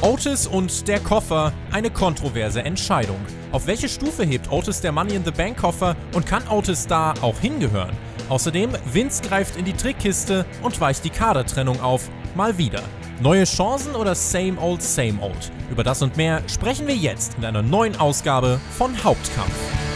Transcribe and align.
Otis 0.00 0.46
und 0.46 0.86
der 0.86 1.00
Koffer, 1.00 1.52
eine 1.72 1.90
kontroverse 1.90 2.62
Entscheidung. 2.62 3.18
Auf 3.50 3.66
welche 3.66 3.88
Stufe 3.88 4.22
hebt 4.22 4.48
Otis 4.48 4.80
der 4.80 4.92
Money 4.92 5.16
in 5.16 5.24
the 5.24 5.32
Bank 5.32 5.56
Koffer 5.56 5.96
und 6.14 6.24
kann 6.24 6.46
Otis 6.48 6.86
da 6.86 7.14
auch 7.20 7.36
hingehören? 7.40 7.96
Außerdem, 8.28 8.70
Vince 8.92 9.22
greift 9.22 9.56
in 9.56 9.64
die 9.64 9.72
Trickkiste 9.72 10.46
und 10.62 10.80
weicht 10.80 11.04
die 11.04 11.10
Kadertrennung 11.10 11.80
auf. 11.80 12.08
Mal 12.36 12.56
wieder. 12.58 12.82
Neue 13.20 13.42
Chancen 13.42 13.96
oder 13.96 14.14
same 14.14 14.60
old, 14.60 14.82
same 14.82 15.20
old? 15.20 15.50
Über 15.68 15.82
das 15.82 16.00
und 16.00 16.16
mehr 16.16 16.42
sprechen 16.46 16.86
wir 16.86 16.94
jetzt 16.94 17.34
in 17.36 17.44
einer 17.44 17.62
neuen 17.62 17.98
Ausgabe 17.98 18.60
von 18.76 19.02
Hauptkampf. 19.02 19.87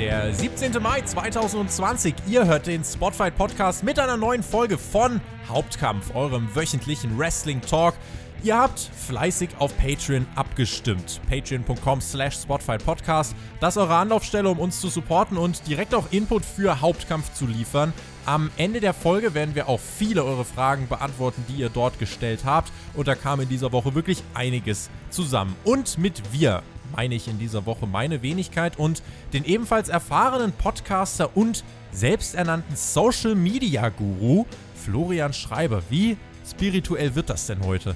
Der 0.00 0.32
17. 0.32 0.82
Mai 0.82 1.02
2020. 1.02 2.14
Ihr 2.26 2.46
hört 2.46 2.66
den 2.66 2.82
Spotfight 2.82 3.36
Podcast 3.36 3.84
mit 3.84 3.98
einer 3.98 4.16
neuen 4.16 4.42
Folge 4.42 4.78
von 4.78 5.20
Hauptkampf, 5.46 6.14
eurem 6.14 6.48
wöchentlichen 6.54 7.18
Wrestling 7.18 7.60
Talk. 7.60 7.96
Ihr 8.42 8.56
habt 8.56 8.78
fleißig 8.78 9.50
auf 9.58 9.76
Patreon 9.76 10.26
abgestimmt. 10.36 11.20
Patreon.com 11.28 12.00
slash 12.00 12.36
Spotfight 12.36 12.82
Podcast. 12.82 13.36
Das 13.60 13.76
ist 13.76 13.82
eure 13.82 13.96
Anlaufstelle, 13.96 14.48
um 14.48 14.58
uns 14.58 14.80
zu 14.80 14.88
supporten 14.88 15.36
und 15.36 15.66
direkt 15.66 15.94
auch 15.94 16.10
Input 16.12 16.46
für 16.46 16.80
Hauptkampf 16.80 17.34
zu 17.34 17.46
liefern. 17.46 17.92
Am 18.24 18.50
Ende 18.56 18.80
der 18.80 18.94
Folge 18.94 19.34
werden 19.34 19.54
wir 19.54 19.68
auch 19.68 19.80
viele 19.80 20.24
eure 20.24 20.46
Fragen 20.46 20.88
beantworten, 20.88 21.44
die 21.46 21.60
ihr 21.60 21.68
dort 21.68 21.98
gestellt 21.98 22.46
habt. 22.46 22.72
Und 22.94 23.06
da 23.06 23.14
kam 23.14 23.40
in 23.40 23.50
dieser 23.50 23.70
Woche 23.72 23.94
wirklich 23.94 24.22
einiges 24.32 24.88
zusammen. 25.10 25.54
Und 25.64 25.98
mit 25.98 26.22
wir 26.32 26.62
meine 26.94 27.14
ich 27.14 27.28
in 27.28 27.38
dieser 27.38 27.66
Woche 27.66 27.86
meine 27.86 28.22
Wenigkeit 28.22 28.78
und 28.78 29.02
den 29.32 29.44
ebenfalls 29.44 29.88
erfahrenen 29.88 30.52
Podcaster 30.52 31.36
und 31.36 31.64
selbsternannten 31.92 32.76
Social 32.76 33.34
Media 33.34 33.88
Guru 33.88 34.46
Florian 34.74 35.32
Schreiber. 35.32 35.82
Wie 35.90 36.16
spirituell 36.48 37.14
wird 37.14 37.30
das 37.30 37.46
denn 37.46 37.64
heute? 37.64 37.94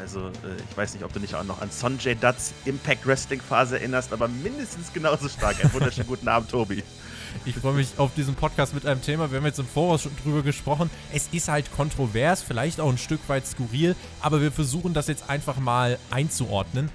Also, 0.00 0.28
äh, 0.28 0.56
ich 0.70 0.76
weiß 0.76 0.94
nicht, 0.94 1.04
ob 1.04 1.12
du 1.12 1.20
nicht 1.20 1.34
auch 1.34 1.44
noch 1.44 1.60
an 1.60 1.70
Sonjay 1.70 2.14
Dutts 2.14 2.52
Impact 2.64 3.06
Wrestling 3.06 3.40
Phase 3.40 3.78
erinnerst, 3.78 4.12
aber 4.12 4.28
mindestens 4.28 4.92
genauso 4.92 5.28
stark. 5.28 5.62
Einen 5.62 5.72
wunderschönen 5.72 6.06
guten 6.06 6.28
Abend, 6.28 6.50
Tobi. 6.50 6.82
Ich 7.44 7.54
freue 7.56 7.74
mich 7.74 7.88
auf 7.96 8.12
diesen 8.14 8.34
Podcast 8.34 8.74
mit 8.74 8.86
einem 8.86 9.02
Thema. 9.02 9.30
Wir 9.30 9.38
haben 9.38 9.46
jetzt 9.46 9.58
im 9.58 9.66
Voraus 9.66 10.02
schon 10.02 10.12
drüber 10.22 10.42
gesprochen. 10.42 10.90
Es 11.12 11.28
ist 11.32 11.48
halt 11.48 11.72
kontrovers, 11.72 12.42
vielleicht 12.42 12.80
auch 12.80 12.90
ein 12.90 12.98
Stück 12.98 13.20
weit 13.28 13.46
skurril, 13.46 13.94
aber 14.20 14.40
wir 14.40 14.52
versuchen 14.52 14.94
das 14.94 15.06
jetzt 15.06 15.28
einfach 15.30 15.58
mal 15.58 15.98
einzuordnen 16.10 16.90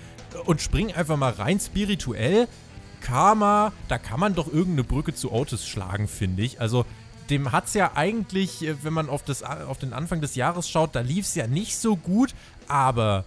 und 0.46 0.62
springen 0.62 0.96
einfach 0.96 1.18
mal 1.18 1.32
rein 1.32 1.60
spirituell. 1.60 2.48
Karma, 3.02 3.72
da 3.88 3.98
kann 3.98 4.20
man 4.20 4.36
doch 4.36 4.48
irgendeine 4.48 4.84
Brücke 4.84 5.14
zu 5.14 5.32
Otis 5.32 5.68
schlagen, 5.68 6.08
finde 6.08 6.44
ich. 6.44 6.60
Also, 6.60 6.86
dem 7.30 7.52
hat 7.52 7.66
es 7.66 7.74
ja 7.74 7.92
eigentlich, 7.96 8.64
äh, 8.64 8.84
wenn 8.84 8.94
man 8.94 9.10
auf, 9.10 9.24
das, 9.24 9.44
auf 9.44 9.78
den 9.78 9.94
Anfang 9.94 10.22
des 10.22 10.36
Jahres 10.36 10.70
schaut, 10.70 10.96
da 10.96 11.02
lief 11.02 11.26
es 11.26 11.36
ja 11.36 11.48
nicht 11.48 11.78
so 11.78 11.96
gut, 11.96 12.34
aber 12.68 13.26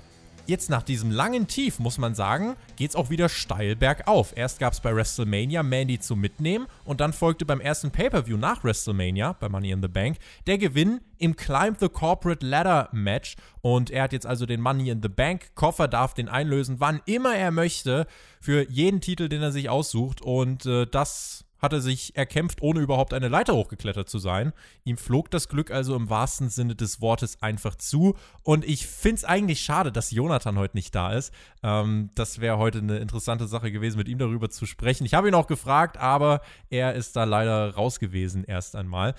jetzt 0.48 0.70
nach 0.70 0.82
diesem 0.82 1.10
langen 1.10 1.46
Tief, 1.46 1.78
muss 1.78 1.98
man 1.98 2.14
sagen, 2.14 2.56
geht 2.76 2.90
es 2.90 2.96
auch 2.96 3.10
wieder 3.10 3.28
steil 3.28 3.76
bergauf. 3.76 4.32
Erst 4.36 4.58
gab 4.58 4.72
es 4.72 4.80
bei 4.80 4.94
WrestleMania 4.94 5.62
Mandy 5.62 5.98
zum 5.98 6.20
Mitnehmen 6.20 6.66
und 6.84 7.00
dann 7.00 7.12
folgte 7.12 7.44
beim 7.44 7.60
ersten 7.60 7.90
Pay-Per-View 7.90 8.36
nach 8.36 8.64
WrestleMania, 8.64 9.34
bei 9.34 9.48
Money 9.48 9.70
in 9.70 9.82
the 9.82 9.88
Bank, 9.88 10.16
der 10.46 10.58
Gewinn 10.58 11.00
im 11.18 11.36
Climb 11.36 11.78
the 11.78 11.88
Corporate 11.88 12.44
Ladder 12.44 12.88
Match. 12.92 13.36
Und 13.60 13.90
er 13.90 14.04
hat 14.04 14.12
jetzt 14.12 14.26
also 14.26 14.46
den 14.46 14.60
Money 14.60 14.90
in 14.90 15.02
the 15.02 15.08
Bank 15.08 15.54
Koffer, 15.54 15.88
darf 15.88 16.14
den 16.14 16.28
einlösen, 16.28 16.80
wann 16.80 17.00
immer 17.06 17.34
er 17.34 17.50
möchte, 17.50 18.06
für 18.40 18.68
jeden 18.70 19.00
Titel, 19.00 19.28
den 19.28 19.42
er 19.42 19.52
sich 19.52 19.68
aussucht. 19.68 20.22
Und 20.22 20.64
äh, 20.64 20.86
das 20.86 21.44
hat 21.58 21.72
er 21.72 21.80
sich 21.80 22.16
erkämpft, 22.16 22.62
ohne 22.62 22.80
überhaupt 22.80 23.12
eine 23.12 23.28
Leiter 23.28 23.54
hochgeklettert 23.54 24.08
zu 24.08 24.18
sein. 24.18 24.52
Ihm 24.84 24.96
flog 24.96 25.30
das 25.30 25.48
Glück 25.48 25.70
also 25.70 25.96
im 25.96 26.08
wahrsten 26.08 26.48
Sinne 26.48 26.74
des 26.74 27.00
Wortes 27.00 27.42
einfach 27.42 27.74
zu. 27.74 28.16
Und 28.42 28.64
ich 28.64 28.86
finde 28.86 29.16
es 29.16 29.24
eigentlich 29.24 29.60
schade, 29.60 29.92
dass 29.92 30.10
Jonathan 30.10 30.58
heute 30.58 30.76
nicht 30.76 30.94
da 30.94 31.12
ist. 31.12 31.32
Ähm, 31.62 32.10
das 32.14 32.40
wäre 32.40 32.58
heute 32.58 32.78
eine 32.78 32.98
interessante 32.98 33.46
Sache 33.46 33.72
gewesen, 33.72 33.98
mit 33.98 34.08
ihm 34.08 34.18
darüber 34.18 34.50
zu 34.50 34.66
sprechen. 34.66 35.04
Ich 35.04 35.14
habe 35.14 35.28
ihn 35.28 35.34
auch 35.34 35.46
gefragt, 35.46 35.96
aber 35.96 36.40
er 36.70 36.94
ist 36.94 37.16
da 37.16 37.24
leider 37.24 37.74
raus 37.74 37.98
gewesen 37.98 38.44
erst 38.44 38.76
einmal. 38.76 39.14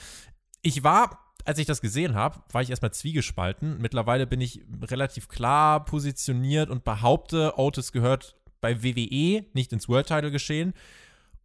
Ich 0.62 0.84
war 0.84 1.26
als 1.46 1.58
ich 1.58 1.66
das 1.66 1.82
gesehen 1.82 2.16
habe, 2.16 2.44
war 2.52 2.62
ich 2.62 2.70
erstmal 2.70 2.92
zwiegespalten. 2.92 3.80
Mittlerweile 3.80 4.28
bin 4.28 4.42
ich 4.42 4.62
relativ 4.84 5.30
klar 5.30 5.84
positioniert 5.84 6.70
und 6.70 6.84
behaupte, 6.84 7.54
Otis 7.58 7.92
gehört 7.92 8.36
bei 8.62 8.84
WWE, 8.84 9.46
nicht 9.54 9.74
ins 9.74 9.88
World 9.90 10.08
Title 10.08 10.32
geschehen. 10.32 10.74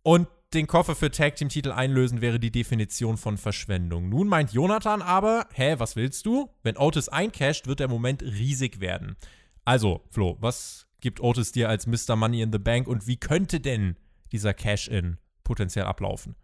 Und 0.02 0.28
den 0.54 0.66
Koffer 0.66 0.94
für 0.94 1.10
Tag 1.10 1.36
Team 1.36 1.48
Titel 1.48 1.72
einlösen 1.72 2.20
wäre 2.20 2.38
die 2.38 2.50
Definition 2.50 3.16
von 3.16 3.36
Verschwendung. 3.36 4.08
Nun 4.08 4.28
meint 4.28 4.52
Jonathan 4.52 5.02
aber, 5.02 5.46
hä, 5.52 5.74
was 5.78 5.96
willst 5.96 6.26
du? 6.26 6.50
Wenn 6.62 6.76
Otis 6.76 7.08
eincasht, 7.08 7.66
wird 7.66 7.80
der 7.80 7.88
Moment 7.88 8.22
riesig 8.22 8.80
werden. 8.80 9.16
Also, 9.64 10.04
Flo, 10.10 10.36
was 10.40 10.86
gibt 11.00 11.20
Otis 11.20 11.52
dir 11.52 11.68
als 11.68 11.86
Mr. 11.86 12.16
Money 12.16 12.42
in 12.42 12.52
the 12.52 12.58
Bank 12.58 12.86
und 12.86 13.06
wie 13.06 13.16
könnte 13.16 13.60
denn 13.60 13.96
dieser 14.32 14.54
Cash-In 14.54 15.18
potenziell 15.42 15.84
ablaufen? 15.84 16.36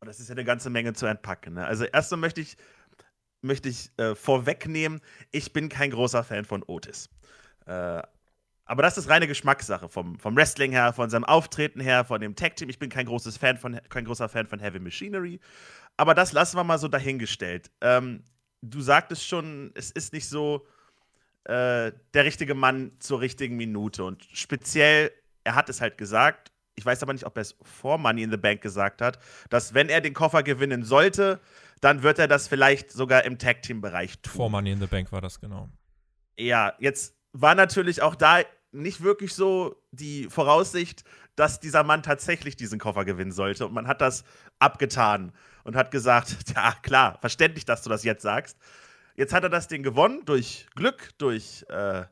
Das 0.00 0.18
ist 0.18 0.28
ja 0.28 0.34
eine 0.34 0.44
ganze 0.44 0.68
Menge 0.70 0.94
zu 0.94 1.06
entpacken. 1.06 1.54
Ne? 1.54 1.64
Also 1.64 1.84
erstmal 1.84 2.18
möchte 2.18 2.40
ich, 2.40 2.56
möchte 3.40 3.68
ich 3.68 3.90
äh, 3.98 4.14
vorwegnehmen, 4.14 5.00
ich 5.30 5.52
bin 5.52 5.68
kein 5.68 5.90
großer 5.90 6.24
Fan 6.24 6.44
von 6.44 6.64
Otis. 6.66 7.08
Äh, 7.66 8.02
aber 8.64 8.82
das 8.82 8.96
ist 8.96 9.08
reine 9.08 9.26
Geschmackssache 9.26 9.88
vom, 9.88 10.18
vom 10.18 10.36
Wrestling 10.36 10.72
her, 10.72 10.92
von 10.92 11.10
seinem 11.10 11.24
Auftreten 11.24 11.80
her, 11.80 12.04
von 12.04 12.20
dem 12.20 12.36
Tag 12.36 12.56
Team. 12.56 12.68
Ich 12.68 12.78
bin 12.78 12.90
kein 12.90 13.06
großes 13.06 13.36
Fan 13.36 13.58
von 13.58 13.80
kein 13.88 14.04
großer 14.04 14.28
Fan 14.28 14.46
von 14.46 14.60
Heavy 14.60 14.78
Machinery, 14.78 15.40
aber 15.96 16.14
das 16.14 16.32
lassen 16.32 16.56
wir 16.56 16.64
mal 16.64 16.78
so 16.78 16.88
dahingestellt. 16.88 17.70
Ähm, 17.80 18.24
du 18.62 18.80
sagtest 18.80 19.26
schon, 19.26 19.72
es 19.74 19.90
ist 19.90 20.12
nicht 20.12 20.28
so 20.28 20.66
äh, 21.44 21.92
der 22.14 22.24
richtige 22.24 22.54
Mann 22.54 22.92
zur 23.00 23.20
richtigen 23.20 23.56
Minute 23.56 24.04
und 24.04 24.26
speziell, 24.32 25.10
er 25.44 25.54
hat 25.54 25.68
es 25.68 25.80
halt 25.80 25.98
gesagt. 25.98 26.52
Ich 26.74 26.86
weiß 26.86 27.02
aber 27.02 27.12
nicht, 27.12 27.26
ob 27.26 27.36
er 27.36 27.42
es 27.42 27.56
vor 27.60 27.98
Money 27.98 28.22
in 28.22 28.30
the 28.30 28.36
Bank 28.36 28.62
gesagt 28.62 29.02
hat, 29.02 29.18
dass 29.50 29.74
wenn 29.74 29.88
er 29.88 30.00
den 30.00 30.14
Koffer 30.14 30.42
gewinnen 30.42 30.84
sollte, 30.84 31.40
dann 31.80 32.02
wird 32.02 32.18
er 32.18 32.28
das 32.28 32.48
vielleicht 32.48 32.92
sogar 32.92 33.24
im 33.24 33.38
Tag 33.38 33.62
Team 33.62 33.80
Bereich 33.80 34.20
tun. 34.20 34.32
Vor 34.32 34.48
Money 34.48 34.72
in 34.72 34.80
the 34.80 34.86
Bank 34.86 35.12
war 35.12 35.20
das 35.20 35.38
genau. 35.40 35.68
Ja, 36.38 36.74
jetzt 36.78 37.14
war 37.32 37.54
natürlich 37.54 38.02
auch 38.02 38.14
da 38.14 38.40
nicht 38.72 39.02
wirklich 39.02 39.34
so 39.34 39.76
die 39.90 40.28
Voraussicht, 40.30 41.04
dass 41.36 41.60
dieser 41.60 41.82
Mann 41.82 42.02
tatsächlich 42.02 42.56
diesen 42.56 42.78
Koffer 42.78 43.04
gewinnen 43.04 43.32
sollte. 43.32 43.66
Und 43.66 43.74
man 43.74 43.86
hat 43.86 44.00
das 44.00 44.24
abgetan 44.58 45.32
und 45.64 45.76
hat 45.76 45.90
gesagt, 45.90 46.36
ja 46.54 46.74
klar, 46.82 47.18
verständlich, 47.20 47.64
dass 47.64 47.82
du 47.82 47.90
das 47.90 48.04
jetzt 48.04 48.22
sagst. 48.22 48.58
Jetzt 49.14 49.32
hat 49.32 49.42
er 49.42 49.50
das 49.50 49.68
Ding 49.68 49.82
gewonnen 49.82 50.24
durch 50.24 50.66
Glück, 50.74 51.10
durch 51.18 51.64
äh, 51.68 52.04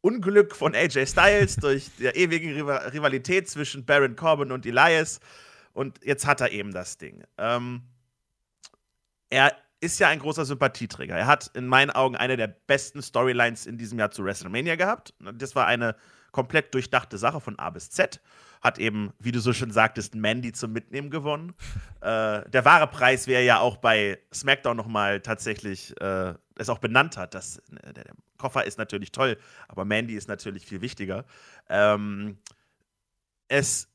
Unglück 0.00 0.54
von 0.54 0.74
AJ 0.74 1.06
Styles, 1.06 1.56
durch 1.60 1.90
die 1.98 2.06
ewige 2.06 2.54
Rivalität 2.92 3.48
zwischen 3.48 3.84
Baron 3.84 4.16
Corbin 4.16 4.52
und 4.52 4.66
Elias. 4.66 5.20
Und 5.72 6.00
jetzt 6.04 6.26
hat 6.26 6.40
er 6.40 6.52
eben 6.52 6.72
das 6.72 6.98
Ding. 6.98 7.24
Ähm, 7.36 7.82
er 9.30 9.54
ist 9.80 9.98
ja 10.00 10.08
ein 10.08 10.18
großer 10.18 10.44
Sympathieträger. 10.44 11.16
Er 11.16 11.26
hat 11.26 11.50
in 11.54 11.66
meinen 11.66 11.90
Augen 11.90 12.16
eine 12.16 12.36
der 12.36 12.48
besten 12.48 13.02
Storylines 13.02 13.66
in 13.66 13.78
diesem 13.78 13.98
Jahr 13.98 14.10
zu 14.10 14.24
WrestleMania 14.24 14.76
gehabt. 14.76 15.14
Das 15.34 15.54
war 15.54 15.66
eine 15.66 15.94
komplett 16.32 16.74
durchdachte 16.74 17.18
Sache 17.18 17.40
von 17.40 17.58
A 17.58 17.70
bis 17.70 17.90
Z. 17.90 18.20
Hat 18.60 18.78
eben, 18.78 19.12
wie 19.20 19.30
du 19.30 19.40
so 19.40 19.52
schön 19.52 19.70
sagtest, 19.70 20.16
Mandy 20.16 20.52
zum 20.52 20.72
Mitnehmen 20.72 21.10
gewonnen. 21.10 21.54
äh, 22.00 22.48
der 22.48 22.64
wahre 22.64 22.88
Preis, 22.88 23.26
wäre 23.26 23.44
ja 23.44 23.60
auch 23.60 23.76
bei 23.76 24.18
SmackDown 24.34 24.76
nochmal 24.76 25.20
tatsächlich 25.20 25.98
äh, 26.00 26.34
es 26.56 26.68
auch 26.68 26.78
benannt 26.78 27.16
hat. 27.16 27.34
Das, 27.34 27.58
äh, 27.58 27.92
der, 27.92 28.04
der, 28.04 28.14
Koffer 28.36 28.64
ist 28.64 28.78
natürlich 28.78 29.10
toll, 29.10 29.36
aber 29.66 29.84
Mandy 29.84 30.14
ist 30.14 30.28
natürlich 30.28 30.64
viel 30.64 30.80
wichtiger. 30.80 31.24
Ähm, 31.68 32.38
es, 33.48 33.88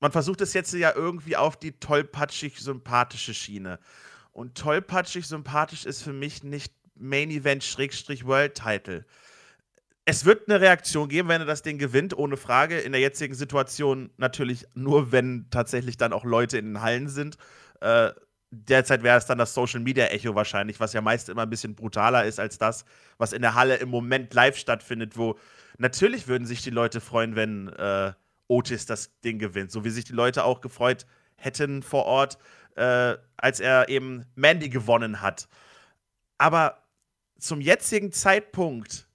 man 0.00 0.10
versucht 0.10 0.40
es 0.40 0.54
jetzt 0.54 0.72
ja 0.72 0.94
irgendwie 0.94 1.36
auf 1.36 1.58
die 1.58 1.78
tollpatschig 1.78 2.60
sympathische 2.60 3.34
Schiene. 3.34 3.78
Und 4.34 4.58
tollpatschig 4.58 5.26
sympathisch 5.28 5.86
ist 5.86 6.02
für 6.02 6.12
mich 6.12 6.42
nicht 6.42 6.74
Main 6.96 7.30
Event 7.30 7.62
Schrägstrich 7.62 8.26
World 8.26 8.54
Title. 8.54 9.06
Es 10.04 10.24
wird 10.24 10.48
eine 10.48 10.60
Reaktion 10.60 11.08
geben, 11.08 11.28
wenn 11.28 11.40
er 11.40 11.46
das 11.46 11.62
Ding 11.62 11.78
gewinnt, 11.78 12.18
ohne 12.18 12.36
Frage. 12.36 12.80
In 12.80 12.92
der 12.92 13.00
jetzigen 13.00 13.34
Situation 13.34 14.10
natürlich 14.16 14.66
nur, 14.74 15.12
wenn 15.12 15.46
tatsächlich 15.50 15.96
dann 15.96 16.12
auch 16.12 16.24
Leute 16.24 16.58
in 16.58 16.66
den 16.66 16.82
Hallen 16.82 17.08
sind. 17.08 17.38
Äh, 17.80 18.10
derzeit 18.50 19.04
wäre 19.04 19.16
es 19.16 19.26
dann 19.26 19.38
das 19.38 19.54
Social 19.54 19.80
Media 19.80 20.06
Echo 20.06 20.34
wahrscheinlich, 20.34 20.80
was 20.80 20.92
ja 20.92 21.00
meist 21.00 21.28
immer 21.28 21.42
ein 21.42 21.50
bisschen 21.50 21.76
brutaler 21.76 22.24
ist 22.24 22.40
als 22.40 22.58
das, 22.58 22.84
was 23.18 23.32
in 23.32 23.40
der 23.40 23.54
Halle 23.54 23.76
im 23.76 23.88
Moment 23.88 24.34
live 24.34 24.56
stattfindet, 24.56 25.16
wo 25.16 25.38
natürlich 25.78 26.26
würden 26.26 26.46
sich 26.46 26.60
die 26.60 26.70
Leute 26.70 27.00
freuen, 27.00 27.36
wenn 27.36 27.68
äh, 27.68 28.12
Otis 28.48 28.84
das 28.84 29.20
Ding 29.20 29.38
gewinnt, 29.38 29.70
so 29.70 29.84
wie 29.84 29.90
sich 29.90 30.04
die 30.04 30.12
Leute 30.12 30.44
auch 30.44 30.60
gefreut 30.60 31.06
hätten 31.36 31.82
vor 31.82 32.04
Ort, 32.04 32.38
äh, 32.76 33.16
als 33.36 33.60
er 33.60 33.88
eben 33.88 34.26
Mandy 34.34 34.68
gewonnen 34.68 35.20
hat. 35.20 35.48
Aber 36.38 36.82
zum 37.38 37.60
jetzigen 37.60 38.12
Zeitpunkt 38.12 39.06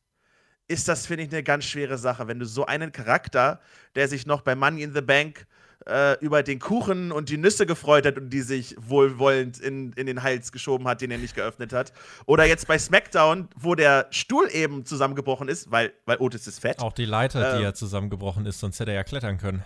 ist 0.68 0.88
das, 0.88 1.08
finde 1.08 1.24
ich, 1.24 1.32
eine 1.32 1.44
ganz 1.44 1.66
schwere 1.66 1.98
Sache. 1.98 2.28
Wenn 2.28 2.40
du 2.40 2.46
so 2.46 2.66
einen 2.66 2.92
Charakter, 2.92 3.60
der 3.96 4.08
sich 4.08 4.26
noch 4.26 4.42
bei 4.42 4.56
Money 4.56 4.84
in 4.84 4.94
the 4.94 5.02
Bank 5.02 5.48
äh, 5.88 6.18
über 6.20 6.44
den 6.44 6.60
Kuchen 6.60 7.12
und 7.12 7.30
die 7.30 7.38
Nüsse 7.38 7.66
gefreut 7.66 8.06
hat 8.06 8.18
und 8.18 8.30
die 8.30 8.42
sich 8.42 8.76
wohlwollend 8.80 9.60
in, 9.60 9.94
in 9.94 10.06
den 10.06 10.22
Hals 10.22 10.52
geschoben 10.52 10.88
hat, 10.88 11.02
den 11.02 11.10
er 11.10 11.18
nicht 11.18 11.36
geöffnet 11.36 11.74
hat. 11.74 11.92
Oder 12.26 12.46
jetzt 12.46 12.68
bei 12.68 12.78
SmackDown, 12.78 13.48
wo 13.56 13.76
der 13.76 14.08
Stuhl 14.12 14.48
eben 14.52 14.86
zusammengebrochen 14.86 15.48
ist, 15.48 15.72
weil, 15.72 15.94
weil 16.06 16.18
Otis 16.18 16.46
ist 16.48 16.60
fett. 16.60 16.80
Auch 16.80 16.94
die 16.94 17.06
Leiter, 17.06 17.54
ähm, 17.54 17.58
die 17.58 17.64
ja 17.64 17.74
zusammengebrochen 17.74 18.46
ist, 18.46 18.60
sonst 18.60 18.80
hätte 18.80 18.92
er 18.92 18.98
ja 18.98 19.04
klettern 19.04 19.38
können. 19.38 19.64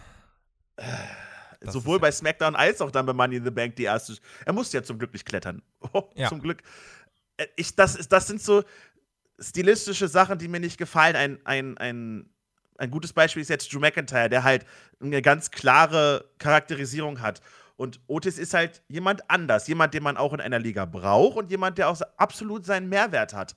Das 1.63 1.73
sowohl 1.73 1.99
bei 1.99 2.11
SmackDown 2.11 2.55
als 2.55 2.81
auch 2.81 2.91
dann 2.91 3.05
bei 3.05 3.13
Money 3.13 3.37
in 3.37 3.43
the 3.43 3.51
Bank 3.51 3.75
die 3.75 3.83
erste. 3.83 4.15
Er 4.45 4.53
musste 4.53 4.77
ja 4.77 4.83
zum 4.83 4.97
Glück 4.99 5.13
nicht 5.13 5.25
klettern. 5.25 5.61
Oh, 5.93 6.09
ja. 6.15 6.29
Zum 6.29 6.41
Glück. 6.41 6.61
Äh, 7.37 7.47
ich, 7.55 7.75
das, 7.75 8.07
das 8.07 8.27
sind 8.27 8.41
so 8.41 8.63
stilistische 9.39 10.07
Sachen, 10.07 10.37
die 10.37 10.47
mir 10.47 10.59
nicht 10.59 10.77
gefallen. 10.77 11.15
Ein, 11.15 11.39
ein, 11.45 11.77
ein, 11.77 12.29
ein 12.77 12.91
gutes 12.91 13.13
Beispiel 13.13 13.41
ist 13.41 13.49
jetzt 13.49 13.73
Drew 13.73 13.79
McIntyre, 13.79 14.29
der 14.29 14.43
halt 14.43 14.65
eine 15.01 15.21
ganz 15.21 15.51
klare 15.51 16.29
Charakterisierung 16.37 17.21
hat. 17.21 17.41
Und 17.75 17.99
Otis 18.07 18.37
ist 18.37 18.53
halt 18.53 18.83
jemand 18.87 19.29
anders, 19.29 19.67
jemand, 19.67 19.93
den 19.93 20.03
man 20.03 20.17
auch 20.17 20.33
in 20.33 20.41
einer 20.41 20.59
Liga 20.59 20.85
braucht 20.85 21.37
und 21.37 21.51
jemand, 21.51 21.77
der 21.77 21.89
auch 21.89 21.99
absolut 22.17 22.65
seinen 22.65 22.87
Mehrwert 22.87 23.33
hat. 23.33 23.55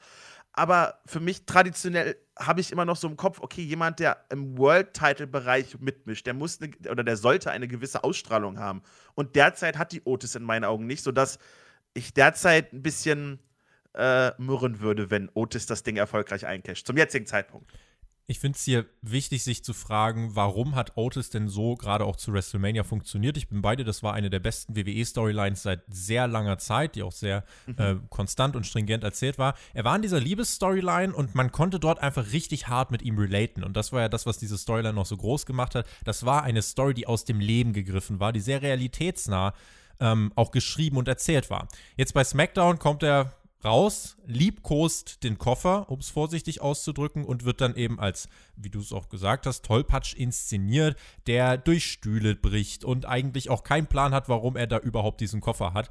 Aber 0.52 1.00
für 1.04 1.20
mich 1.20 1.44
traditionell 1.44 2.16
habe 2.38 2.60
ich 2.60 2.70
immer 2.70 2.84
noch 2.84 2.96
so 2.96 3.08
im 3.08 3.16
Kopf, 3.16 3.40
okay, 3.40 3.62
jemand, 3.62 3.98
der 3.98 4.24
im 4.30 4.58
World-Title-Bereich 4.58 5.80
mitmischt, 5.80 6.26
der 6.26 6.34
muss 6.34 6.60
ne, 6.60 6.70
oder 6.90 7.02
der 7.02 7.16
sollte 7.16 7.50
eine 7.50 7.66
gewisse 7.66 8.04
Ausstrahlung 8.04 8.58
haben. 8.58 8.82
Und 9.14 9.36
derzeit 9.36 9.78
hat 9.78 9.92
die 9.92 10.02
Otis 10.04 10.34
in 10.34 10.42
meinen 10.42 10.64
Augen 10.64 10.86
nicht, 10.86 11.02
sodass 11.02 11.38
ich 11.94 12.12
derzeit 12.12 12.72
ein 12.72 12.82
bisschen 12.82 13.40
äh, 13.94 14.32
murren 14.38 14.80
würde, 14.80 15.10
wenn 15.10 15.30
Otis 15.32 15.66
das 15.66 15.82
Ding 15.82 15.96
erfolgreich 15.96 16.46
eincasht. 16.46 16.86
Zum 16.86 16.96
jetzigen 16.98 17.26
Zeitpunkt. 17.26 17.72
Ich 18.28 18.40
finde 18.40 18.56
es 18.56 18.64
hier 18.64 18.86
wichtig, 19.02 19.44
sich 19.44 19.62
zu 19.62 19.72
fragen, 19.72 20.34
warum 20.34 20.74
hat 20.74 20.96
Otis 20.96 21.30
denn 21.30 21.48
so 21.48 21.76
gerade 21.76 22.04
auch 22.04 22.16
zu 22.16 22.32
WrestleMania 22.32 22.82
funktioniert? 22.82 23.36
Ich 23.36 23.48
bin 23.48 23.62
beide, 23.62 23.84
das 23.84 24.02
war 24.02 24.14
eine 24.14 24.30
der 24.30 24.40
besten 24.40 24.74
WWE-Storylines 24.74 25.62
seit 25.62 25.82
sehr 25.88 26.26
langer 26.26 26.58
Zeit, 26.58 26.96
die 26.96 27.04
auch 27.04 27.12
sehr 27.12 27.44
mhm. 27.66 27.74
äh, 27.78 27.96
konstant 28.10 28.56
und 28.56 28.66
stringent 28.66 29.04
erzählt 29.04 29.38
war. 29.38 29.54
Er 29.74 29.84
war 29.84 29.94
in 29.94 30.02
dieser 30.02 30.18
Liebesstoryline 30.18 31.14
und 31.14 31.36
man 31.36 31.52
konnte 31.52 31.78
dort 31.78 32.00
einfach 32.00 32.32
richtig 32.32 32.66
hart 32.66 32.90
mit 32.90 33.02
ihm 33.02 33.16
relaten. 33.16 33.62
Und 33.62 33.76
das 33.76 33.92
war 33.92 34.00
ja 34.00 34.08
das, 34.08 34.26
was 34.26 34.38
diese 34.38 34.58
Storyline 34.58 34.94
noch 34.94 35.06
so 35.06 35.16
groß 35.16 35.46
gemacht 35.46 35.76
hat. 35.76 35.86
Das 36.02 36.26
war 36.26 36.42
eine 36.42 36.62
Story, 36.62 36.94
die 36.94 37.06
aus 37.06 37.24
dem 37.24 37.38
Leben 37.38 37.72
gegriffen 37.72 38.18
war, 38.18 38.32
die 38.32 38.40
sehr 38.40 38.60
realitätsnah 38.60 39.54
ähm, 40.00 40.32
auch 40.34 40.50
geschrieben 40.50 40.96
und 40.96 41.06
erzählt 41.06 41.48
war. 41.48 41.68
Jetzt 41.96 42.12
bei 42.12 42.24
SmackDown 42.24 42.80
kommt 42.80 43.04
er 43.04 43.32
raus, 43.66 44.16
liebkost 44.24 45.22
den 45.24 45.36
Koffer, 45.36 45.90
um 45.90 45.98
es 45.98 46.08
vorsichtig 46.08 46.60
auszudrücken, 46.60 47.24
und 47.24 47.44
wird 47.44 47.60
dann 47.60 47.74
eben 47.74 48.00
als, 48.00 48.28
wie 48.56 48.70
du 48.70 48.80
es 48.80 48.92
auch 48.92 49.08
gesagt 49.08 49.46
hast, 49.46 49.64
Tollpatsch 49.64 50.14
inszeniert, 50.14 50.96
der 51.26 51.58
durch 51.58 51.84
Stühle 51.84 52.36
bricht 52.36 52.84
und 52.84 53.04
eigentlich 53.04 53.50
auch 53.50 53.64
keinen 53.64 53.88
Plan 53.88 54.14
hat, 54.14 54.28
warum 54.28 54.56
er 54.56 54.66
da 54.66 54.78
überhaupt 54.78 55.20
diesen 55.20 55.40
Koffer 55.40 55.74
hat. 55.74 55.90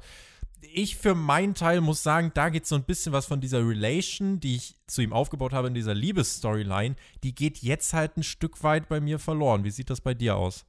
Ich 0.60 0.96
für 0.96 1.14
meinen 1.14 1.54
Teil 1.54 1.80
muss 1.82 2.02
sagen, 2.02 2.32
da 2.34 2.48
geht 2.48 2.66
so 2.66 2.74
ein 2.74 2.84
bisschen 2.84 3.12
was 3.12 3.26
von 3.26 3.40
dieser 3.40 3.60
Relation, 3.60 4.40
die 4.40 4.56
ich 4.56 4.74
zu 4.86 5.02
ihm 5.02 5.12
aufgebaut 5.12 5.52
habe 5.52 5.68
in 5.68 5.74
dieser 5.74 5.94
Liebesstoryline, 5.94 6.96
die 7.22 7.34
geht 7.34 7.58
jetzt 7.58 7.92
halt 7.92 8.16
ein 8.16 8.22
Stück 8.22 8.62
weit 8.62 8.88
bei 8.88 8.98
mir 9.00 9.18
verloren. 9.18 9.64
Wie 9.64 9.70
sieht 9.70 9.90
das 9.90 10.00
bei 10.00 10.14
dir 10.14 10.36
aus? 10.36 10.64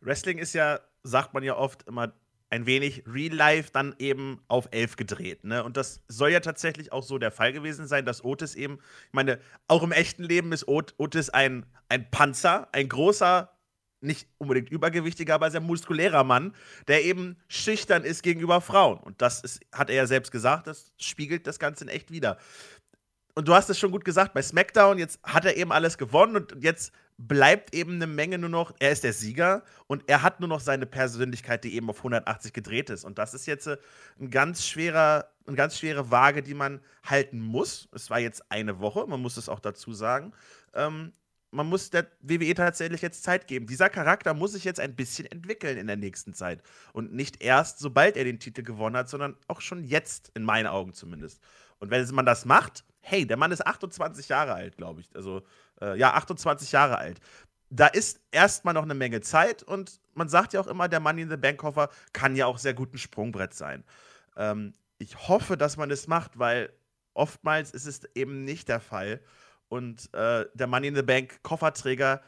Wrestling 0.00 0.38
ist 0.38 0.54
ja, 0.54 0.80
sagt 1.04 1.34
man 1.34 1.44
ja 1.44 1.56
oft 1.56 1.84
immer, 1.84 2.12
ein 2.50 2.66
wenig 2.66 3.04
Real 3.06 3.34
Life 3.34 3.70
dann 3.72 3.94
eben 3.98 4.42
auf 4.48 4.68
11 4.72 4.96
gedreht. 4.96 5.44
Ne? 5.44 5.62
Und 5.62 5.76
das 5.76 6.02
soll 6.08 6.30
ja 6.30 6.40
tatsächlich 6.40 6.92
auch 6.92 7.04
so 7.04 7.18
der 7.18 7.30
Fall 7.30 7.52
gewesen 7.52 7.86
sein, 7.86 8.04
dass 8.04 8.24
Otis 8.24 8.56
eben, 8.56 8.80
ich 9.06 9.12
meine, 9.12 9.38
auch 9.68 9.84
im 9.84 9.92
echten 9.92 10.24
Leben 10.24 10.52
ist 10.52 10.66
Ot 10.66 10.94
Otis 10.98 11.30
ein, 11.30 11.64
ein 11.88 12.10
Panzer, 12.10 12.68
ein 12.72 12.88
großer, 12.88 13.52
nicht 14.00 14.28
unbedingt 14.38 14.70
übergewichtiger, 14.70 15.34
aber 15.34 15.50
sehr 15.50 15.60
muskulärer 15.60 16.24
Mann, 16.24 16.54
der 16.88 17.04
eben 17.04 17.36
schüchtern 17.48 18.02
ist 18.02 18.22
gegenüber 18.22 18.60
Frauen. 18.60 18.98
Und 18.98 19.22
das 19.22 19.40
ist, 19.42 19.60
hat 19.72 19.88
er 19.88 19.96
ja 19.96 20.06
selbst 20.06 20.32
gesagt, 20.32 20.66
das 20.66 20.92
spiegelt 20.98 21.46
das 21.46 21.60
Ganze 21.60 21.84
in 21.84 21.90
echt 21.90 22.10
wieder. 22.10 22.38
Und 23.34 23.46
du 23.46 23.54
hast 23.54 23.70
es 23.70 23.78
schon 23.78 23.92
gut 23.92 24.04
gesagt, 24.04 24.34
bei 24.34 24.42
SmackDown, 24.42 24.98
jetzt 24.98 25.20
hat 25.22 25.44
er 25.44 25.56
eben 25.56 25.70
alles 25.70 25.98
gewonnen 25.98 26.36
und 26.36 26.56
jetzt 26.64 26.92
bleibt 27.28 27.74
eben 27.74 27.96
eine 27.96 28.06
Menge 28.06 28.38
nur 28.38 28.48
noch, 28.48 28.72
er 28.78 28.92
ist 28.92 29.04
der 29.04 29.12
Sieger 29.12 29.62
und 29.86 30.08
er 30.08 30.22
hat 30.22 30.40
nur 30.40 30.48
noch 30.48 30.60
seine 30.60 30.86
Persönlichkeit, 30.86 31.64
die 31.64 31.74
eben 31.74 31.90
auf 31.90 31.98
180 31.98 32.54
gedreht 32.54 32.88
ist. 32.88 33.04
Und 33.04 33.18
das 33.18 33.34
ist 33.34 33.46
jetzt 33.46 33.66
äh, 33.66 33.76
ein 34.18 34.30
ganz 34.30 34.66
schwerer, 34.66 35.26
eine 35.46 35.56
ganz 35.56 35.78
schwere 35.78 36.10
Waage, 36.10 36.42
die 36.42 36.54
man 36.54 36.80
halten 37.04 37.40
muss. 37.40 37.88
Es 37.92 38.08
war 38.08 38.20
jetzt 38.20 38.50
eine 38.50 38.80
Woche, 38.80 39.06
man 39.06 39.20
muss 39.20 39.36
es 39.36 39.50
auch 39.50 39.60
dazu 39.60 39.92
sagen. 39.92 40.32
Ähm, 40.72 41.12
man 41.50 41.66
muss 41.66 41.90
der 41.90 42.06
WWE 42.22 42.54
tatsächlich 42.54 43.02
jetzt 43.02 43.22
Zeit 43.22 43.46
geben. 43.46 43.66
Dieser 43.66 43.90
Charakter 43.90 44.32
muss 44.32 44.52
sich 44.52 44.64
jetzt 44.64 44.80
ein 44.80 44.94
bisschen 44.94 45.26
entwickeln 45.26 45.76
in 45.76 45.88
der 45.88 45.96
nächsten 45.96 46.32
Zeit. 46.32 46.62
Und 46.94 47.12
nicht 47.12 47.42
erst, 47.42 47.80
sobald 47.80 48.16
er 48.16 48.24
den 48.24 48.38
Titel 48.38 48.62
gewonnen 48.62 48.96
hat, 48.96 49.10
sondern 49.10 49.36
auch 49.48 49.60
schon 49.60 49.84
jetzt, 49.84 50.30
in 50.34 50.44
meinen 50.44 50.68
Augen 50.68 50.94
zumindest. 50.94 51.42
Und 51.80 51.90
wenn 51.90 52.06
man 52.14 52.24
das 52.24 52.44
macht, 52.44 52.84
hey, 53.00 53.26
der 53.26 53.36
Mann 53.36 53.52
ist 53.52 53.66
28 53.66 54.28
Jahre 54.28 54.54
alt, 54.54 54.76
glaube 54.76 55.00
ich. 55.00 55.10
Also, 55.14 55.42
äh, 55.80 55.98
ja, 55.98 56.14
28 56.14 56.72
Jahre 56.72 56.98
alt. 56.98 57.20
Da 57.70 57.86
ist 57.86 58.20
erstmal 58.32 58.74
noch 58.74 58.82
eine 58.82 58.94
Menge 58.94 59.20
Zeit 59.20 59.62
und 59.62 60.00
man 60.14 60.28
sagt 60.28 60.52
ja 60.52 60.60
auch 60.60 60.66
immer, 60.66 60.88
der 60.88 61.00
Money 61.00 61.22
in 61.22 61.30
the 61.30 61.36
Bank 61.36 61.58
Koffer 61.58 61.88
kann 62.12 62.34
ja 62.34 62.46
auch 62.46 62.58
sehr 62.58 62.74
gut 62.74 62.92
ein 62.92 62.98
Sprungbrett 62.98 63.54
sein. 63.54 63.84
Ähm, 64.36 64.74
ich 64.98 65.28
hoffe, 65.28 65.56
dass 65.56 65.76
man 65.76 65.90
es 65.90 66.08
macht, 66.08 66.38
weil 66.38 66.72
oftmals 67.14 67.70
ist 67.70 67.86
es 67.86 68.04
eben 68.14 68.44
nicht 68.44 68.68
der 68.68 68.80
Fall. 68.80 69.20
Und 69.68 70.12
äh, 70.14 70.46
der 70.54 70.66
Money 70.66 70.88
in 70.88 70.96
the 70.96 71.02
Bank 71.02 71.42
Kofferträger 71.42 72.22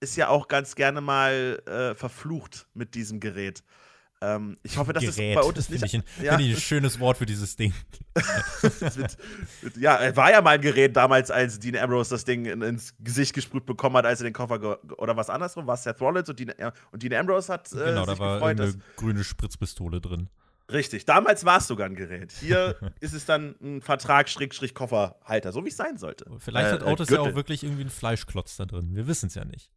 ist 0.00 0.16
ja 0.16 0.28
auch 0.28 0.48
ganz 0.48 0.74
gerne 0.74 1.00
mal 1.00 1.62
äh, 1.66 1.94
verflucht 1.94 2.66
mit 2.74 2.94
diesem 2.94 3.20
Gerät. 3.20 3.62
Ähm, 4.22 4.56
ich 4.62 4.78
hoffe, 4.78 4.94
dass 4.94 5.04
es 5.04 5.16
bei 5.16 5.40
uns 5.40 5.68
nicht. 5.68 5.80
Finde 5.80 5.86
ich, 5.86 5.94
ein, 5.94 6.24
ja. 6.24 6.36
find 6.36 6.48
ich 6.48 6.56
ein 6.56 6.60
schönes 6.60 6.98
Wort 7.00 7.18
für 7.18 7.26
dieses 7.26 7.56
Ding. 7.56 7.74
mit, 8.62 9.16
mit, 9.62 9.76
ja, 9.76 10.16
war 10.16 10.30
ja 10.30 10.40
mal 10.40 10.54
ein 10.54 10.60
Gerät 10.62 10.96
damals, 10.96 11.30
als 11.30 11.58
Dean 11.58 11.76
Ambrose 11.76 12.10
das 12.10 12.24
Ding 12.24 12.46
in, 12.46 12.62
ins 12.62 12.94
Gesicht 12.98 13.34
gesprüht 13.34 13.66
bekommen 13.66 13.96
hat, 13.96 14.06
als 14.06 14.20
er 14.20 14.24
den 14.24 14.32
Koffer 14.32 14.78
oder 14.98 15.16
was 15.16 15.28
andersrum 15.28 15.66
war, 15.66 15.76
Seth 15.76 16.00
Rollins 16.00 16.28
und 16.30 16.38
Dean, 16.38 16.52
und 16.92 17.02
Dean 17.02 17.12
Ambrose 17.12 17.52
hat. 17.52 17.70
Äh, 17.72 17.76
genau, 17.76 18.06
da 18.06 18.18
war 18.18 18.34
gefreut, 18.34 18.60
eine 18.60 18.74
grüne 18.96 19.22
Spritzpistole 19.22 20.00
drin. 20.00 20.30
Richtig, 20.72 21.04
damals 21.04 21.44
war 21.44 21.58
es 21.58 21.68
sogar 21.68 21.86
ein 21.86 21.94
Gerät. 21.94 22.32
Hier 22.32 22.76
ist 23.00 23.12
es 23.12 23.24
dann 23.24 23.54
ein 23.62 23.82
Vertrag-Kofferhalter, 23.82 25.52
so 25.52 25.64
wie 25.64 25.68
es 25.68 25.76
sein 25.76 25.98
sollte. 25.98 26.26
Vielleicht 26.38 26.70
äh, 26.70 26.72
hat 26.72 26.82
Autos 26.82 27.10
ja 27.10 27.20
auch 27.20 27.34
wirklich 27.34 27.62
irgendwie 27.62 27.82
einen 27.82 27.90
Fleischklotz 27.90 28.56
da 28.56 28.64
drin. 28.64 28.94
Wir 28.94 29.06
wissen 29.06 29.26
es 29.26 29.34
ja 29.34 29.44
nicht. 29.44 29.70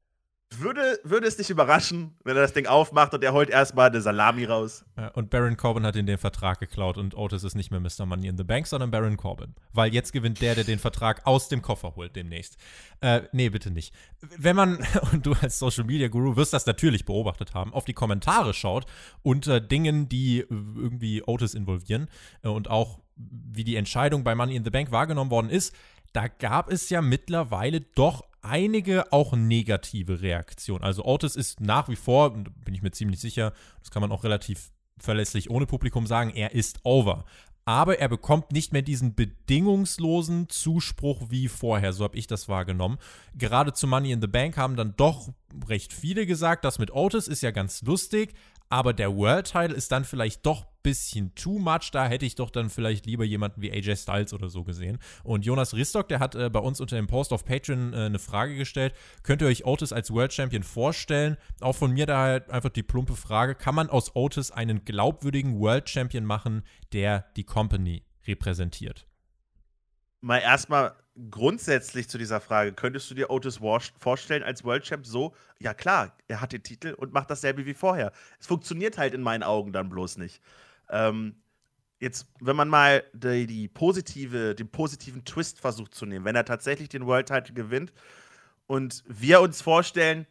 Würde, 0.58 1.00
würde 1.04 1.28
es 1.28 1.38
dich 1.38 1.52
überraschen, 1.52 2.16
wenn 2.24 2.36
er 2.36 2.42
das 2.42 2.54
Ding 2.54 2.66
aufmacht 2.66 3.14
und 3.14 3.24
er 3.24 3.34
holt 3.34 3.50
erstmal 3.50 3.90
eine 3.90 4.02
Salami 4.02 4.46
raus. 4.46 4.84
Ja, 4.98 5.10
und 5.10 5.30
Baron 5.30 5.56
Corbin 5.56 5.86
hat 5.86 5.96
ihn 5.96 6.08
den 6.08 6.18
Vertrag 6.18 6.60
geklaut 6.60 6.98
und 6.98 7.16
Otis 7.16 7.44
ist 7.44 7.54
nicht 7.54 7.70
mehr 7.70 7.80
Mr. 7.80 8.08
Money 8.08 8.28
in 8.28 8.38
the 8.38 8.44
Bank, 8.44 8.66
sondern 8.66 8.90
Baron 8.90 9.16
Corbin. 9.16 9.54
Weil 9.74 9.94
jetzt 9.94 10.12
gewinnt 10.12 10.42
der, 10.42 10.56
der 10.56 10.64
den 10.64 10.80
Vertrag 10.80 11.28
aus 11.28 11.50
dem 11.50 11.62
Koffer 11.62 11.96
holt 11.96 12.16
demnächst. 12.16 12.58
Äh, 13.02 13.22
nee, 13.32 13.50
bitte 13.50 13.70
nicht. 13.70 13.94
Wenn 14.22 14.56
man, 14.56 14.80
und 15.12 15.26
du 15.26 15.34
als 15.40 15.60
Social 15.60 15.84
Media 15.84 16.08
Guru 16.08 16.36
wirst 16.36 16.54
das 16.54 16.66
natürlich 16.66 17.06
beobachtet 17.06 17.54
haben, 17.54 17.72
auf 17.72 17.86
die 17.86 17.94
Kommentare 17.94 18.56
schaut 18.56 18.88
unter 19.22 19.60
Dingen, 19.60 20.10
die 20.10 20.40
irgendwie 20.50 21.22
Otis 21.24 21.54
involvieren 21.54 22.10
äh, 22.44 22.48
und 22.48 22.72
auch 22.72 23.00
wie 23.16 23.64
die 23.64 23.76
Entscheidung 23.76 24.24
bei 24.24 24.34
Money 24.34 24.56
in 24.56 24.64
the 24.64 24.72
Bank 24.72 24.92
wahrgenommen 24.92 25.30
worden 25.30 25.50
ist, 25.50 25.76
da 26.14 26.28
gab 26.28 26.72
es 26.72 26.90
ja 26.90 27.02
mittlerweile 27.02 27.82
doch 27.82 28.24
einige 28.42 29.12
auch 29.12 29.34
negative 29.34 30.22
Reaktionen. 30.22 30.84
Also 30.84 31.06
Otis 31.06 31.36
ist 31.36 31.60
nach 31.60 31.90
wie 31.90 31.96
vor, 31.96 32.34
bin 32.34 32.74
ich 32.74 32.82
mir 32.82 32.92
ziemlich 32.92 33.20
sicher, 33.20 33.54
das 33.80 33.92
kann 33.92 34.02
man 34.02 34.12
auch 34.12 34.24
relativ 34.24 34.72
verlässlich 35.00 35.50
ohne 35.50 35.66
Publikum 35.66 36.08
sagen, 36.08 36.32
er 36.32 36.54
ist 36.54 36.80
over. 36.84 37.26
Aber 37.66 38.00
er 38.00 38.10
bekommt 38.10 38.52
nicht 38.52 38.74
mehr 38.74 38.82
diesen 38.82 39.14
bedingungslosen 39.14 40.50
Zuspruch 40.50 41.30
wie 41.30 41.48
vorher. 41.48 41.94
So 41.94 42.04
habe 42.04 42.18
ich 42.18 42.26
das 42.26 42.50
wahrgenommen. 42.50 42.98
Gerade 43.36 43.74
zu 43.74 43.86
Money 43.86 44.12
in 44.12 44.22
the 44.22 44.28
Bank 44.28 44.58
haben 44.58 44.76
dann 44.76 44.96
doch 44.98 45.30
recht 45.68 45.94
viele 45.94 46.26
gesagt, 46.26 46.66
das 46.66 46.80
mit 46.80 46.92
Otis 46.92 47.28
ist 47.28 47.42
ja 47.42 47.52
ganz 47.52 47.84
lustig, 47.84 48.34
aber 48.70 48.94
der 48.94 49.16
World-Title 49.16 49.76
ist 49.76 49.92
dann 49.92 50.06
vielleicht 50.06 50.46
doch 50.46 50.64
ein 50.64 50.70
bisschen 50.84 51.34
too 51.34 51.58
much. 51.58 51.90
Da 51.92 52.08
hätte 52.08 52.26
ich 52.26 52.36
doch 52.36 52.52
dann 52.52 52.70
vielleicht 52.70 53.08
lieber 53.08 53.26
jemanden 53.26 53.62
wie 53.62 53.72
AJ 53.72 53.98
Styles 53.98 54.34
oder 54.34 54.48
so 54.48 54.64
gesehen. 54.64 55.00
Und 55.24 55.44
Jonas 55.44 55.74
Ristock, 55.74 56.08
der 56.08 56.20
hat 56.20 56.36
äh, 56.36 56.50
bei 56.50 56.60
uns 56.60 56.80
unter 56.80 56.96
dem 56.96 57.08
Post 57.08 57.34
auf 57.34 57.44
Patreon 57.46 57.94
äh, 57.94 58.06
eine 58.06 58.20
Frage 58.20 58.56
gestellt. 58.56 58.94
Könnt 59.24 59.42
ihr 59.42 59.48
euch 59.48 59.66
Otis 59.66 59.92
als 59.92 60.12
World 60.12 60.34
Champion 60.34 60.62
vorstellen? 60.62 61.38
Auch 61.62 61.76
von 61.76 61.92
mir 61.92 62.06
daher 62.06 62.46
einfach 62.50 62.70
die 62.70 62.84
plumpe 62.84 63.16
Frage: 63.16 63.56
Kann 63.56 63.74
man 63.74 63.90
aus 63.90 64.16
Otis 64.16 64.52
einen 64.52 64.86
glaubwürdigen 64.86 65.60
World 65.60 65.90
Champion 65.90 66.26
machen, 66.26 66.64
der 66.94 67.26
die 67.36 67.46
Company 67.46 68.04
repräsentiert? 68.28 69.08
Mal 70.22 70.40
erstmal 70.40 70.94
grundsätzlich 71.30 72.10
zu 72.10 72.18
dieser 72.18 72.40
Frage, 72.40 72.74
könntest 72.74 73.10
du 73.10 73.16
dir 73.16 73.30
Otis 73.30 73.62
Walsh 73.62 73.94
vorstellen 73.98 74.44
als 74.44 74.64
World 74.64 74.84
Champ 74.84 75.06
so? 75.06 75.36
Ja 75.60 75.74
klar, 75.74 76.16
er 76.28 76.42
hat 76.42 76.54
den 76.54 76.64
Titel 76.64 76.94
und 76.94 77.14
macht 77.14 77.30
dasselbe 77.30 77.66
wie 77.66 77.74
vorher. 77.74 78.12
Es 78.40 78.48
funktioniert 78.48 78.98
halt 78.98 79.14
in 79.14 79.22
meinen 79.22 79.44
Augen 79.44 79.74
dann 79.74 79.90
bloß 79.90 80.18
nicht. 80.18 80.42
Ähm, 80.90 81.36
jetzt, 82.00 82.28
wenn 82.40 82.56
man 82.56 82.70
mal 82.70 83.04
die, 83.14 83.48
die, 83.48 83.68
positive, 83.68 84.56
den 84.56 84.70
positiven 84.70 85.26
Twist 85.26 85.60
versucht 85.60 85.94
zu 85.94 86.06
nehmen, 86.06 86.26
wenn 86.26 86.36
er 86.36 86.46
tatsächlich 86.46 86.90
den 86.90 87.06
World 87.06 87.28
Title 87.28 87.54
gewinnt 87.54 87.94
und 88.68 89.04
wir 89.08 89.42
uns 89.42 89.62
vorstellen, 89.62 90.26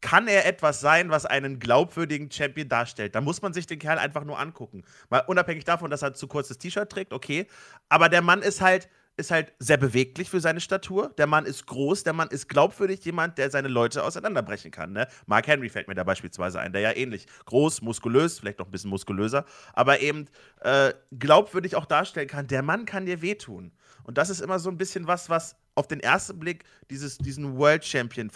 kann 0.00 0.28
er 0.28 0.44
etwas 0.44 0.80
sein, 0.80 1.08
was 1.08 1.24
einen 1.24 1.58
glaubwürdigen 1.58 2.30
Champion 2.30 2.68
darstellt? 2.68 3.14
Da 3.14 3.22
muss 3.22 3.40
man 3.40 3.54
sich 3.54 3.66
den 3.66 3.78
Kerl 3.78 3.98
einfach 3.98 4.24
nur 4.24 4.38
angucken. 4.38 4.84
Mal 5.08 5.20
unabhängig 5.20 5.64
davon, 5.64 5.90
dass 5.90 6.02
er 6.02 6.12
zu 6.12 6.28
kurzes 6.28 6.58
T-Shirt 6.58 6.90
trägt, 6.90 7.14
okay. 7.14 7.46
Aber 7.88 8.10
der 8.10 8.20
Mann 8.20 8.42
ist 8.42 8.60
halt, 8.60 8.90
ist 9.16 9.30
halt 9.30 9.52
sehr 9.58 9.76
beweglich 9.76 10.28
für 10.28 10.40
seine 10.40 10.60
Statur. 10.60 11.12
Der 11.18 11.26
Mann 11.26 11.46
ist 11.46 11.66
groß, 11.66 12.02
der 12.02 12.12
Mann 12.12 12.28
ist 12.28 12.48
glaubwürdig, 12.48 13.04
jemand, 13.04 13.38
der 13.38 13.50
seine 13.50 13.68
Leute 13.68 14.02
auseinanderbrechen 14.02 14.70
kann. 14.70 14.92
Ne? 14.92 15.06
Mark 15.26 15.46
Henry 15.46 15.68
fällt 15.68 15.88
mir 15.88 15.94
da 15.94 16.04
beispielsweise 16.04 16.60
ein, 16.60 16.72
der 16.72 16.80
ja 16.80 16.96
ähnlich 16.96 17.26
groß, 17.46 17.82
muskulös, 17.82 18.40
vielleicht 18.40 18.58
noch 18.58 18.66
ein 18.66 18.72
bisschen 18.72 18.90
muskulöser, 18.90 19.44
aber 19.72 20.00
eben 20.00 20.26
äh, 20.60 20.92
glaubwürdig 21.16 21.76
auch 21.76 21.86
darstellen 21.86 22.28
kann. 22.28 22.48
Der 22.48 22.62
Mann 22.62 22.86
kann 22.86 23.06
dir 23.06 23.22
wehtun. 23.22 23.72
Und 24.02 24.18
das 24.18 24.30
ist 24.30 24.40
immer 24.40 24.58
so 24.58 24.68
ein 24.68 24.76
bisschen 24.76 25.06
was, 25.06 25.30
was 25.30 25.56
auf 25.74 25.86
den 25.86 26.00
ersten 26.00 26.38
Blick 26.38 26.64
dieses, 26.90 27.18
diesen 27.18 27.56
World 27.56 27.84
Champion 27.84 28.30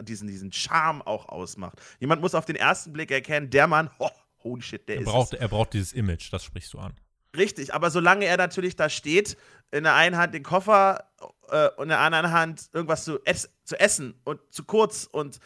diesen, 0.00 0.28
diesen 0.28 0.52
Charme 0.52 1.02
auch 1.02 1.28
ausmacht. 1.28 1.80
Jemand 2.00 2.20
muss 2.22 2.34
auf 2.34 2.44
den 2.44 2.56
ersten 2.56 2.92
Blick 2.92 3.10
erkennen, 3.10 3.50
der 3.50 3.66
Mann, 3.66 3.90
oh, 3.98 4.08
holy 4.42 4.62
shit, 4.62 4.88
der 4.88 4.96
er 4.96 5.02
ist 5.02 5.06
braucht, 5.06 5.32
es. 5.34 5.40
Er 5.40 5.48
braucht 5.48 5.72
dieses 5.72 5.92
Image, 5.92 6.32
das 6.32 6.44
sprichst 6.44 6.72
du 6.72 6.78
an. 6.78 6.94
Richtig, 7.36 7.74
aber 7.74 7.90
solange 7.90 8.26
er 8.26 8.36
natürlich 8.36 8.76
da 8.76 8.88
steht, 8.88 9.36
in 9.70 9.84
der 9.84 9.94
einen 9.94 10.16
Hand 10.16 10.34
den 10.34 10.42
Koffer 10.42 11.10
äh, 11.48 11.68
und 11.76 11.84
in 11.84 11.88
der 11.88 12.00
anderen 12.00 12.30
Hand 12.30 12.68
irgendwas 12.72 13.04
zu, 13.04 13.18
ess 13.24 13.50
zu 13.64 13.78
essen 13.78 14.14
und 14.24 14.40
zu 14.50 14.64
kurz 14.64 15.08
und 15.10 15.40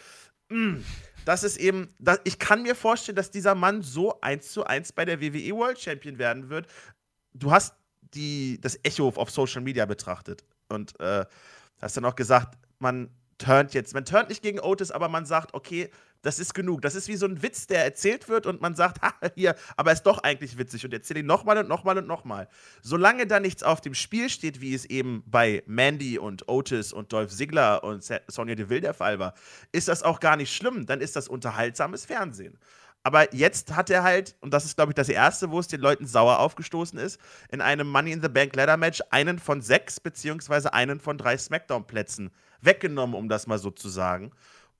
mh, 0.49 0.59
mm, 0.59 0.85
das 1.25 1.45
ist 1.45 1.59
eben, 1.59 1.88
das, 1.99 2.21
ich 2.25 2.38
kann 2.38 2.62
mir 2.62 2.75
vorstellen, 2.75 3.16
dass 3.16 3.30
dieser 3.30 3.54
Mann 3.54 3.83
so 3.83 4.21
eins 4.21 4.50
zu 4.50 4.64
eins 4.64 4.92
bei 4.92 5.04
der 5.04 5.21
WWE 5.21 5.54
World 5.57 5.78
Champion 5.78 6.18
werden 6.18 6.49
wird. 6.49 6.66
Du 7.35 7.50
hast 7.50 7.75
die, 8.14 8.59
das 8.61 8.78
Echo 8.83 9.09
auf 9.09 9.30
Social 9.30 9.61
Media 9.61 9.85
betrachtet 9.85 10.45
und 10.68 10.99
äh, 11.00 11.26
hast 11.80 11.97
dann 11.97 12.07
auch 12.07 12.16
gesagt, 12.16 12.57
man 12.78 13.11
turnt 13.38 13.75
jetzt. 13.75 13.95
Man 13.95 14.04
turnt 14.04 14.28
nicht 14.28 14.42
gegen 14.42 14.61
Otis, 14.61 14.90
aber 14.90 15.09
man 15.09 15.26
sagt, 15.26 15.54
okay, 15.54 15.90
das 16.23 16.39
ist 16.39 16.55
genug. 16.55 16.83
Das 16.83 16.95
ist 16.95 17.09
wie 17.09 17.17
so 17.17 17.27
ein 17.27 17.43
Witz, 17.43 17.67
der 17.67 17.85
erzählt 17.85 18.29
wird 18.29 18.47
und 18.47 18.61
man 18.61 18.75
sagt, 18.75 19.03
ha, 19.03 19.13
hier, 19.35 19.55
aber 19.77 19.93
ist 19.93 20.03
doch 20.03 20.19
eigentlich 20.19 20.59
witzig 20.59 20.85
und 20.85 20.93
erzähle 20.93 21.21
ihn 21.21 21.27
nochmal 21.27 21.59
und 21.59 21.69
nochmal 21.69 21.99
und 21.99 22.07
nochmal. 22.07 22.49
Solange 22.83 23.27
da 23.27 23.41
nichts 23.41 23.63
auf 23.63 23.81
dem 23.81 23.95
Spiel 23.95 24.29
steht, 24.29 24.61
wie 24.61 24.75
es 24.75 24.85
eben 24.85 25.23
bei 25.27 25.63
Mandy 25.67 26.19
und 26.19 26.49
Otis 26.49 26.93
und 26.93 27.13
Dolph 27.13 27.31
Ziggler 27.33 27.85
und 27.85 28.05
Sonja 28.27 28.55
Deville 28.55 28.81
der 28.81 28.95
Fall 28.95 29.19
war, 29.19 29.35
ist 29.73 29.89
das 29.89 30.03
auch 30.03 30.21
gar 30.21 30.37
nicht 30.37 30.55
schlimm. 30.55 30.87
Dann 30.87 31.01
ist 31.01 31.17
das 31.17 31.29
unterhaltsames 31.29 32.05
Fernsehen. 32.05 32.59
Aber 33.05 33.33
jetzt 33.35 33.75
hat 33.75 33.91
er 33.91 34.03
halt, 34.03 34.37
und 34.41 34.53
das 34.53 34.65
ist, 34.65 34.77
glaube 34.77 34.91
ich, 34.91 34.95
das 34.95 35.09
erste, 35.09 35.51
wo 35.51 35.61
es 35.61 35.69
den 35.69 35.81
Leuten 35.81 36.07
sauer 36.07 36.41
aufgestoßen 36.41 36.99
ist, 36.99 37.21
in 37.49 37.61
einem 37.61 37.89
Money 37.89 38.13
in 38.13 38.21
the 38.21 38.29
Bank 38.29 38.55
Ladder 38.57 38.77
Match 38.77 39.03
einen 39.11 39.39
von 39.39 39.63
sechs, 39.63 40.01
beziehungsweise 40.01 40.75
einen 40.75 41.01
von 41.01 41.17
drei 41.17 41.39
Smackdown-Plätzen 41.39 42.31
weggenommen, 42.61 43.15
um 43.17 43.29
das 43.29 43.47
mal 43.47 43.59
so 43.59 43.71
zu 43.71 43.89
sagen. 43.89 44.33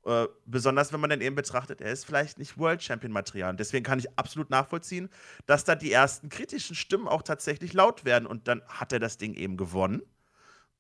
Äh, 0.05 0.27
besonders 0.47 0.93
wenn 0.93 1.01
man 1.01 1.11
dann 1.11 1.21
eben 1.21 1.35
betrachtet, 1.35 1.81
er 1.81 1.93
ist 1.93 2.05
vielleicht 2.05 2.39
nicht 2.39 2.59
World 2.59 2.83
Champion 2.83 3.13
Material. 3.13 3.51
Und 3.51 3.61
deswegen 3.61 3.85
kann 3.85 3.99
ich 3.99 4.19
absolut 4.19 4.51
nachvollziehen, 4.51 5.09
dass 5.47 5.65
da 5.65 5.75
die 5.75 5.93
ersten 5.93 6.29
kritischen 6.29 6.77
Stimmen 6.77 7.09
auch 7.09 7.23
tatsächlich 7.23 7.73
laut 7.73 8.05
werden. 8.05 8.27
Und 8.27 8.49
dann 8.49 8.63
hat 8.69 8.93
er 8.93 9.01
das 9.01 9.19
Ding 9.19 9.35
eben 9.35 9.57
gewonnen. 9.57 10.03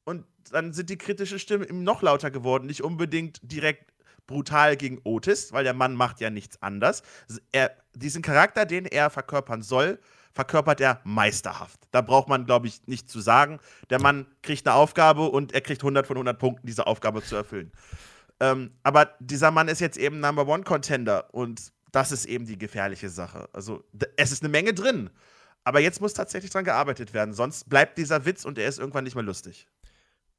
Und 0.05 0.25
dann 0.51 0.73
sind 0.73 0.89
die 0.89 0.97
kritischen 0.97 1.39
Stimmen 1.39 1.65
eben 1.65 1.83
noch 1.83 2.03
lauter 2.03 2.31
geworden. 2.31 2.67
Nicht 2.67 2.83
unbedingt 2.83 3.41
direkt 3.43 3.93
brutal 4.27 4.77
gegen 4.77 5.01
Otis, 5.05 5.53
weil 5.53 5.65
der 5.65 5.75
Mann 5.75 5.95
macht 5.95 6.21
ja 6.21 6.31
nichts 6.31 6.63
anders. 6.63 7.03
Er, 7.51 7.73
diesen 7.95 8.23
Charakter, 8.23 8.65
den 8.65 8.87
er 8.87 9.11
verkörpern 9.11 9.63
soll, 9.63 9.99
verkörpert 10.33 10.81
er 10.81 11.01
meisterhaft. 11.03 11.81
Da 11.91 12.01
braucht 12.01 12.29
man, 12.29 12.47
glaube 12.47 12.69
ich, 12.69 12.87
nicht 12.87 13.11
zu 13.11 13.21
sagen. 13.21 13.59
Der 13.91 14.01
Mann 14.01 14.27
kriegt 14.43 14.67
eine 14.69 14.77
Aufgabe 14.77 15.29
und 15.29 15.53
er 15.53 15.61
kriegt 15.63 15.83
100 15.83 16.07
von 16.07 16.17
100 16.17 16.39
Punkten, 16.39 16.67
diese 16.67 16.87
Aufgabe 16.87 17.23
zu 17.23 17.35
erfüllen. 17.35 17.73
Ähm, 18.41 18.73
aber 18.83 19.17
dieser 19.21 19.51
Mann 19.51 19.69
ist 19.69 19.81
jetzt 19.81 19.97
eben 19.99 20.21
Number 20.21 20.47
One 20.47 20.63
Contender 20.63 21.33
und 21.35 21.73
das 21.93 22.13
ist 22.13 22.27
eben 22.27 22.47
die 22.47 22.59
gefährliche 22.59 23.09
Sache. 23.09 23.49
Also 23.53 23.85
es 24.17 24.33
ist 24.33 24.43
eine 24.43 24.51
Menge 24.51 24.75
drin, 24.75 25.11
aber 25.65 25.81
jetzt 25.81 26.01
muss 26.01 26.15
tatsächlich 26.15 26.51
dran 26.51 26.65
gearbeitet 26.65 27.13
werden, 27.15 27.35
sonst 27.35 27.69
bleibt 27.69 27.99
dieser 27.99 28.25
Witz 28.25 28.45
und 28.45 28.59
er 28.59 28.69
ist 28.69 28.79
irgendwann 28.79 29.05
nicht 29.05 29.15
mehr 29.15 29.25
lustig. 29.25 29.67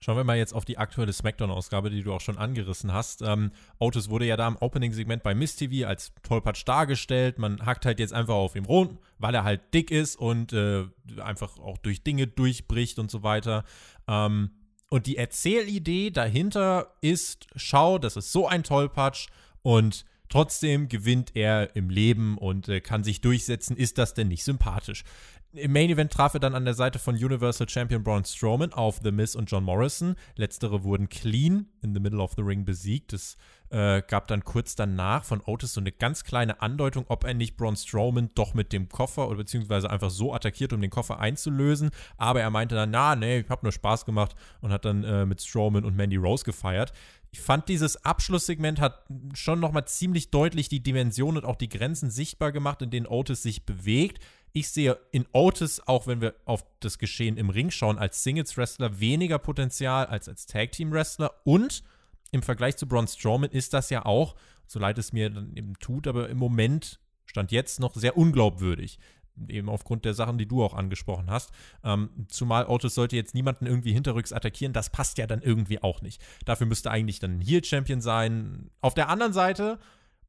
Schauen 0.01 0.15
wir 0.15 0.23
mal 0.23 0.37
jetzt 0.37 0.53
auf 0.53 0.63
die 0.63 0.77
aktuelle 0.77 1.11
SmackDown-Ausgabe, 1.11 1.89
die 1.89 2.03
du 2.03 2.13
auch 2.13 2.21
schon 2.21 2.37
angerissen 2.37 2.93
hast. 2.93 3.21
Ähm, 3.21 3.51
Otis 3.79 4.09
wurde 4.09 4.25
ja 4.25 4.37
da 4.37 4.47
im 4.47 4.55
Opening-Segment 4.55 5.23
bei 5.23 5.35
Miss 5.35 5.57
TV 5.57 5.85
als 5.85 6.13
Tollpatsch 6.23 6.65
dargestellt. 6.65 7.37
Man 7.37 7.65
hackt 7.65 7.85
halt 7.85 7.99
jetzt 7.99 8.13
einfach 8.13 8.35
auf 8.35 8.55
ihm 8.55 8.63
rum, 8.63 8.99
weil 9.17 9.35
er 9.35 9.43
halt 9.43 9.73
dick 9.73 9.91
ist 9.91 10.15
und 10.15 10.53
äh, 10.53 10.85
einfach 11.21 11.59
auch 11.59 11.77
durch 11.79 12.01
Dinge 12.01 12.27
durchbricht 12.27 12.97
und 12.97 13.11
so 13.11 13.23
weiter. 13.23 13.65
Ähm, 14.07 14.51
und 14.89 15.05
die 15.05 15.17
Erzählidee 15.17 16.09
dahinter 16.09 16.95
ist, 17.01 17.47
schau, 17.55 17.99
das 17.99 18.15
ist 18.15 18.31
so 18.31 18.47
ein 18.47 18.63
Tollpatsch 18.63 19.27
und 19.61 20.05
trotzdem 20.29 20.89
gewinnt 20.89 21.31
er 21.35 21.75
im 21.75 21.89
Leben 21.89 22.37
und 22.37 22.69
äh, 22.69 22.81
kann 22.81 23.03
sich 23.03 23.21
durchsetzen. 23.21 23.77
Ist 23.77 23.97
das 23.97 24.13
denn 24.13 24.27
nicht 24.27 24.43
sympathisch? 24.43 25.03
Im 25.51 25.73
Main 25.73 25.89
Event 25.89 26.13
traf 26.13 26.35
er 26.35 26.39
dann 26.39 26.53
an 26.53 26.63
der 26.63 26.75
Seite 26.75 26.99
von 26.99 27.15
Universal 27.15 27.67
Champion 27.67 28.03
Braun 28.03 28.23
Strowman 28.23 28.71
auf 28.71 28.99
The 29.03 29.11
Miz 29.11 29.33
und 29.33 29.49
John 29.49 29.63
Morrison. 29.63 30.15
Letztere 30.35 30.83
wurden 30.83 31.09
clean 31.09 31.67
in 31.81 31.95
the 31.95 31.99
middle 31.99 32.21
of 32.21 32.33
the 32.35 32.43
ring 32.43 32.65
besiegt. 32.65 33.13
Es 33.13 33.35
äh, 33.71 34.03
gab 34.07 34.27
dann 34.27 34.43
kurz 34.43 34.75
danach 34.75 35.23
von 35.23 35.41
Otis 35.41 35.73
so 35.73 35.81
eine 35.81 35.91
ganz 35.91 36.23
kleine 36.23 36.61
Andeutung, 36.61 37.05
ob 37.07 37.23
er 37.23 37.33
nicht 37.33 37.57
Braun 37.57 37.75
Strowman 37.75 38.29
doch 38.35 38.53
mit 38.53 38.71
dem 38.71 38.89
Koffer 38.89 39.27
oder 39.27 39.37
beziehungsweise 39.37 39.89
einfach 39.89 40.11
so 40.11 40.35
attackiert, 40.35 40.71
um 40.71 40.81
den 40.81 40.91
Koffer 40.91 41.19
einzulösen. 41.19 41.89
Aber 42.17 42.41
er 42.41 42.51
meinte 42.51 42.75
dann, 42.75 42.91
na, 42.91 43.15
nee, 43.15 43.39
ich 43.39 43.49
hab 43.49 43.63
nur 43.63 43.71
Spaß 43.71 44.05
gemacht 44.05 44.35
und 44.61 44.71
hat 44.71 44.85
dann 44.85 45.03
äh, 45.03 45.25
mit 45.25 45.41
Strowman 45.41 45.83
und 45.83 45.95
Mandy 45.95 46.17
Rose 46.17 46.43
gefeiert. 46.43 46.93
Ich 47.31 47.41
fand, 47.41 47.69
dieses 47.69 48.05
Abschlusssegment 48.05 48.79
hat 48.79 49.05
schon 49.33 49.59
nochmal 49.59 49.85
ziemlich 49.85 50.31
deutlich 50.31 50.67
die 50.67 50.81
Dimension 50.81 51.37
und 51.37 51.45
auch 51.45 51.55
die 51.55 51.69
Grenzen 51.69 52.09
sichtbar 52.09 52.51
gemacht, 52.51 52.81
in 52.81 52.89
denen 52.89 53.05
Otis 53.05 53.43
sich 53.43 53.65
bewegt. 53.65 54.23
Ich 54.53 54.69
sehe 54.69 54.97
in 55.11 55.25
Otis, 55.31 55.81
auch 55.85 56.07
wenn 56.07 56.21
wir 56.21 56.33
auf 56.45 56.65
das 56.79 56.97
Geschehen 56.97 57.37
im 57.37 57.49
Ring 57.49 57.69
schauen, 57.71 57.99
als 57.99 58.23
Singles-Wrestler 58.23 58.99
weniger 58.99 59.37
Potenzial 59.37 60.07
als 60.07 60.27
als 60.27 60.45
Tag-Team-Wrestler. 60.47 61.31
Und 61.43 61.83
im 62.31 62.41
Vergleich 62.41 62.77
zu 62.77 62.87
Braun 62.87 63.07
Strowman 63.07 63.51
ist 63.51 63.73
das 63.73 63.89
ja 63.89 64.05
auch, 64.05 64.35
so 64.67 64.79
leid 64.79 64.97
es 64.97 65.13
mir 65.13 65.29
dann 65.29 65.55
eben 65.55 65.73
tut, 65.79 66.07
aber 66.07 66.29
im 66.29 66.37
Moment 66.37 66.99
stand 67.25 67.51
jetzt 67.51 67.79
noch 67.79 67.95
sehr 67.95 68.17
unglaubwürdig. 68.17 68.99
Eben 69.47 69.69
aufgrund 69.69 70.03
der 70.03 70.13
Sachen, 70.13 70.37
die 70.37 70.47
du 70.47 70.63
auch 70.63 70.73
angesprochen 70.73 71.29
hast. 71.29 71.51
Ähm, 71.83 72.09
zumal 72.27 72.65
Otis 72.65 72.93
sollte 72.93 73.15
jetzt 73.15 73.33
niemanden 73.33 73.67
irgendwie 73.67 73.93
hinterrücks 73.93 74.33
attackieren, 74.33 74.73
das 74.73 74.89
passt 74.89 75.17
ja 75.17 75.27
dann 75.27 75.41
irgendwie 75.41 75.81
auch 75.81 76.01
nicht. 76.01 76.21
Dafür 76.45 76.67
müsste 76.67 76.91
eigentlich 76.91 77.19
dann 77.19 77.37
ein 77.37 77.41
Heel-Champion 77.41 78.01
sein. 78.01 78.69
Auf 78.81 78.95
der 78.95 79.07
anderen 79.07 79.31
Seite 79.31 79.79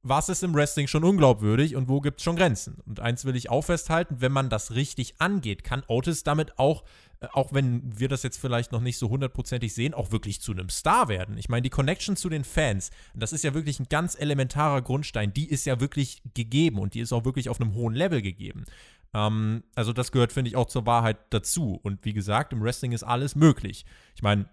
was 0.02 0.28
ist 0.28 0.42
im 0.42 0.54
Wrestling 0.54 0.86
schon 0.86 1.04
unglaubwürdig 1.04 1.76
und 1.76 1.88
wo 1.88 2.00
gibt 2.00 2.20
es 2.20 2.24
schon 2.24 2.36
Grenzen? 2.36 2.78
Und 2.86 3.00
eins 3.00 3.24
will 3.24 3.36
ich 3.36 3.50
auch 3.50 3.62
festhalten, 3.62 4.16
wenn 4.20 4.32
man 4.32 4.48
das 4.48 4.74
richtig 4.74 5.14
angeht, 5.18 5.62
kann 5.62 5.82
Otis 5.88 6.22
damit 6.22 6.58
auch, 6.58 6.84
äh, 7.20 7.26
auch 7.32 7.52
wenn 7.52 7.98
wir 7.98 8.08
das 8.08 8.22
jetzt 8.22 8.38
vielleicht 8.38 8.72
noch 8.72 8.80
nicht 8.80 8.96
so 8.96 9.10
hundertprozentig 9.10 9.74
sehen, 9.74 9.92
auch 9.92 10.10
wirklich 10.10 10.40
zu 10.40 10.52
einem 10.52 10.70
Star 10.70 11.08
werden. 11.08 11.36
Ich 11.36 11.48
meine, 11.48 11.62
die 11.62 11.70
Connection 11.70 12.16
zu 12.16 12.30
den 12.30 12.44
Fans, 12.44 12.90
das 13.14 13.32
ist 13.32 13.44
ja 13.44 13.52
wirklich 13.52 13.78
ein 13.78 13.88
ganz 13.90 14.18
elementarer 14.18 14.80
Grundstein, 14.80 15.34
die 15.34 15.48
ist 15.48 15.66
ja 15.66 15.80
wirklich 15.80 16.22
gegeben 16.34 16.78
und 16.78 16.94
die 16.94 17.00
ist 17.00 17.12
auch 17.12 17.24
wirklich 17.24 17.50
auf 17.50 17.60
einem 17.60 17.74
hohen 17.74 17.94
Level 17.94 18.22
gegeben. 18.22 18.64
Ähm, 19.12 19.64
also 19.74 19.92
das 19.92 20.12
gehört, 20.12 20.32
finde 20.32 20.48
ich, 20.48 20.56
auch 20.56 20.68
zur 20.68 20.86
Wahrheit 20.86 21.18
dazu. 21.30 21.78
Und 21.82 22.04
wie 22.04 22.14
gesagt, 22.14 22.52
im 22.52 22.62
Wrestling 22.62 22.92
ist 22.92 23.02
alles 23.02 23.34
möglich. 23.34 23.84
Ich 24.14 24.22
meine, 24.22 24.48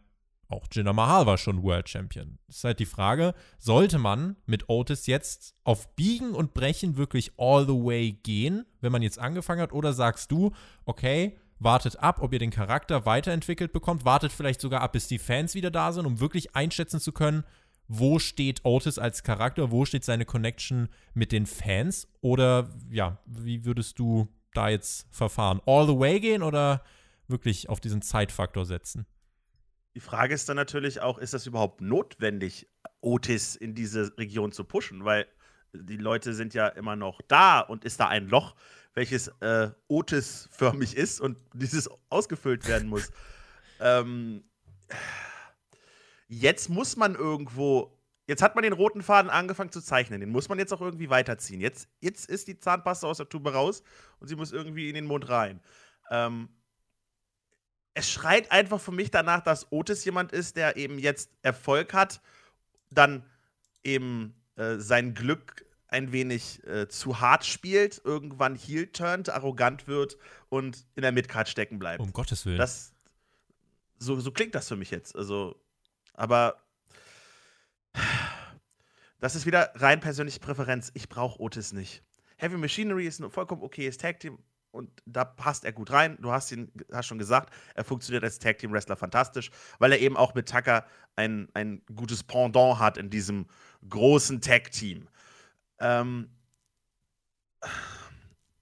auch 0.50 0.68
Jinder 0.72 0.94
Mahal 0.94 1.26
war 1.26 1.38
schon 1.38 1.64
World 1.64 1.90
Champion. 1.90 2.40
Ist 2.48 2.64
halt 2.64 2.80
die 2.80 2.86
Frage, 2.86 3.34
sollte 3.58 3.98
man 3.98 4.38
mit 4.46 4.70
Otis 4.70 5.08
jetzt 5.08 5.56
auf 5.64 5.96
Biegen 5.96 6.32
und 6.32 6.54
Brechen 6.54 6.98
wirklich 6.98 7.34
all 7.38 7.66
the 7.66 7.74
way 7.74 8.14
gehen, 8.24 8.66
wenn 8.82 8.92
man 8.92 9.02
jetzt 9.02 9.20
angefangen 9.20 9.62
hat, 9.62 9.74
oder 9.74 9.94
sagst 9.94 10.32
du, 10.32 10.52
okay, 10.86 11.38
wartet 11.60 11.98
ab, 12.00 12.22
ob 12.22 12.34
ihr 12.34 12.40
den 12.40 12.52
Charakter 12.52 13.06
weiterentwickelt 13.06 13.74
bekommt, 13.74 14.06
wartet 14.06 14.32
vielleicht 14.32 14.62
sogar 14.62 14.82
ab, 14.82 14.94
bis 14.94 15.08
die 15.08 15.20
Fans 15.20 15.56
wieder 15.56 15.72
da 15.72 15.92
sind, 15.92 16.06
um 16.06 16.20
wirklich 16.20 16.56
einschätzen 16.56 17.00
zu 17.00 17.12
können, 17.12 17.44
wo 17.88 18.20
steht 18.20 18.64
Otis 18.64 19.00
als 19.00 19.24
Charakter, 19.24 19.72
wo 19.72 19.86
steht 19.86 20.04
seine 20.04 20.26
Connection 20.26 20.90
mit 21.14 21.32
den 21.32 21.46
Fans 21.46 22.08
oder 22.22 22.70
ja, 22.90 23.20
wie 23.26 23.66
würdest 23.66 23.98
du 24.00 24.28
da 24.54 24.70
jetzt 24.70 25.08
verfahren? 25.10 25.62
All 25.66 25.88
the 25.88 25.98
way 25.98 26.20
gehen 26.20 26.44
oder 26.44 26.84
wirklich 27.28 27.70
auf 27.70 27.80
diesen 27.80 28.02
Zeitfaktor 28.02 28.66
setzen? 28.66 29.06
Die 29.98 30.02
Frage 30.02 30.36
ist 30.36 30.48
dann 30.48 30.58
natürlich 30.58 31.02
auch, 31.02 31.18
ist 31.18 31.34
das 31.34 31.48
überhaupt 31.48 31.82
notwendig, 31.82 32.68
Otis 33.02 33.56
in 33.56 33.74
diese 33.74 34.16
Region 34.20 34.52
zu 34.52 34.64
pushen? 34.64 35.06
Weil 35.06 35.26
die 35.74 35.98
Leute 35.98 36.36
sind 36.36 36.54
ja 36.54 36.68
immer 36.68 36.96
noch 36.96 37.20
da 37.28 37.62
und 37.62 37.84
ist 37.84 38.00
da 38.00 38.08
ein 38.08 38.28
Loch, 38.28 38.54
welches 38.94 39.30
äh, 39.40 39.72
Otis-förmig 39.88 40.96
ist 40.96 41.20
und 41.20 41.40
dieses 41.56 41.90
ausgefüllt 42.10 42.68
werden 42.68 42.90
muss. 42.90 43.12
ähm, 43.80 44.44
jetzt 46.28 46.70
muss 46.70 46.96
man 46.96 47.16
irgendwo 47.16 48.00
jetzt 48.28 48.44
hat 48.44 48.54
man 48.54 48.62
den 48.62 48.74
roten 48.74 49.02
Faden 49.02 49.32
angefangen 49.32 49.72
zu 49.72 49.82
zeichnen. 49.82 50.20
Den 50.20 50.30
muss 50.30 50.48
man 50.48 50.60
jetzt 50.60 50.74
auch 50.74 50.82
irgendwie 50.82 51.10
weiterziehen. 51.10 51.60
Jetzt, 51.60 51.90
jetzt 52.02 52.30
ist 52.30 52.48
die 52.48 52.60
Zahnpasta 52.60 53.08
aus 53.08 53.18
der 53.18 53.30
Tube 53.30 53.52
raus 53.52 53.82
und 54.20 54.28
sie 54.28 54.36
muss 54.36 54.52
irgendwie 54.52 54.90
in 54.90 54.94
den 54.94 55.08
Mund 55.08 55.28
rein. 55.28 55.60
Ähm, 56.12 56.50
es 57.98 58.12
schreit 58.12 58.52
einfach 58.52 58.80
für 58.80 58.92
mich 58.92 59.10
danach, 59.10 59.42
dass 59.42 59.72
Otis 59.72 60.06
jemand 60.06 60.32
ist, 60.32 60.56
der 60.56 60.78
eben 60.78 61.00
jetzt 61.00 61.32
Erfolg 61.42 61.94
hat, 61.94 62.22
dann 62.92 63.26
eben 63.84 64.36
äh, 64.56 64.76
sein 64.78 65.16
Glück 65.16 65.66
ein 65.88 66.12
wenig 66.12 66.64
äh, 66.68 66.88
zu 66.88 67.22
hart 67.22 67.44
spielt, 67.44 68.02
irgendwann 68.04 68.56
heel 68.56 68.88
turnt, 68.88 69.30
arrogant 69.30 69.88
wird 69.88 70.18
und 70.50 70.86
in 70.96 71.02
der 71.02 71.12
Midcard 71.12 71.50
stecken 71.50 71.80
bleibt. 71.80 72.00
Um 72.00 72.14
Gottes 72.14 72.46
Willen. 72.46 72.60
Das, 72.60 72.94
so, 73.98 74.20
so 74.20 74.32
klingt 74.32 74.54
das 74.54 74.68
für 74.68 74.76
mich 74.76 74.92
jetzt. 74.92 75.16
Also, 75.16 75.60
aber 76.14 76.62
das 79.20 79.34
ist 79.34 79.48
wieder 79.48 79.72
rein 79.76 80.02
persönliche 80.02 80.40
Präferenz. 80.40 80.92
Ich 80.94 81.10
brauche 81.10 81.42
Otis 81.42 81.74
nicht. 81.74 82.04
Heavy 82.36 82.58
Machinery 82.58 83.08
ist 83.08 83.20
ein 83.20 83.32
vollkommen 83.32 83.64
okayes 83.64 83.98
Tag 83.98 84.20
Team 84.20 84.38
und 84.78 84.90
da 85.06 85.26
passt 85.26 85.66
er 85.66 85.74
gut 85.74 85.92
rein. 85.92 86.18
Du 86.22 86.32
hast 86.32 86.52
ihn 86.52 86.72
hast 86.92 87.08
schon 87.08 87.18
gesagt, 87.18 87.54
er 87.76 87.84
funktioniert 87.84 88.24
als 88.24 88.40
Tag 88.40 88.60
Team 88.60 88.72
Wrestler 88.72 88.96
fantastisch, 88.96 89.50
weil 89.80 89.92
er 89.92 90.00
eben 90.00 90.16
auch 90.16 90.36
mit 90.36 90.48
Tucker 90.48 90.86
ein, 91.16 91.50
ein 91.54 91.82
gutes 91.94 92.24
Pendant 92.24 92.80
hat 92.80 92.98
in 92.98 93.10
diesem 93.10 93.48
großen 93.90 94.40
Tag 94.40 94.72
Team. 94.72 95.08
Ähm, 95.80 96.30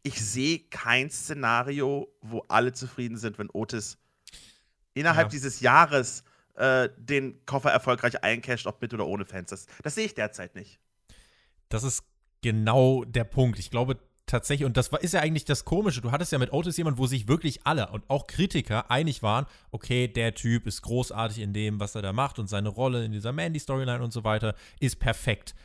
ich 0.03 0.23
sehe 0.23 0.59
kein 0.69 1.09
Szenario, 1.09 2.07
wo 2.21 2.45
alle 2.47 2.73
zufrieden 2.73 3.17
sind, 3.17 3.37
wenn 3.37 3.49
Otis 3.51 3.97
innerhalb 4.93 5.27
ja. 5.27 5.29
dieses 5.29 5.59
Jahres 5.59 6.23
äh, 6.55 6.89
den 6.97 7.45
Koffer 7.45 7.71
erfolgreich 7.71 8.23
eincasht, 8.23 8.67
ob 8.67 8.81
mit 8.81 8.93
oder 8.93 9.05
ohne 9.05 9.25
Fans. 9.25 9.49
Das, 9.49 9.67
das 9.83 9.95
sehe 9.95 10.05
ich 10.05 10.13
derzeit 10.13 10.55
nicht. 10.55 10.79
Das 11.69 11.83
ist 11.83 12.03
genau 12.41 13.03
der 13.03 13.25
Punkt. 13.25 13.59
Ich 13.59 13.71
glaube 13.71 13.99
tatsächlich, 14.25 14.65
und 14.65 14.77
das 14.77 14.91
war, 14.91 15.01
ist 15.01 15.13
ja 15.13 15.21
eigentlich 15.21 15.45
das 15.45 15.65
Komische, 15.65 16.01
du 16.01 16.11
hattest 16.11 16.31
ja 16.31 16.37
mit 16.37 16.51
Otis 16.53 16.77
jemand, 16.77 16.97
wo 16.97 17.07
sich 17.07 17.27
wirklich 17.27 17.65
alle 17.65 17.89
und 17.89 18.03
auch 18.09 18.27
Kritiker 18.27 18.89
einig 18.89 19.23
waren, 19.23 19.45
okay, 19.71 20.07
der 20.07 20.33
Typ 20.33 20.67
ist 20.67 20.81
großartig 20.81 21.39
in 21.39 21.53
dem, 21.53 21.79
was 21.79 21.95
er 21.95 22.01
da 22.01 22.13
macht 22.13 22.39
und 22.39 22.47
seine 22.47 22.69
Rolle 22.69 23.05
in 23.05 23.11
dieser 23.11 23.31
Mandy-Storyline 23.31 24.03
und 24.03 24.13
so 24.13 24.23
weiter 24.23 24.55
ist 24.79 24.99
perfekt. 24.99 25.55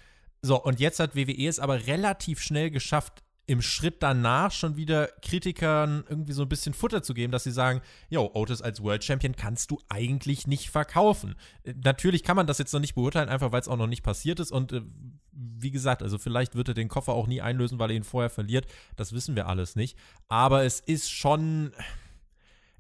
So, 0.42 0.62
und 0.62 0.80
jetzt 0.80 1.00
hat 1.00 1.14
WWE 1.14 1.46
es 1.46 1.58
aber 1.58 1.86
relativ 1.86 2.40
schnell 2.40 2.70
geschafft, 2.70 3.22
im 3.50 3.62
Schritt 3.62 3.96
danach 4.00 4.52
schon 4.52 4.76
wieder 4.76 5.08
Kritikern 5.22 6.04
irgendwie 6.08 6.32
so 6.32 6.42
ein 6.42 6.48
bisschen 6.48 6.72
Futter 6.72 7.02
zu 7.02 7.14
geben, 7.14 7.32
dass 7.32 7.42
sie 7.42 7.50
sagen, 7.50 7.80
yo, 8.08 8.30
Otis 8.32 8.62
als 8.62 8.80
World 8.80 9.02
Champion 9.02 9.34
kannst 9.34 9.72
du 9.72 9.80
eigentlich 9.88 10.46
nicht 10.46 10.70
verkaufen. 10.70 11.34
Äh, 11.64 11.74
natürlich 11.82 12.22
kann 12.22 12.36
man 12.36 12.46
das 12.46 12.58
jetzt 12.58 12.72
noch 12.72 12.78
nicht 12.78 12.94
beurteilen, 12.94 13.28
einfach 13.28 13.50
weil 13.50 13.60
es 13.60 13.66
auch 13.66 13.76
noch 13.76 13.88
nicht 13.88 14.04
passiert 14.04 14.38
ist 14.38 14.52
und 14.52 14.72
äh, 14.72 14.82
wie 15.32 15.70
gesagt, 15.70 16.02
also 16.02 16.18
vielleicht 16.18 16.54
wird 16.54 16.68
er 16.68 16.74
den 16.74 16.88
Koffer 16.88 17.12
auch 17.12 17.26
nie 17.26 17.40
einlösen, 17.40 17.78
weil 17.78 17.90
er 17.90 17.96
ihn 17.96 18.04
vorher 18.04 18.30
verliert. 18.30 18.66
Das 18.96 19.12
wissen 19.12 19.36
wir 19.36 19.46
alles 19.46 19.76
nicht. 19.76 19.96
Aber 20.28 20.64
es 20.64 20.80
ist 20.80 21.10
schon, 21.10 21.72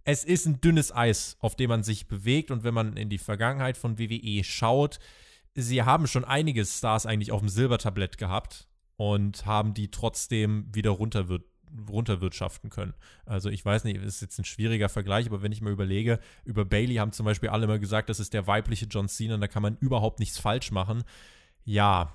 es 0.04 0.24
ist 0.24 0.46
ein 0.46 0.60
dünnes 0.60 0.94
Eis, 0.94 1.36
auf 1.40 1.56
dem 1.56 1.68
man 1.68 1.82
sich 1.82 2.08
bewegt 2.08 2.50
und 2.50 2.64
wenn 2.64 2.74
man 2.74 2.96
in 2.96 3.08
die 3.08 3.18
Vergangenheit 3.18 3.76
von 3.76 3.98
WWE 3.98 4.44
schaut, 4.44 4.98
sie 5.54 5.82
haben 5.82 6.06
schon 6.06 6.24
einige 6.24 6.64
Stars 6.64 7.06
eigentlich 7.06 7.32
auf 7.32 7.40
dem 7.40 7.48
Silbertablett 7.48 8.18
gehabt 8.18 8.68
und 8.96 9.46
haben 9.46 9.74
die 9.74 9.90
trotzdem 9.90 10.66
wieder 10.74 10.90
runterwir 10.90 11.40
runterwirtschaften 11.88 12.68
können. 12.68 12.94
Also 13.24 13.48
ich 13.48 13.64
weiß 13.64 13.84
nicht, 13.84 13.96
ist 14.02 14.22
jetzt 14.22 14.38
ein 14.40 14.44
schwieriger 14.44 14.88
Vergleich, 14.88 15.26
aber 15.26 15.40
wenn 15.42 15.52
ich 15.52 15.60
mal 15.60 15.72
überlege, 15.72 16.18
über 16.44 16.64
Bailey 16.64 16.96
haben 16.96 17.12
zum 17.12 17.26
Beispiel 17.26 17.48
alle 17.48 17.64
immer 17.64 17.78
gesagt, 17.78 18.08
das 18.08 18.18
ist 18.18 18.34
der 18.34 18.48
weibliche 18.48 18.86
John 18.86 19.08
Cena 19.08 19.36
da 19.36 19.46
kann 19.46 19.62
man 19.62 19.76
überhaupt 19.78 20.18
nichts 20.18 20.38
falsch 20.38 20.72
machen. 20.72 21.04
Ja, 21.64 22.12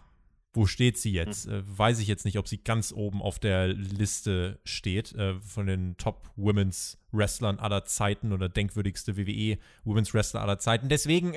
wo 0.56 0.66
steht 0.66 0.98
sie 0.98 1.12
jetzt? 1.12 1.46
Hm. 1.46 1.54
Äh, 1.54 1.78
weiß 1.78 2.00
ich 2.00 2.08
jetzt 2.08 2.26
nicht, 2.26 2.38
ob 2.38 2.48
sie 2.48 2.58
ganz 2.58 2.92
oben 2.92 3.22
auf 3.22 3.40
der 3.40 3.68
Liste 3.68 4.60
steht 4.64 5.14
äh, 5.14 5.40
von 5.42 5.68
den 5.68 5.98
Top 5.98 6.30
Women's 6.36 6.98
Wrestlern 7.12 7.60
aller 7.60 7.86
Zeiten 7.86 8.34
oder 8.34 8.50
denkwürdigste 8.50 9.18
WWE 9.18 9.58
Women's 9.84 10.14
Wrestler 10.14 10.42
aller 10.42 10.60
Zeiten. 10.60 10.90
Deswegen 10.90 11.34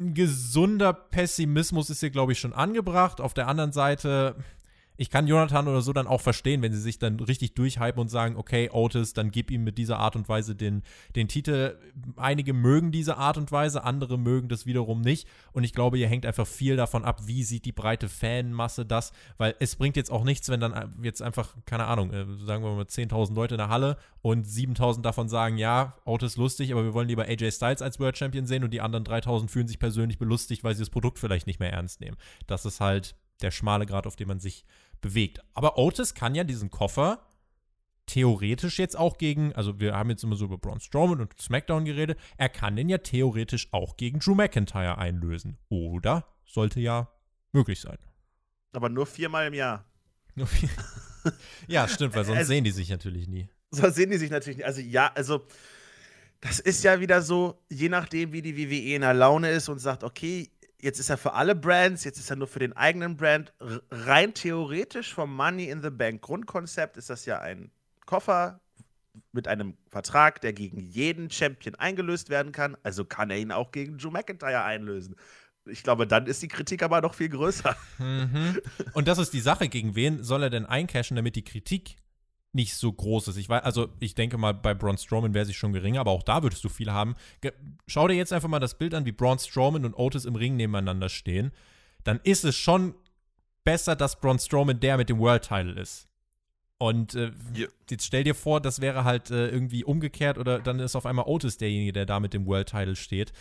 ein 0.00 0.14
gesunder 0.14 0.92
Pessimismus 0.92 1.90
ist 1.90 2.00
hier, 2.00 2.10
glaube 2.10 2.32
ich, 2.32 2.38
schon 2.38 2.52
angebracht. 2.52 3.20
Auf 3.20 3.34
der 3.34 3.48
anderen 3.48 3.72
Seite, 3.72 4.36
ich 5.00 5.10
kann 5.10 5.28
Jonathan 5.28 5.68
oder 5.68 5.80
so 5.80 5.92
dann 5.92 6.08
auch 6.08 6.20
verstehen, 6.20 6.60
wenn 6.60 6.72
sie 6.72 6.80
sich 6.80 6.98
dann 6.98 7.20
richtig 7.20 7.54
durchhypen 7.54 8.00
und 8.00 8.08
sagen, 8.08 8.36
okay, 8.36 8.68
Otis, 8.72 9.12
dann 9.12 9.30
gib 9.30 9.52
ihm 9.52 9.62
mit 9.62 9.78
dieser 9.78 10.00
Art 10.00 10.16
und 10.16 10.28
Weise 10.28 10.56
den, 10.56 10.82
den 11.14 11.28
Titel. 11.28 11.78
Einige 12.16 12.52
mögen 12.52 12.90
diese 12.90 13.16
Art 13.16 13.38
und 13.38 13.52
Weise, 13.52 13.84
andere 13.84 14.18
mögen 14.18 14.48
das 14.48 14.66
wiederum 14.66 15.00
nicht. 15.00 15.28
Und 15.52 15.62
ich 15.62 15.72
glaube, 15.72 15.98
hier 15.98 16.08
hängt 16.08 16.26
einfach 16.26 16.48
viel 16.48 16.74
davon 16.74 17.04
ab, 17.04 17.20
wie 17.26 17.44
sieht 17.44 17.64
die 17.64 17.72
breite 17.72 18.08
Fanmasse 18.08 18.84
das, 18.84 19.12
weil 19.36 19.54
es 19.60 19.76
bringt 19.76 19.96
jetzt 19.96 20.10
auch 20.10 20.24
nichts, 20.24 20.48
wenn 20.48 20.58
dann 20.58 20.92
jetzt 21.00 21.22
einfach, 21.22 21.54
keine 21.64 21.86
Ahnung, 21.86 22.12
äh, 22.12 22.26
sagen 22.44 22.64
wir 22.64 22.74
mal 22.74 22.82
10.000 22.82 23.34
Leute 23.34 23.54
in 23.54 23.58
der 23.58 23.68
Halle 23.68 23.98
und 24.20 24.48
7.000 24.48 25.02
davon 25.02 25.28
sagen, 25.28 25.58
ja, 25.58 25.96
Otis 26.06 26.36
lustig, 26.36 26.72
aber 26.72 26.82
wir 26.82 26.92
wollen 26.92 27.08
lieber 27.08 27.26
AJ 27.26 27.52
Styles 27.52 27.82
als 27.82 28.00
World 28.00 28.18
Champion 28.18 28.46
sehen 28.46 28.64
und 28.64 28.74
die 28.74 28.80
anderen 28.80 29.04
3.000 29.04 29.48
fühlen 29.48 29.68
sich 29.68 29.78
persönlich 29.78 30.18
belustigt, 30.18 30.64
weil 30.64 30.74
sie 30.74 30.82
das 30.82 30.90
Produkt 30.90 31.20
vielleicht 31.20 31.46
nicht 31.46 31.60
mehr 31.60 31.72
ernst 31.72 32.00
nehmen. 32.00 32.16
Das 32.48 32.64
ist 32.64 32.80
halt 32.80 33.14
der 33.42 33.50
schmale 33.50 33.86
Grad, 33.86 34.06
auf 34.06 34.16
dem 34.16 34.28
man 34.28 34.40
sich 34.40 34.64
bewegt. 35.00 35.40
Aber 35.54 35.78
Otis 35.78 36.14
kann 36.14 36.34
ja 36.34 36.44
diesen 36.44 36.70
Koffer 36.70 37.24
theoretisch 38.08 38.78
jetzt 38.78 38.96
auch 38.96 39.18
gegen, 39.18 39.52
also 39.54 39.78
wir 39.78 39.94
haben 39.94 40.10
jetzt 40.10 40.24
immer 40.24 40.36
so 40.36 40.46
über 40.46 40.58
Braun 40.58 40.80
Strowman 40.80 41.20
und 41.20 41.40
SmackDown 41.40 41.84
geredet, 41.84 42.18
er 42.36 42.48
kann 42.48 42.74
den 42.74 42.88
ja 42.88 42.98
theoretisch 42.98 43.68
auch 43.72 43.96
gegen 43.96 44.18
Drew 44.18 44.34
McIntyre 44.34 44.98
einlösen. 44.98 45.58
Oder? 45.68 46.26
Sollte 46.44 46.80
ja 46.80 47.10
möglich 47.52 47.80
sein. 47.80 47.98
Aber 48.72 48.88
nur 48.88 49.06
viermal 49.06 49.46
im 49.46 49.54
Jahr. 49.54 49.84
Nur 50.34 50.46
vier. 50.46 50.70
ja, 51.68 51.86
stimmt, 51.86 52.14
weil 52.14 52.24
sonst 52.24 52.38
also, 52.38 52.48
sehen 52.48 52.64
die 52.64 52.70
sich 52.70 52.88
natürlich 52.88 53.28
nie. 53.28 53.48
Sonst 53.70 53.96
sehen 53.96 54.10
die 54.10 54.18
sich 54.18 54.30
natürlich 54.30 54.58
nie. 54.58 54.64
Also 54.64 54.80
ja, 54.80 55.12
also 55.14 55.46
das 56.40 56.60
ist 56.60 56.84
ja 56.84 57.00
wieder 57.00 57.22
so, 57.22 57.60
je 57.68 57.88
nachdem, 57.88 58.32
wie 58.32 58.42
die 58.42 58.56
WWE 58.56 58.94
in 58.94 59.02
der 59.02 59.14
Laune 59.14 59.50
ist 59.50 59.68
und 59.68 59.78
sagt, 59.78 60.04
okay, 60.04 60.50
jetzt 60.80 60.98
ist 60.98 61.10
er 61.10 61.18
für 61.18 61.32
alle 61.34 61.54
Brands, 61.54 62.04
jetzt 62.04 62.18
ist 62.18 62.30
er 62.30 62.36
nur 62.36 62.48
für 62.48 62.58
den 62.58 62.72
eigenen 62.74 63.16
Brand. 63.16 63.52
rein 63.90 64.34
theoretisch 64.34 65.12
vom 65.12 65.34
Money 65.34 65.68
in 65.68 65.82
the 65.82 65.90
Bank 65.90 66.22
Grundkonzept 66.22 66.96
ist 66.96 67.10
das 67.10 67.24
ja 67.26 67.40
ein 67.40 67.70
Koffer 68.06 68.60
mit 69.32 69.48
einem 69.48 69.76
Vertrag, 69.88 70.40
der 70.40 70.52
gegen 70.52 70.78
jeden 70.78 71.30
Champion 71.30 71.74
eingelöst 71.74 72.30
werden 72.30 72.52
kann. 72.52 72.76
Also 72.82 73.04
kann 73.04 73.30
er 73.30 73.38
ihn 73.38 73.52
auch 73.52 73.72
gegen 73.72 73.98
Drew 73.98 74.10
McIntyre 74.10 74.62
einlösen. 74.62 75.16
Ich 75.66 75.82
glaube, 75.82 76.06
dann 76.06 76.26
ist 76.26 76.42
die 76.42 76.48
Kritik 76.48 76.82
aber 76.82 77.00
noch 77.00 77.14
viel 77.14 77.28
größer. 77.28 77.76
Mhm. 77.98 78.60
Und 78.94 79.08
das 79.08 79.18
ist 79.18 79.32
die 79.34 79.40
Sache, 79.40 79.68
gegen 79.68 79.94
wen 79.94 80.22
soll 80.22 80.44
er 80.44 80.50
denn 80.50 80.64
eincashen, 80.64 81.16
damit 81.16 81.36
die 81.36 81.44
Kritik 81.44 81.96
nicht 82.52 82.74
so 82.74 82.92
groß 82.92 83.28
ist. 83.28 83.36
Ich 83.36 83.48
weiß, 83.48 83.62
also 83.62 83.88
ich 84.00 84.14
denke 84.14 84.38
mal, 84.38 84.54
bei 84.54 84.74
Braun 84.74 84.98
Strowman 84.98 85.34
wäre 85.34 85.44
sie 85.44 85.54
schon 85.54 85.72
geringer, 85.72 86.00
aber 86.00 86.12
auch 86.12 86.22
da 86.22 86.42
würdest 86.42 86.64
du 86.64 86.68
viel 86.68 86.90
haben. 86.90 87.14
Schau 87.86 88.08
dir 88.08 88.14
jetzt 88.14 88.32
einfach 88.32 88.48
mal 88.48 88.58
das 88.58 88.78
Bild 88.78 88.94
an, 88.94 89.04
wie 89.04 89.12
Braun 89.12 89.38
Strowman 89.38 89.84
und 89.84 89.94
Otis 89.94 90.24
im 90.24 90.34
Ring 90.34 90.56
nebeneinander 90.56 91.08
stehen. 91.08 91.52
Dann 92.04 92.20
ist 92.24 92.44
es 92.44 92.56
schon 92.56 92.94
besser, 93.64 93.96
dass 93.96 94.20
Braun 94.20 94.38
Strowman 94.38 94.80
der 94.80 94.96
mit 94.96 95.08
dem 95.08 95.18
World 95.18 95.42
Title 95.42 95.78
ist. 95.78 96.08
Und 96.78 97.14
äh, 97.14 97.32
yeah. 97.56 97.68
jetzt 97.90 98.04
stell 98.04 98.24
dir 98.24 98.34
vor, 98.34 98.60
das 98.60 98.80
wäre 98.80 99.04
halt 99.04 99.30
äh, 99.30 99.48
irgendwie 99.48 99.84
umgekehrt 99.84 100.38
oder 100.38 100.60
dann 100.60 100.78
ist 100.78 100.94
auf 100.94 101.06
einmal 101.06 101.26
Otis 101.26 101.58
derjenige, 101.58 101.92
der 101.92 102.06
da 102.06 102.20
mit 102.20 102.32
dem 102.32 102.46
World 102.46 102.68
Title 102.68 102.94
steht. 102.94 103.32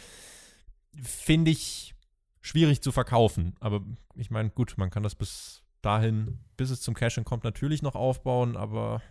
Finde 1.02 1.52
ich 1.52 1.94
schwierig 2.42 2.82
zu 2.82 2.92
verkaufen. 2.92 3.56
Aber 3.60 3.82
ich 4.16 4.32
meine, 4.32 4.50
gut, 4.50 4.74
man 4.78 4.90
kann 4.90 5.04
das 5.04 5.14
bis 5.16 5.62
dahin, 5.82 6.40
bis 6.56 6.70
es 6.70 6.82
zum 6.82 6.94
Cashen 6.94 7.26
kommt, 7.26 7.44
natürlich 7.44 7.82
noch 7.82 7.96
aufbauen, 7.96 8.56
aber 8.58 9.02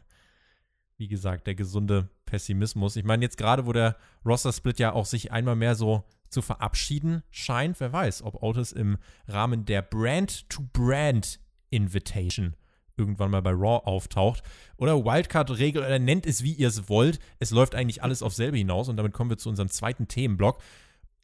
wie 0.97 1.09
gesagt, 1.09 1.47
der 1.47 1.55
gesunde 1.55 2.09
Pessimismus. 2.25 2.97
Ich 2.97 3.05
meine, 3.05 3.23
jetzt 3.25 3.37
gerade, 3.37 3.67
wo 3.67 3.73
der 3.73 3.97
Roster-Split 4.25 4.79
ja 4.79 4.93
auch 4.93 5.05
sich 5.07 5.33
einmal 5.33 5.57
mehr 5.57 5.75
so 5.75 6.05
zu 6.29 6.43
verabschieden 6.43 7.23
scheint, 7.31 7.81
wer 7.81 7.93
weiß, 7.93 8.23
ob 8.23 8.43
Otis 8.43 8.73
im 8.73 8.99
Rahmen 9.29 9.65
der 9.65 9.83
Brand-to-Brand-Invitation 9.83 12.57
irgendwann 12.97 13.31
mal 13.31 13.43
bei 13.43 13.51
Raw 13.51 13.83
auftaucht. 13.85 14.43
Oder 14.79 15.05
Wildcard-Regel, 15.05 15.83
oder 15.83 15.99
nennt 15.99 16.25
es, 16.27 16.43
wie 16.43 16.55
ihr 16.55 16.69
es 16.69 16.89
wollt. 16.89 17.19
Es 17.39 17.51
läuft 17.51 17.75
eigentlich 17.75 18.03
alles 18.03 18.23
auf 18.23 18.33
selbe 18.35 18.57
hinaus 18.57 18.89
und 18.89 18.97
damit 18.97 19.13
kommen 19.13 19.29
wir 19.31 19.37
zu 19.37 19.51
unserem 19.51 19.69
zweiten 19.69 20.09
Themenblock. 20.09 20.63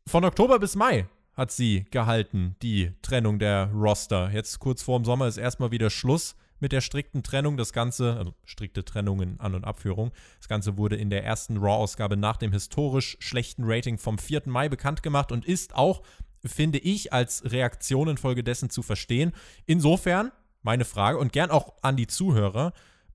Von 0.07 0.25
Oktober 0.25 0.59
bis 0.59 0.77
Mai 0.77 1.07
hat 1.35 1.51
sie 1.51 1.87
gehalten, 1.91 2.57
die 2.63 2.93
Trennung 3.03 3.39
der 3.39 3.71
Roster. 3.73 4.31
Jetzt 4.31 4.59
kurz 4.59 4.83
vor 4.83 4.99
dem 4.99 5.05
Sommer 5.05 5.27
ist 5.27 5.39
erstmal 5.39 5.71
wieder 5.71 5.91
Schluss 5.91 6.37
mit 6.61 6.73
der 6.73 6.81
strikten 6.81 7.23
Trennung. 7.23 7.57
Das 7.57 7.73
Ganze, 7.73 8.17
also 8.17 8.35
strikte 8.45 8.85
Trennung 8.85 9.21
in 9.23 9.41
An- 9.41 9.55
und 9.55 9.65
Abführung. 9.65 10.13
Das 10.39 10.49
Ganze 10.49 10.77
wurde 10.77 10.97
in 10.97 11.11
der 11.11 11.25
ersten 11.25 11.57
Raw-Ausgabe 11.57 12.17
nach 12.17 12.37
dem 12.37 12.53
historisch 12.53 13.17
schlechten 13.21 13.65
Rating 13.65 13.99
vom 13.99 14.19
4. 14.19 14.43
Mai 14.47 14.69
bekannt 14.69 15.03
gemacht 15.03 15.33
und 15.33 15.45
ist 15.45 15.75
auch, 15.75 16.03
finde 16.45 16.79
ich, 16.79 17.13
als 17.13 17.51
Reaktion 17.51 18.09
infolgedessen 18.09 18.71
zu 18.71 18.83
verstehen. 18.83 19.33
Insofern, 19.67 20.33
meine 20.63 20.85
Frage 20.85 21.19
und 21.19 21.33
gern 21.33 21.51
auch 21.51 21.75
an 21.83 21.97
die 21.97 22.07
Zuhörer, 22.07 22.73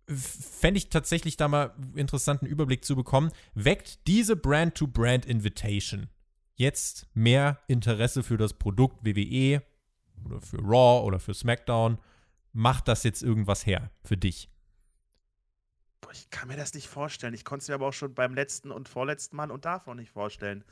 fände 0.08 0.78
ich 0.78 0.90
tatsächlich 0.90 1.38
da 1.38 1.48
mal 1.48 1.74
interessanten 1.96 2.46
Überblick 2.46 2.84
zu 2.84 2.96
bekommen. 2.96 3.32
Weckt 3.54 4.08
diese 4.08 4.36
Brand-to-Brand-Invitation 4.36 6.08
jetzt 6.58 7.08
mehr 7.14 7.62
Interesse 7.68 8.24
für 8.24 8.38
das 8.38 8.54
Produkt 8.54 9.06
WWE 9.06 9.64
oder 10.26 10.42
für 10.42 10.58
Raw 10.58 11.06
oder 11.06 11.20
für 11.20 11.34
SmackDown, 11.34 12.00
macht 12.52 12.88
das 12.88 13.04
jetzt 13.04 13.24
irgendwas 13.24 13.66
her 13.66 13.92
für 14.04 14.18
dich? 14.18 14.50
ich 16.12 16.30
kann 16.30 16.48
mir 16.48 16.58
das 16.58 16.74
nicht 16.74 16.88
vorstellen. 16.88 17.34
Ich 17.34 17.46
konnte 17.46 17.64
es 17.64 17.68
mir 17.68 17.76
aber 17.76 17.88
auch 17.88 17.94
schon 17.94 18.14
beim 18.14 18.34
letzten 18.34 18.72
und 18.72 18.90
vorletzten 18.90 19.36
Mal 19.36 19.52
und 19.52 19.66
davon 19.66 19.98
nicht 19.98 20.12
vorstellen. 20.12 20.64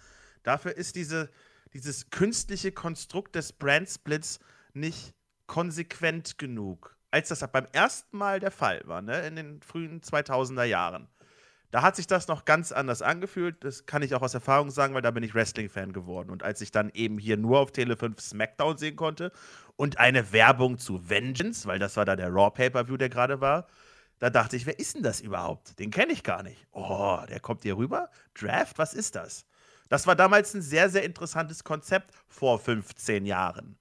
Dafür 0.44 0.76
ist 0.76 0.96
diese, 0.96 1.30
dieses 1.74 2.10
künstliche 2.10 2.72
Konstrukt 2.72 3.36
des 3.36 3.54
Brandsplits 3.54 4.40
nicht 4.74 5.14
konsequent 5.48 6.38
genug. 6.38 6.98
Als 7.12 7.30
das 7.30 7.40
beim 7.52 7.68
ersten 7.72 8.18
Mal 8.18 8.40
der 8.40 8.52
Fall 8.52 8.82
war, 8.86 9.02
ne, 9.02 9.26
in 9.28 9.36
den 9.36 9.62
frühen 9.62 10.02
2000er 10.02 10.64
Jahren, 10.64 11.08
da 11.72 11.82
hat 11.82 11.96
sich 11.96 12.08
das 12.08 12.28
noch 12.28 12.46
ganz 12.46 12.72
anders 12.72 13.02
angefühlt. 13.02 13.64
Das 13.64 13.86
kann 13.86 14.02
ich 14.02 14.16
auch 14.16 14.22
aus 14.22 14.34
Erfahrung 14.34 14.72
sagen, 14.72 14.94
weil 14.94 15.02
da 15.02 15.12
bin 15.12 15.24
ich 15.24 15.36
Wrestling-Fan 15.36 15.94
geworden. 15.94 16.30
Und 16.30 16.44
als 16.44 16.62
ich 16.62 16.72
dann 16.72 16.90
eben 16.94 17.18
hier 17.18 17.38
nur 17.38 17.60
auf 17.60 17.72
Tele 17.72 17.98
5 17.98 18.20
SmackDown 18.20 18.78
sehen 18.78 18.96
konnte 18.96 19.32
und 19.76 20.00
eine 20.00 20.32
Werbung 20.32 20.78
zu 20.78 21.10
Vengeance, 21.10 21.68
weil 21.68 21.80
das 21.80 21.98
war 21.98 22.06
da 22.06 22.16
der 22.16 22.30
Raw 22.30 22.52
Pay-Per-View, 22.52 22.98
der 22.98 23.10
gerade 23.10 23.42
war, 23.42 23.68
da 24.20 24.30
dachte 24.30 24.56
ich, 24.56 24.66
wer 24.66 24.80
ist 24.80 24.96
denn 24.96 25.04
das 25.04 25.20
überhaupt? 25.20 25.78
Den 25.80 25.92
kenne 25.92 26.14
ich 26.14 26.24
gar 26.24 26.44
nicht. 26.44 26.66
Oh, 26.72 27.20
der 27.30 27.40
kommt 27.42 27.64
hier 27.64 27.78
rüber? 27.78 28.10
Draft? 28.34 28.78
Was 28.78 28.94
ist 28.94 29.16
das? 29.16 29.46
Das 29.90 30.08
war 30.08 30.16
damals 30.16 30.54
ein 30.54 30.62
sehr, 30.62 30.90
sehr 30.90 31.04
interessantes 31.04 31.64
Konzept 31.64 32.12
vor 32.28 32.60
15 32.60 33.26
Jahren. 33.26 33.78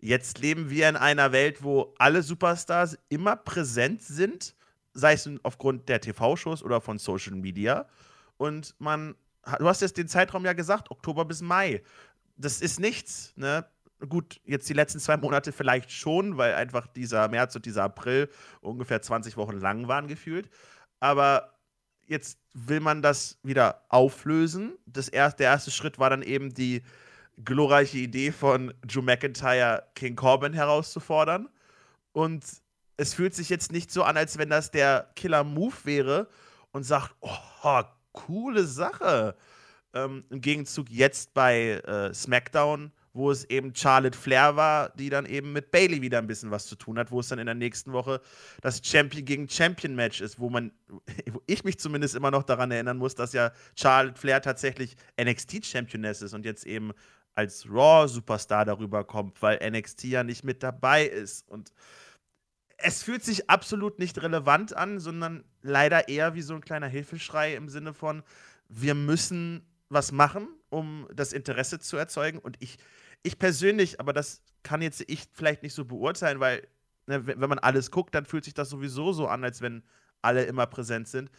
Jetzt 0.00 0.38
leben 0.38 0.70
wir 0.70 0.88
in 0.88 0.96
einer 0.96 1.32
Welt, 1.32 1.62
wo 1.62 1.94
alle 1.98 2.22
Superstars 2.22 2.98
immer 3.08 3.36
präsent 3.36 4.02
sind, 4.02 4.55
sei 4.96 5.12
es 5.12 5.28
aufgrund 5.42 5.88
der 5.88 6.00
TV-Shows 6.00 6.62
oder 6.62 6.80
von 6.80 6.98
Social 6.98 7.34
Media. 7.34 7.86
Und 8.36 8.74
man, 8.78 9.14
du 9.58 9.68
hast 9.68 9.82
jetzt 9.82 9.96
den 9.96 10.08
Zeitraum 10.08 10.44
ja 10.44 10.52
gesagt, 10.52 10.90
Oktober 10.90 11.24
bis 11.24 11.42
Mai. 11.42 11.82
Das 12.36 12.60
ist 12.60 12.80
nichts, 12.80 13.32
ne? 13.36 13.66
Gut, 14.08 14.40
jetzt 14.44 14.68
die 14.68 14.74
letzten 14.74 15.00
zwei 15.00 15.16
Monate 15.16 15.52
vielleicht 15.52 15.90
schon, 15.90 16.36
weil 16.36 16.54
einfach 16.54 16.86
dieser 16.86 17.28
März 17.28 17.56
und 17.56 17.64
dieser 17.64 17.84
April 17.84 18.28
ungefähr 18.60 19.00
20 19.00 19.38
Wochen 19.38 19.58
lang 19.58 19.88
waren 19.88 20.06
gefühlt. 20.06 20.50
Aber 21.00 21.54
jetzt 22.06 22.38
will 22.52 22.80
man 22.80 23.00
das 23.00 23.38
wieder 23.42 23.84
auflösen. 23.88 24.76
Das 24.84 25.08
erst, 25.08 25.38
der 25.38 25.50
erste 25.50 25.70
Schritt 25.70 25.98
war 25.98 26.10
dann 26.10 26.22
eben 26.22 26.52
die 26.52 26.82
glorreiche 27.42 27.98
Idee 27.98 28.32
von 28.32 28.72
Drew 28.86 29.02
McIntyre, 29.02 29.84
King 29.94 30.14
Corbin 30.14 30.52
herauszufordern. 30.52 31.48
Und 32.12 32.44
es 32.96 33.14
fühlt 33.14 33.34
sich 33.34 33.48
jetzt 33.48 33.72
nicht 33.72 33.90
so 33.90 34.02
an, 34.02 34.16
als 34.16 34.38
wenn 34.38 34.50
das 34.50 34.70
der 34.70 35.10
Killer-Move 35.16 35.76
wäre 35.84 36.28
und 36.72 36.84
sagt, 36.84 37.14
oh, 37.20 37.82
coole 38.12 38.64
Sache. 38.64 39.36
Ähm, 39.94 40.24
Im 40.30 40.40
Gegenzug 40.40 40.90
jetzt 40.90 41.34
bei 41.34 41.80
äh, 41.86 42.12
SmackDown 42.12 42.92
wo 43.16 43.30
es 43.30 43.44
eben 43.44 43.74
Charlotte 43.74 44.16
Flair 44.16 44.56
war, 44.56 44.90
die 44.90 45.10
dann 45.10 45.26
eben 45.26 45.52
mit 45.52 45.70
Bailey 45.70 46.02
wieder 46.02 46.18
ein 46.18 46.26
bisschen 46.26 46.50
was 46.50 46.66
zu 46.66 46.76
tun 46.76 46.98
hat, 46.98 47.10
wo 47.10 47.20
es 47.20 47.28
dann 47.28 47.38
in 47.38 47.46
der 47.46 47.54
nächsten 47.54 47.92
Woche 47.92 48.20
das 48.60 48.80
Champion 48.84 49.24
gegen 49.24 49.48
Champion 49.48 49.94
Match 49.94 50.20
ist, 50.20 50.38
wo 50.38 50.50
man, 50.50 50.70
wo 51.32 51.42
ich 51.46 51.64
mich 51.64 51.78
zumindest 51.78 52.14
immer 52.14 52.30
noch 52.30 52.42
daran 52.42 52.70
erinnern 52.70 52.98
muss, 52.98 53.14
dass 53.14 53.32
ja 53.32 53.52
Charlotte 53.74 54.20
Flair 54.20 54.42
tatsächlich 54.42 54.96
NXT 55.20 55.64
Championess 55.64 56.22
ist 56.22 56.34
und 56.34 56.44
jetzt 56.44 56.66
eben 56.66 56.92
als 57.34 57.66
Raw 57.68 58.06
Superstar 58.06 58.64
darüber 58.64 59.04
kommt, 59.04 59.42
weil 59.42 59.58
NXT 59.70 60.04
ja 60.04 60.22
nicht 60.22 60.44
mit 60.44 60.62
dabei 60.62 61.06
ist 61.06 61.48
und 61.48 61.72
es 62.78 63.02
fühlt 63.02 63.24
sich 63.24 63.48
absolut 63.48 63.98
nicht 63.98 64.20
relevant 64.22 64.76
an, 64.76 65.00
sondern 65.00 65.44
leider 65.62 66.08
eher 66.08 66.34
wie 66.34 66.42
so 66.42 66.54
ein 66.54 66.60
kleiner 66.60 66.88
Hilfeschrei 66.88 67.54
im 67.54 67.68
Sinne 67.68 67.94
von, 67.94 68.22
wir 68.68 68.94
müssen 68.94 69.66
was 69.88 70.12
machen, 70.12 70.48
um 70.68 71.08
das 71.14 71.32
Interesse 71.32 71.78
zu 71.78 71.96
erzeugen. 71.96 72.38
Und 72.38 72.56
ich, 72.60 72.76
ich 73.22 73.38
persönlich, 73.38 74.00
aber 74.00 74.12
das 74.12 74.42
kann 74.62 74.82
jetzt 74.82 75.04
ich 75.06 75.24
vielleicht 75.32 75.62
nicht 75.62 75.74
so 75.74 75.84
beurteilen, 75.84 76.40
weil 76.40 76.66
ne, 77.06 77.26
wenn 77.26 77.48
man 77.48 77.58
alles 77.58 77.90
guckt, 77.90 78.14
dann 78.14 78.26
fühlt 78.26 78.44
sich 78.44 78.54
das 78.54 78.68
sowieso 78.68 79.12
so 79.12 79.26
an, 79.28 79.44
als 79.44 79.60
wenn 79.60 79.82
alle 80.22 80.44
immer 80.44 80.66
präsent 80.66 81.08
sind. 81.08 81.30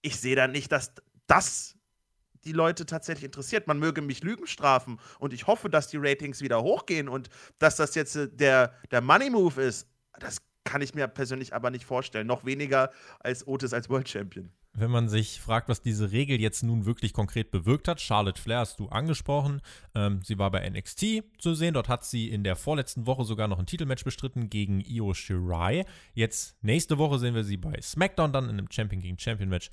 Ich 0.00 0.20
sehe 0.20 0.36
da 0.36 0.46
nicht, 0.46 0.70
dass 0.72 0.92
das 1.26 1.76
die 2.44 2.52
Leute 2.52 2.86
tatsächlich 2.86 3.24
interessiert. 3.24 3.66
Man 3.66 3.78
möge 3.78 4.02
mich 4.02 4.22
Lügen 4.22 4.46
strafen 4.46 4.98
und 5.18 5.32
ich 5.32 5.46
hoffe, 5.46 5.68
dass 5.68 5.88
die 5.88 5.96
Ratings 5.98 6.40
wieder 6.40 6.62
hochgehen 6.62 7.08
und 7.08 7.28
dass 7.58 7.76
das 7.76 7.94
jetzt 7.94 8.16
äh, 8.16 8.28
der, 8.28 8.74
der 8.90 9.00
Money 9.00 9.30
Move 9.30 9.62
ist. 9.62 9.88
Das 10.18 10.38
kann 10.64 10.82
ich 10.82 10.94
mir 10.94 11.08
persönlich 11.08 11.54
aber 11.54 11.70
nicht 11.70 11.84
vorstellen. 11.84 12.26
Noch 12.26 12.44
weniger 12.44 12.90
als 13.20 13.46
Otis 13.46 13.72
als 13.72 13.88
World 13.88 14.08
Champion 14.08 14.50
wenn 14.74 14.90
man 14.90 15.08
sich 15.08 15.40
fragt, 15.40 15.68
was 15.68 15.82
diese 15.82 16.12
Regel 16.12 16.40
jetzt 16.40 16.62
nun 16.62 16.86
wirklich 16.86 17.12
konkret 17.12 17.50
bewirkt 17.50 17.88
hat. 17.88 18.00
Charlotte 18.00 18.40
Flair 18.40 18.60
hast 18.60 18.80
du 18.80 18.88
angesprochen. 18.88 19.60
Ähm, 19.94 20.20
sie 20.22 20.38
war 20.38 20.50
bei 20.50 20.68
NXT 20.68 21.22
zu 21.38 21.54
sehen. 21.54 21.74
Dort 21.74 21.88
hat 21.88 22.04
sie 22.04 22.30
in 22.30 22.42
der 22.42 22.56
vorletzten 22.56 23.06
Woche 23.06 23.24
sogar 23.24 23.48
noch 23.48 23.58
ein 23.58 23.66
Titelmatch 23.66 24.04
bestritten 24.04 24.48
gegen 24.48 24.80
Io 24.80 25.12
Shirai. 25.12 25.84
Jetzt 26.14 26.56
nächste 26.62 26.98
Woche 26.98 27.18
sehen 27.18 27.34
wir 27.34 27.44
sie 27.44 27.58
bei 27.58 27.78
SmackDown 27.80 28.32
dann 28.32 28.44
in 28.44 28.58
einem 28.58 28.70
Champion 28.70 29.02
gegen 29.02 29.18
Champion 29.18 29.50
Match 29.50 29.70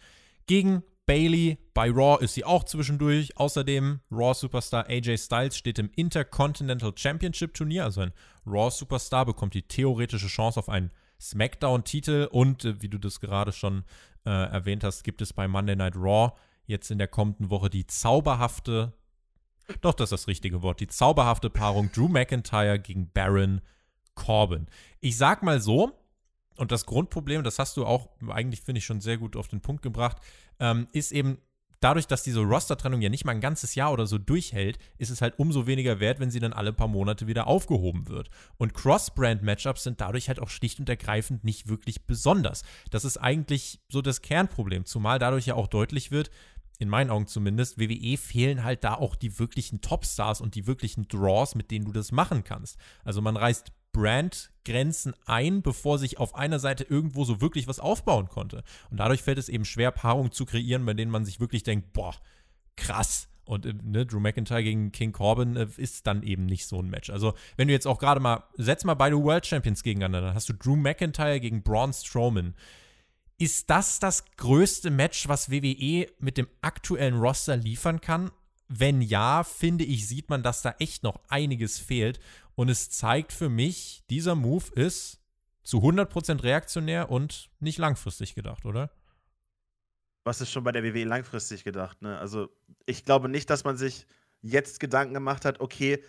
gegen 0.47 0.83
Bailey. 1.09 1.57
Bei 1.73 1.89
Raw 1.89 2.23
ist 2.23 2.35
sie 2.35 2.45
auch 2.45 2.63
zwischendurch. 2.65 3.35
Außerdem 3.35 3.99
Raw 4.11 4.35
Superstar 4.35 4.87
AJ 4.87 5.17
Styles 5.17 5.57
steht 5.57 5.79
im 5.79 5.89
Intercontinental 5.95 6.93
Championship 6.95 7.55
Turnier. 7.55 7.85
Also 7.85 8.01
ein 8.01 8.13
Raw 8.45 8.69
Superstar 8.69 9.25
bekommt 9.25 9.55
die 9.55 9.63
theoretische 9.63 10.27
Chance 10.27 10.59
auf 10.59 10.69
einen 10.69 10.91
SmackDown-Titel 11.19 12.29
und 12.31 12.63
äh, 12.63 12.79
wie 12.83 12.89
du 12.89 12.99
das 12.99 13.19
gerade 13.19 13.51
schon 13.51 13.85
äh, 14.23 14.29
erwähnt 14.29 14.83
hast, 14.83 15.03
gibt 15.03 15.23
es 15.23 15.33
bei 15.33 15.47
Monday 15.47 15.75
Night 15.75 15.95
Raw 15.95 16.33
jetzt 16.67 16.91
in 16.91 16.99
der 16.99 17.07
kommenden 17.07 17.49
Woche 17.49 17.71
die 17.71 17.87
zauberhafte, 17.87 18.93
doch 19.81 19.95
das 19.95 20.11
ist 20.11 20.21
das 20.21 20.27
richtige 20.27 20.61
Wort, 20.61 20.79
die 20.79 20.87
zauberhafte 20.87 21.49
Paarung 21.49 21.91
Drew 21.91 22.07
McIntyre 22.07 22.77
gegen 22.77 23.11
Baron 23.11 23.61
Corbin. 24.13 24.67
Ich 24.99 25.17
sag 25.17 25.41
mal 25.41 25.59
so, 25.59 25.91
und 26.59 26.71
das 26.71 26.85
Grundproblem, 26.85 27.43
das 27.43 27.59
hast 27.59 27.77
du 27.77 27.85
auch 27.85 28.09
eigentlich, 28.27 28.61
finde 28.61 28.79
ich, 28.79 28.85
schon 28.85 29.01
sehr 29.01 29.17
gut 29.17 29.35
auf 29.35 29.47
den 29.47 29.61
Punkt 29.61 29.81
gebracht, 29.81 30.17
ähm, 30.59 30.87
ist 30.91 31.11
eben, 31.11 31.39
dadurch, 31.79 32.07
dass 32.07 32.23
diese 32.23 32.41
Roster-Trennung 32.41 33.01
ja 33.01 33.09
nicht 33.09 33.25
mal 33.25 33.31
ein 33.31 33.41
ganzes 33.41 33.75
Jahr 33.75 33.93
oder 33.93 34.05
so 34.05 34.17
durchhält, 34.17 34.77
ist 34.97 35.09
es 35.09 35.21
halt 35.21 35.39
umso 35.39 35.67
weniger 35.67 35.99
wert, 35.99 36.19
wenn 36.19 36.31
sie 36.31 36.39
dann 36.39 36.53
alle 36.53 36.73
paar 36.73 36.87
Monate 36.87 37.27
wieder 37.27 37.47
aufgehoben 37.47 38.07
wird. 38.07 38.29
Und 38.57 38.73
Cross-Brand-Matchups 38.73 39.83
sind 39.83 40.01
dadurch 40.01 40.27
halt 40.27 40.39
auch 40.39 40.49
schlicht 40.49 40.79
und 40.79 40.89
ergreifend 40.89 41.43
nicht 41.43 41.67
wirklich 41.67 42.05
besonders. 42.05 42.63
Das 42.91 43.05
ist 43.05 43.17
eigentlich 43.17 43.79
so 43.89 44.01
das 44.01 44.21
Kernproblem, 44.21 44.85
zumal 44.85 45.19
dadurch 45.19 45.45
ja 45.45 45.55
auch 45.55 45.67
deutlich 45.67 46.11
wird, 46.11 46.29
in 46.79 46.87
meinen 46.87 47.09
Augen 47.09 47.27
zumindest, 47.27 47.77
WWE 47.77 48.17
fehlen 48.17 48.63
halt 48.63 48.85
da 48.85 48.93
auch 48.95 49.17
die 49.17 49.37
wirklichen 49.37 49.81
Topstars 49.81 50.39
und 50.39 50.55
die 50.55 50.65
wirklichen 50.65 51.09
Draws, 51.09 51.55
mit 51.55 51.71
denen 51.71 51.85
du 51.85 51.91
das 51.91 52.13
machen 52.13 52.45
kannst. 52.45 52.77
Also 53.03 53.21
man 53.21 53.35
reißt 53.35 53.73
Brandgrenzen 53.91 55.13
ein, 55.25 55.61
bevor 55.61 55.97
sich 55.97 56.17
auf 56.19 56.35
einer 56.35 56.59
Seite 56.59 56.83
irgendwo 56.83 57.25
so 57.25 57.41
wirklich 57.41 57.67
was 57.67 57.79
aufbauen 57.79 58.29
konnte. 58.29 58.63
Und 58.89 58.97
dadurch 58.97 59.21
fällt 59.21 59.37
es 59.37 59.49
eben 59.49 59.65
schwer, 59.65 59.91
Paarungen 59.91 60.31
zu 60.31 60.45
kreieren, 60.45 60.85
bei 60.85 60.93
denen 60.93 61.11
man 61.11 61.25
sich 61.25 61.39
wirklich 61.39 61.63
denkt, 61.63 61.93
boah, 61.93 62.15
krass. 62.75 63.27
Und 63.49 63.65
äh, 63.65 63.73
ne, 63.81 64.05
Drew 64.05 64.19
McIntyre 64.19 64.63
gegen 64.63 64.91
King 64.91 65.11
Corbin 65.11 65.55
äh, 65.55 65.67
ist 65.77 66.05
dann 66.05 66.21
eben 66.21 66.45
nicht 66.45 66.67
so 66.67 66.79
ein 66.81 66.89
Match. 66.89 67.09
Also, 67.09 67.33
wenn 67.57 67.67
du 67.67 67.73
jetzt 67.73 67.87
auch 67.87 67.97
gerade 67.97 68.19
mal, 68.19 68.43
setz 68.57 68.83
mal 68.83 68.93
beide 68.93 69.21
World 69.21 69.45
Champions 69.45 69.81
gegeneinander, 69.81 70.21
dann 70.21 70.35
hast 70.35 70.49
du 70.49 70.53
Drew 70.53 70.75
McIntyre 70.75 71.39
gegen 71.39 71.63
Braun 71.63 71.91
Strowman. 71.91 72.53
Ist 73.39 73.69
das 73.69 73.99
das 73.99 74.25
größte 74.37 74.91
Match, 74.91 75.27
was 75.27 75.49
WWE 75.49 76.07
mit 76.19 76.37
dem 76.37 76.47
aktuellen 76.61 77.17
Roster 77.17 77.57
liefern 77.57 78.01
kann? 78.01 78.31
Wenn 78.67 79.01
ja, 79.01 79.43
finde 79.43 79.83
ich, 79.83 80.07
sieht 80.07 80.29
man, 80.29 80.43
dass 80.43 80.61
da 80.61 80.75
echt 80.77 81.01
noch 81.01 81.19
einiges 81.29 81.79
fehlt. 81.79 82.19
Und 82.59 82.67
es 82.67 82.89
zeigt 82.89 83.31
für 83.31 83.47
mich, 83.47 84.03
dieser 84.09 84.35
Move 84.35 84.65
ist 84.75 85.21
zu 85.63 85.77
100% 85.77 86.43
reaktionär 86.43 87.09
und 87.09 87.49
nicht 87.61 87.77
langfristig 87.77 88.35
gedacht, 88.35 88.65
oder? 88.65 88.91
Was 90.25 90.41
ist 90.41 90.51
schon 90.51 90.65
bei 90.65 90.73
der 90.73 90.83
WWE 90.83 91.05
langfristig 91.05 91.63
gedacht? 91.63 92.01
Ne? 92.01 92.19
Also, 92.19 92.49
ich 92.85 93.05
glaube 93.05 93.29
nicht, 93.29 93.49
dass 93.49 93.63
man 93.63 93.77
sich 93.77 94.07
jetzt 94.41 94.81
Gedanken 94.81 95.13
gemacht 95.13 95.45
hat, 95.45 95.61
okay, 95.61 96.03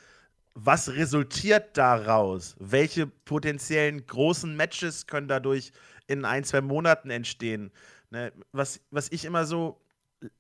was 0.55 0.89
resultiert 0.89 1.77
daraus? 1.77 2.57
Welche 2.59 3.07
potenziellen 3.07 4.05
großen 4.05 4.57
Matches 4.57 5.07
können 5.07 5.29
dadurch 5.29 5.71
in 6.09 6.25
ein, 6.25 6.43
zwei 6.43 6.63
Monaten 6.63 7.11
entstehen? 7.11 7.71
Ne? 8.11 8.33
Was, 8.51 8.81
was 8.91 9.13
ich 9.13 9.25
immer 9.25 9.45
so 9.45 9.81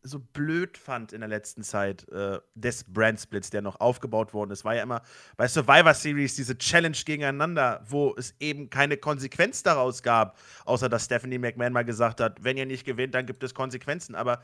so 0.02 0.18
blöd 0.18 0.76
fand 0.76 1.12
in 1.12 1.20
der 1.20 1.28
letzten 1.28 1.62
Zeit 1.62 2.08
äh, 2.08 2.38
des 2.54 2.84
Brandsplits, 2.84 3.50
der 3.50 3.62
noch 3.62 3.80
aufgebaut 3.80 4.34
worden 4.34 4.50
ist, 4.50 4.64
war 4.64 4.74
ja 4.74 4.82
immer 4.82 5.02
bei 5.36 5.48
Survivor 5.48 5.94
Series 5.94 6.36
diese 6.36 6.56
Challenge 6.58 6.96
gegeneinander, 7.04 7.84
wo 7.88 8.14
es 8.16 8.34
eben 8.40 8.70
keine 8.70 8.96
Konsequenz 8.96 9.62
daraus 9.62 10.02
gab, 10.02 10.38
außer 10.64 10.88
dass 10.88 11.06
Stephanie 11.06 11.38
McMahon 11.38 11.72
mal 11.72 11.84
gesagt 11.84 12.20
hat, 12.20 12.42
wenn 12.44 12.56
ihr 12.56 12.66
nicht 12.66 12.84
gewinnt, 12.84 13.14
dann 13.14 13.26
gibt 13.26 13.42
es 13.42 13.54
Konsequenzen. 13.54 14.14
Aber 14.14 14.40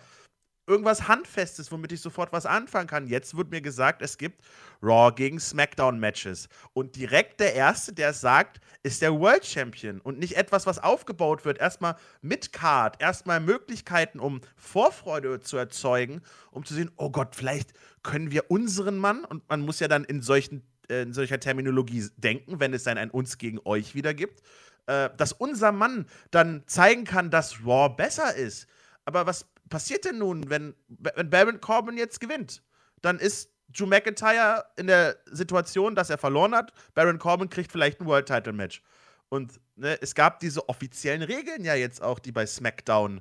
irgendwas 0.66 1.08
Handfestes, 1.08 1.70
womit 1.70 1.92
ich 1.92 2.00
sofort 2.00 2.32
was 2.32 2.46
anfangen 2.46 2.86
kann. 2.86 3.06
Jetzt 3.06 3.36
wird 3.36 3.50
mir 3.50 3.60
gesagt, 3.60 4.02
es 4.02 4.18
gibt 4.18 4.44
Raw 4.82 5.14
gegen 5.14 5.38
SmackDown 5.38 5.98
Matches. 5.98 6.48
Und 6.72 6.96
direkt 6.96 7.40
der 7.40 7.54
Erste, 7.54 7.92
der 7.92 8.10
es 8.10 8.20
sagt, 8.20 8.60
ist 8.82 9.02
der 9.02 9.18
World 9.18 9.44
Champion. 9.44 10.00
Und 10.00 10.18
nicht 10.18 10.36
etwas, 10.36 10.66
was 10.66 10.78
aufgebaut 10.78 11.44
wird. 11.44 11.58
Erstmal 11.58 11.96
mit 12.20 12.52
Card, 12.52 13.00
erstmal 13.00 13.40
Möglichkeiten, 13.40 14.20
um 14.20 14.40
Vorfreude 14.56 15.40
zu 15.40 15.56
erzeugen, 15.56 16.22
um 16.50 16.64
zu 16.64 16.74
sehen, 16.74 16.90
oh 16.96 17.10
Gott, 17.10 17.36
vielleicht 17.36 17.72
können 18.02 18.30
wir 18.30 18.50
unseren 18.50 18.98
Mann, 18.98 19.24
und 19.24 19.48
man 19.48 19.60
muss 19.60 19.80
ja 19.80 19.88
dann 19.88 20.04
in 20.04 20.22
solchen 20.22 20.62
äh, 20.88 21.02
in 21.02 21.12
solcher 21.12 21.40
Terminologie 21.40 22.08
denken, 22.16 22.60
wenn 22.60 22.72
es 22.72 22.84
dann 22.84 22.98
ein 22.98 23.10
uns 23.10 23.38
gegen 23.38 23.58
euch 23.64 23.94
wieder 23.94 24.14
gibt, 24.14 24.42
äh, 24.86 25.10
dass 25.16 25.32
unser 25.32 25.72
Mann 25.72 26.06
dann 26.30 26.62
zeigen 26.66 27.04
kann, 27.04 27.30
dass 27.30 27.64
Raw 27.64 27.88
besser 27.88 28.34
ist. 28.34 28.68
Aber 29.04 29.26
was 29.26 29.46
passiert 29.68 30.04
denn 30.04 30.18
nun, 30.18 30.48
wenn, 30.50 30.74
wenn 30.88 31.30
Baron 31.30 31.60
Corbin 31.60 31.96
jetzt 31.96 32.20
gewinnt? 32.20 32.62
Dann 33.02 33.18
ist 33.18 33.50
Drew 33.68 33.86
McIntyre 33.86 34.64
in 34.76 34.86
der 34.86 35.16
Situation, 35.26 35.94
dass 35.94 36.10
er 36.10 36.18
verloren 36.18 36.54
hat. 36.54 36.72
Baron 36.94 37.18
Corbin 37.18 37.48
kriegt 37.48 37.72
vielleicht 37.72 38.00
ein 38.00 38.06
World 38.06 38.26
Title 38.26 38.52
Match. 38.52 38.82
Und 39.28 39.60
ne, 39.74 40.00
es 40.00 40.14
gab 40.14 40.40
diese 40.40 40.68
offiziellen 40.68 41.22
Regeln 41.22 41.64
ja 41.64 41.74
jetzt 41.74 42.02
auch, 42.02 42.18
die 42.18 42.32
bei 42.32 42.46
SmackDown 42.46 43.20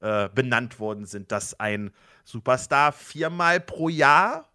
äh, 0.00 0.28
benannt 0.34 0.80
worden 0.80 1.06
sind, 1.06 1.30
dass 1.32 1.58
ein 1.60 1.92
Superstar 2.24 2.92
viermal 2.92 3.60
pro 3.60 3.88
Jahr 3.88 4.50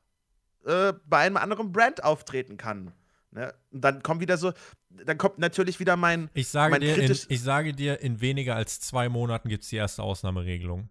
äh, 0.66 0.94
bei 1.06 1.20
einem 1.20 1.38
anderen 1.38 1.72
Brand 1.72 2.04
auftreten 2.04 2.58
kann. 2.58 2.92
Ne? 3.32 3.54
Und 3.72 3.82
dann 3.82 4.04
kommt 4.04 4.22
wieder 4.22 4.38
so, 4.38 4.52
dann 4.90 5.18
kommt 5.18 5.40
natürlich 5.40 5.80
wieder 5.80 5.96
mein. 5.96 6.30
Ich 6.34 6.50
sage, 6.50 6.72
mein 6.72 6.82
dir, 6.82 6.98
in, 6.98 7.12
ich 7.12 7.42
sage 7.42 7.74
dir, 7.74 8.02
in 8.02 8.22
weniger 8.22 8.56
als 8.56 8.80
zwei 8.80 9.08
Monaten 9.08 9.50
gibt 9.50 9.64
es 9.64 9.70
die 9.70 9.78
erste 9.78 10.04
Ausnahmeregelung. 10.04 10.90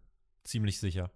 Ziemlich 0.49 0.81
sicher. 0.81 1.11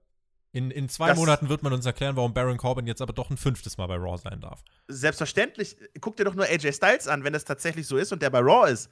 In, 0.53 0.71
in 0.71 0.91
zwei 0.91 1.09
das 1.09 1.17
Monaten 1.17 1.49
wird 1.49 1.63
man 1.63 1.73
uns 1.73 1.87
erklären, 1.87 2.17
warum 2.17 2.35
Baron 2.35 2.59
Corbin 2.59 2.87
jetzt 2.87 3.01
aber 3.01 3.15
doch 3.15 3.31
ein 3.31 3.39
fünftes 3.39 3.79
Mal 3.79 3.87
bei 3.87 3.97
Raw 3.97 4.19
sein 4.19 4.43
darf. 4.43 4.63
Selbstverständlich. 4.89 5.79
Guck 6.03 6.17
dir 6.17 6.25
doch 6.25 6.35
nur 6.35 6.45
AJ 6.45 6.75
Styles 6.75 7.09
an, 7.09 7.25
wenn 7.25 7.35
es 7.35 7.47
tatsächlich 7.47 7.87
so 7.87 7.97
ist 7.97 8.13
und 8.13 8.21
der 8.21 8.29
bei 8.29 8.41
Raw 8.41 8.71
ist. 8.71 8.91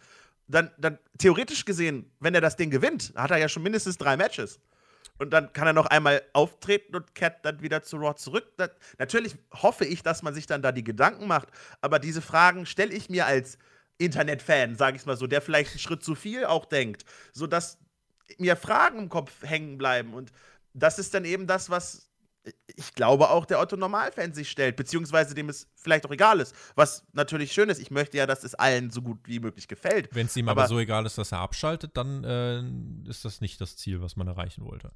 Dann, 0.48 0.70
dann 0.78 0.98
theoretisch 1.18 1.66
gesehen, 1.66 2.10
wenn 2.20 2.34
er 2.34 2.40
das 2.40 2.56
Ding 2.56 2.70
gewinnt, 2.70 3.12
hat 3.14 3.30
er 3.30 3.36
ja 3.36 3.50
schon 3.50 3.62
mindestens 3.62 3.98
drei 3.98 4.16
Matches. 4.16 4.58
Und 5.18 5.34
dann 5.34 5.52
kann 5.52 5.66
er 5.66 5.74
noch 5.74 5.84
einmal 5.84 6.22
auftreten 6.32 6.96
und 6.96 7.14
kehrt 7.14 7.44
dann 7.44 7.60
wieder 7.60 7.82
zu 7.82 7.98
Raw 7.98 8.16
zurück. 8.16 8.46
Das, 8.56 8.70
natürlich 8.98 9.36
hoffe 9.52 9.84
ich, 9.84 10.02
dass 10.02 10.22
man 10.22 10.32
sich 10.32 10.46
dann 10.46 10.62
da 10.62 10.72
die 10.72 10.84
Gedanken 10.84 11.26
macht. 11.26 11.48
Aber 11.82 11.98
diese 11.98 12.22
Fragen 12.22 12.64
stelle 12.64 12.94
ich 12.94 13.10
mir 13.10 13.26
als 13.26 13.58
Internetfan, 13.98 14.76
sage 14.76 14.96
ich 14.96 15.04
mal 15.04 15.18
so, 15.18 15.26
der 15.26 15.42
vielleicht 15.42 15.72
einen 15.72 15.80
Schritt 15.80 16.02
zu 16.02 16.14
viel 16.14 16.46
auch 16.46 16.64
denkt, 16.64 17.04
sodass 17.34 17.76
mir 18.38 18.56
Fragen 18.56 18.98
im 18.98 19.08
Kopf 19.08 19.42
hängen 19.42 19.78
bleiben. 19.78 20.14
Und 20.14 20.32
das 20.72 20.98
ist 20.98 21.14
dann 21.14 21.24
eben 21.24 21.46
das, 21.46 21.70
was 21.70 22.10
ich 22.74 22.94
glaube 22.94 23.30
auch 23.30 23.44
der 23.44 23.60
Otto 23.60 23.76
Normalfan 23.76 24.32
sich 24.32 24.50
stellt, 24.50 24.76
beziehungsweise 24.76 25.34
dem 25.34 25.48
es 25.48 25.68
vielleicht 25.76 26.06
auch 26.06 26.10
egal 26.10 26.40
ist. 26.40 26.54
Was 26.74 27.06
natürlich 27.12 27.52
schön 27.52 27.68
ist. 27.68 27.78
Ich 27.78 27.90
möchte 27.90 28.16
ja, 28.16 28.26
dass 28.26 28.44
es 28.44 28.54
allen 28.54 28.90
so 28.90 29.02
gut 29.02 29.18
wie 29.24 29.40
möglich 29.40 29.68
gefällt. 29.68 30.08
Wenn 30.14 30.26
es 30.26 30.36
ihm 30.36 30.48
aber, 30.48 30.62
aber, 30.62 30.68
so 30.68 30.78
egal 30.78 31.04
ist, 31.04 31.18
dass 31.18 31.32
er 31.32 31.38
abschaltet, 31.38 31.96
dann 31.96 32.24
äh, 32.24 33.08
ist 33.08 33.24
das 33.24 33.40
nicht 33.40 33.60
das 33.60 33.76
Ziel, 33.76 34.00
was 34.00 34.16
man 34.16 34.26
erreichen 34.26 34.64
wollte. 34.64 34.92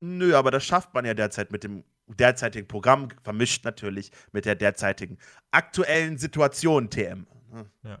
Nö, 0.00 0.34
aber 0.34 0.50
das 0.50 0.64
schafft 0.64 0.94
man 0.94 1.04
ja 1.04 1.12
derzeit 1.12 1.52
mit 1.52 1.64
dem 1.64 1.84
derzeitigen 2.06 2.66
Programm, 2.66 3.08
vermischt 3.22 3.64
natürlich 3.64 4.10
mit 4.32 4.46
der 4.46 4.54
derzeitigen 4.54 5.18
aktuellen 5.50 6.16
Situation 6.16 6.88
TM. 6.88 7.26
Ja. 7.82 7.98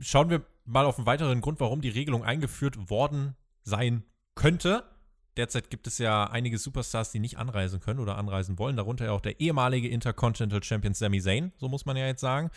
Schauen 0.00 0.28
wir 0.28 0.44
mal 0.66 0.84
auf 0.84 0.98
einen 0.98 1.06
weiteren 1.06 1.40
Grund, 1.40 1.60
warum 1.60 1.80
die 1.80 1.88
Regelung 1.88 2.22
eingeführt 2.22 2.90
worden 2.90 3.34
sein 3.62 4.04
könnte. 4.34 4.84
Derzeit 5.38 5.70
gibt 5.70 5.86
es 5.86 5.98
ja 5.98 6.24
einige 6.24 6.58
Superstars, 6.58 7.12
die 7.12 7.20
nicht 7.20 7.38
anreisen 7.38 7.78
können 7.78 8.00
oder 8.00 8.18
anreisen 8.18 8.58
wollen, 8.58 8.76
darunter 8.76 9.04
ja 9.04 9.12
auch 9.12 9.20
der 9.20 9.38
ehemalige 9.38 9.88
Intercontinental 9.88 10.64
Champion 10.64 10.94
Sami 10.94 11.20
Zayn, 11.20 11.52
so 11.58 11.68
muss 11.68 11.86
man 11.86 11.96
ja 11.96 12.06
jetzt 12.06 12.20
sagen. 12.20 12.50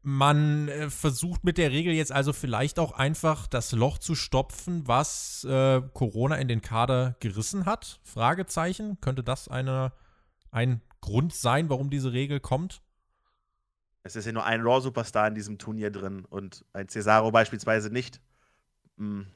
Man 0.00 0.68
äh, 0.68 0.88
versucht 0.88 1.44
mit 1.44 1.58
der 1.58 1.72
Regel 1.72 1.92
jetzt 1.92 2.10
also 2.10 2.32
vielleicht 2.32 2.78
auch 2.78 2.92
einfach 2.92 3.46
das 3.46 3.72
Loch 3.72 3.98
zu 3.98 4.14
stopfen, 4.14 4.88
was 4.88 5.44
äh, 5.44 5.82
Corona 5.92 6.36
in 6.36 6.48
den 6.48 6.62
Kader 6.62 7.16
gerissen 7.20 7.66
hat? 7.66 8.00
Fragezeichen. 8.02 8.98
Könnte 9.02 9.22
das 9.22 9.48
eine, 9.48 9.92
ein 10.50 10.80
Grund 11.02 11.34
sein, 11.34 11.68
warum 11.68 11.90
diese 11.90 12.14
Regel 12.14 12.40
kommt? 12.40 12.80
Es 14.04 14.16
ist 14.16 14.24
ja 14.24 14.32
nur 14.32 14.46
ein 14.46 14.62
Raw-Superstar 14.62 15.28
in 15.28 15.34
diesem 15.34 15.58
Turnier 15.58 15.90
drin 15.90 16.24
und 16.24 16.64
ein 16.72 16.88
Cesaro 16.88 17.30
beispielsweise 17.30 17.90
nicht. 17.90 18.22
Hm 18.96 19.26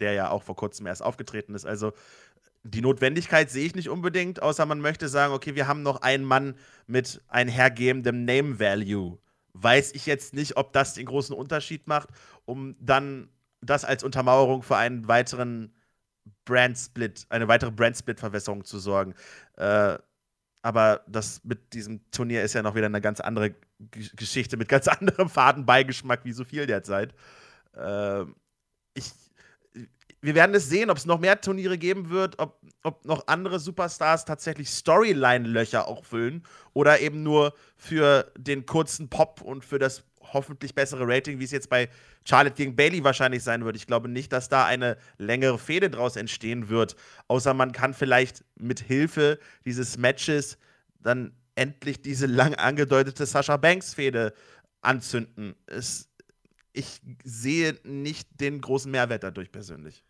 der 0.00 0.12
ja 0.12 0.30
auch 0.30 0.42
vor 0.42 0.56
kurzem 0.56 0.86
erst 0.86 1.02
aufgetreten 1.02 1.54
ist. 1.54 1.66
Also 1.66 1.92
die 2.62 2.80
Notwendigkeit 2.80 3.50
sehe 3.50 3.66
ich 3.66 3.74
nicht 3.74 3.88
unbedingt, 3.88 4.42
außer 4.42 4.66
man 4.66 4.80
möchte 4.80 5.08
sagen, 5.08 5.32
okay, 5.32 5.54
wir 5.54 5.68
haben 5.68 5.82
noch 5.82 6.02
einen 6.02 6.24
Mann 6.24 6.56
mit 6.86 7.22
einhergehendem 7.28 8.24
Name 8.24 8.58
Value. 8.58 9.18
Weiß 9.52 9.94
ich 9.94 10.06
jetzt 10.06 10.34
nicht, 10.34 10.56
ob 10.56 10.72
das 10.72 10.94
den 10.94 11.06
großen 11.06 11.34
Unterschied 11.34 11.86
macht, 11.86 12.08
um 12.44 12.76
dann 12.80 13.28
das 13.60 13.84
als 13.84 14.04
Untermauerung 14.04 14.62
für 14.62 14.76
einen 14.76 15.08
weiteren 15.08 15.72
Brand-Split, 16.44 17.26
eine 17.28 17.48
weitere 17.48 17.70
Brand-Split-Verwässerung 17.70 18.64
zu 18.64 18.78
sorgen. 18.78 19.14
Äh, 19.56 19.98
aber 20.62 21.02
das 21.06 21.42
mit 21.44 21.72
diesem 21.74 22.10
Turnier 22.10 22.42
ist 22.42 22.54
ja 22.54 22.62
noch 22.62 22.74
wieder 22.74 22.86
eine 22.86 23.00
ganz 23.00 23.20
andere 23.20 23.50
G 23.78 24.08
Geschichte 24.16 24.56
mit 24.56 24.68
ganz 24.68 24.88
anderem 24.88 25.28
Fadenbeigeschmack 25.28 26.24
wie 26.24 26.32
so 26.32 26.44
viel 26.44 26.66
derzeit. 26.66 27.14
Äh, 27.74 28.24
ich 28.94 29.12
wir 30.26 30.34
werden 30.34 30.56
es 30.56 30.68
sehen, 30.68 30.90
ob 30.90 30.96
es 30.96 31.06
noch 31.06 31.20
mehr 31.20 31.40
Turniere 31.40 31.78
geben 31.78 32.10
wird, 32.10 32.40
ob, 32.40 32.60
ob 32.82 33.04
noch 33.04 33.28
andere 33.28 33.60
Superstars 33.60 34.24
tatsächlich 34.24 34.68
Storyline-Löcher 34.68 35.86
auch 35.86 36.04
füllen 36.04 36.42
oder 36.72 36.98
eben 36.98 37.22
nur 37.22 37.54
für 37.76 38.32
den 38.36 38.66
kurzen 38.66 39.08
Pop 39.08 39.40
und 39.40 39.64
für 39.64 39.78
das 39.78 40.02
hoffentlich 40.32 40.74
bessere 40.74 41.06
Rating, 41.06 41.38
wie 41.38 41.44
es 41.44 41.52
jetzt 41.52 41.70
bei 41.70 41.88
Charlotte 42.24 42.56
gegen 42.56 42.74
Bailey 42.74 43.04
wahrscheinlich 43.04 43.44
sein 43.44 43.64
wird. 43.64 43.76
Ich 43.76 43.86
glaube 43.86 44.08
nicht, 44.08 44.32
dass 44.32 44.48
da 44.48 44.66
eine 44.66 44.96
längere 45.16 45.60
Fehde 45.60 45.90
draus 45.90 46.16
entstehen 46.16 46.68
wird, 46.68 46.96
außer 47.28 47.54
man 47.54 47.70
kann 47.70 47.94
vielleicht 47.94 48.44
mit 48.56 48.80
Hilfe 48.80 49.38
dieses 49.64 49.96
Matches 49.96 50.58
dann 50.98 51.36
endlich 51.54 52.02
diese 52.02 52.26
lang 52.26 52.56
angedeutete 52.56 53.26
Sasha 53.26 53.58
Banks-Fehde 53.58 54.34
anzünden. 54.80 55.54
Es, 55.66 56.08
ich 56.72 57.00
sehe 57.22 57.78
nicht 57.84 58.40
den 58.40 58.60
großen 58.60 58.90
Mehrwert 58.90 59.22
dadurch 59.22 59.52
persönlich 59.52 60.02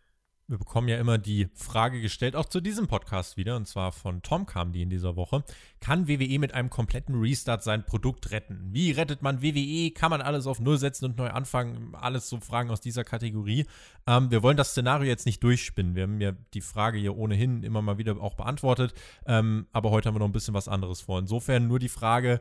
wir 0.49 0.57
bekommen 0.57 0.87
ja 0.87 0.97
immer 0.97 1.17
die 1.17 1.49
Frage 1.55 1.99
gestellt, 1.99 2.35
auch 2.35 2.45
zu 2.45 2.61
diesem 2.61 2.87
Podcast 2.87 3.35
wieder, 3.35 3.57
und 3.57 3.67
zwar 3.67 3.91
von 3.91 4.21
Tom 4.21 4.45
kam 4.45 4.71
die 4.71 4.81
in 4.81 4.89
dieser 4.89 5.17
Woche. 5.17 5.43
Kann 5.81 6.07
WWE 6.07 6.39
mit 6.39 6.53
einem 6.53 6.69
kompletten 6.69 7.19
Restart 7.19 7.63
sein 7.63 7.85
Produkt 7.85 8.31
retten? 8.31 8.69
Wie 8.71 8.91
rettet 8.91 9.21
man 9.21 9.41
WWE? 9.41 9.91
Kann 9.91 10.09
man 10.09 10.21
alles 10.21 10.47
auf 10.47 10.61
Null 10.61 10.77
setzen 10.77 11.03
und 11.03 11.17
neu 11.17 11.29
anfangen? 11.29 11.93
Alles 11.95 12.29
so 12.29 12.39
Fragen 12.39 12.71
aus 12.71 12.79
dieser 12.79 13.03
Kategorie. 13.03 13.65
Ähm, 14.07 14.31
wir 14.31 14.41
wollen 14.41 14.55
das 14.55 14.71
Szenario 14.71 15.09
jetzt 15.09 15.25
nicht 15.25 15.43
durchspinnen. 15.43 15.95
Wir 15.95 16.03
haben 16.03 16.21
ja 16.21 16.31
die 16.53 16.61
Frage 16.61 16.97
hier 16.97 17.17
ohnehin 17.17 17.63
immer 17.63 17.81
mal 17.81 17.97
wieder 17.97 18.21
auch 18.21 18.35
beantwortet. 18.35 18.93
Ähm, 19.25 19.67
aber 19.73 19.91
heute 19.91 20.07
haben 20.07 20.15
wir 20.15 20.19
noch 20.19 20.27
ein 20.27 20.33
bisschen 20.33 20.53
was 20.53 20.69
anderes 20.69 21.01
vor. 21.01 21.19
Insofern 21.19 21.67
nur 21.67 21.79
die 21.79 21.89
Frage, 21.89 22.39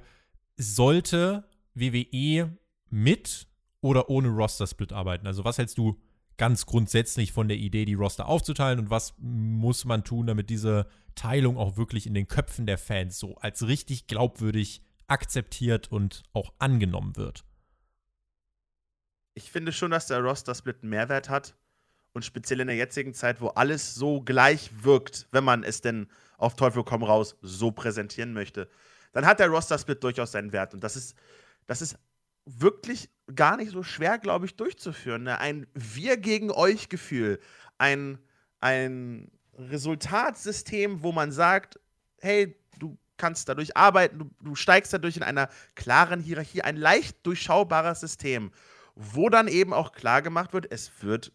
sollte 0.57 1.45
WWE 1.75 2.57
mit 2.89 3.49
oder 3.81 4.09
ohne 4.11 4.29
Roster-Split 4.29 4.93
arbeiten? 4.93 5.27
Also 5.27 5.45
was 5.45 5.59
hältst 5.59 5.77
du 5.77 6.01
ganz 6.37 6.67
grundsätzlich 6.67 7.33
von 7.33 7.49
der 7.49 7.57
Idee, 7.57 7.85
die 7.85 7.95
Roster 7.95 8.27
aufzuteilen 8.27 8.79
und 8.79 8.91
was 8.91 9.15
muss 9.19 9.85
man 9.85 10.05
tun, 10.05 10.27
damit 10.27 10.51
diese 10.51 10.87
Teilung 11.15 11.57
auch 11.57 11.77
wirklich 11.77 12.07
in 12.07 12.15
den 12.15 12.29
Köpfen 12.29 12.67
der 12.67 12.79
Fans 12.79 13.19
so 13.19 13.37
als 13.37 13.67
richtig 13.67 14.07
glaubwürdig 14.07 14.83
akzeptiert 15.07 15.91
und 15.91 16.25
auch 16.33 16.53
angenommen 16.59 17.17
wird. 17.17 17.45
Ich 19.35 19.51
finde 19.51 19.73
schon, 19.73 19.91
dass 19.91 20.07
der 20.07 20.21
Roster-Split 20.21 20.83
einen 20.83 20.91
Mehrwert 20.91 21.29
hat. 21.29 21.55
Und 22.13 22.25
speziell 22.25 22.61
in 22.61 22.69
der 22.69 22.77
jetzigen 22.77 23.13
Zeit, 23.13 23.43
wo 23.43 23.49
alles 23.49 23.95
so 23.95 24.23
gleich 24.23 24.71
wirkt, 24.83 25.29
wenn 25.33 25.45
man 25.45 25.63
es 25.63 25.83
denn 25.83 26.09
auf 26.39 26.57
Teufel 26.57 26.83
komm 26.83 27.03
raus 27.03 27.37
so 27.43 27.71
präsentieren 27.71 28.33
möchte, 28.33 28.71
dann 29.13 29.27
hat 29.27 29.39
der 29.39 29.49
Roster-Split 29.49 30.03
durchaus 30.03 30.33
seinen 30.33 30.53
Wert. 30.53 30.73
Und 30.73 30.83
das 30.83 30.97
ist, 30.97 31.15
das 31.67 31.83
ist 31.83 31.99
wirklich 32.47 33.11
gar 33.35 33.57
nicht 33.57 33.73
so 33.73 33.83
schwer, 33.83 34.19
glaube 34.19 34.47
ich, 34.47 34.57
durchzuführen. 34.57 35.25
Ne? 35.25 35.39
Ein 35.39 35.67
Wir 35.75 36.17
gegen 36.17 36.51
euch 36.51 36.89
Gefühl, 36.89 37.41
ein, 37.77 38.19
ein 38.61 39.31
Resultatsystem, 39.59 41.03
wo 41.03 41.13
man 41.13 41.33
sagt, 41.33 41.79
hey, 42.21 42.57
du 42.79 42.97
kannst 43.17 43.49
dadurch 43.49 43.77
arbeiten, 43.77 44.19
du, 44.19 44.31
du 44.41 44.55
steigst 44.55 44.93
dadurch 44.93 45.17
in 45.17 45.23
einer 45.23 45.49
klaren 45.75 46.21
Hierarchie, 46.21 46.63
ein 46.63 46.77
leicht 46.77 47.27
durchschaubares 47.27 48.01
System, 48.01 48.53
wo 48.95 49.29
dann 49.29 49.49
eben 49.49 49.73
auch 49.73 49.93
klar 49.93 50.23
gemacht 50.23 50.53
wird, 50.53 50.71
es 50.71 50.91
wird 51.03 51.33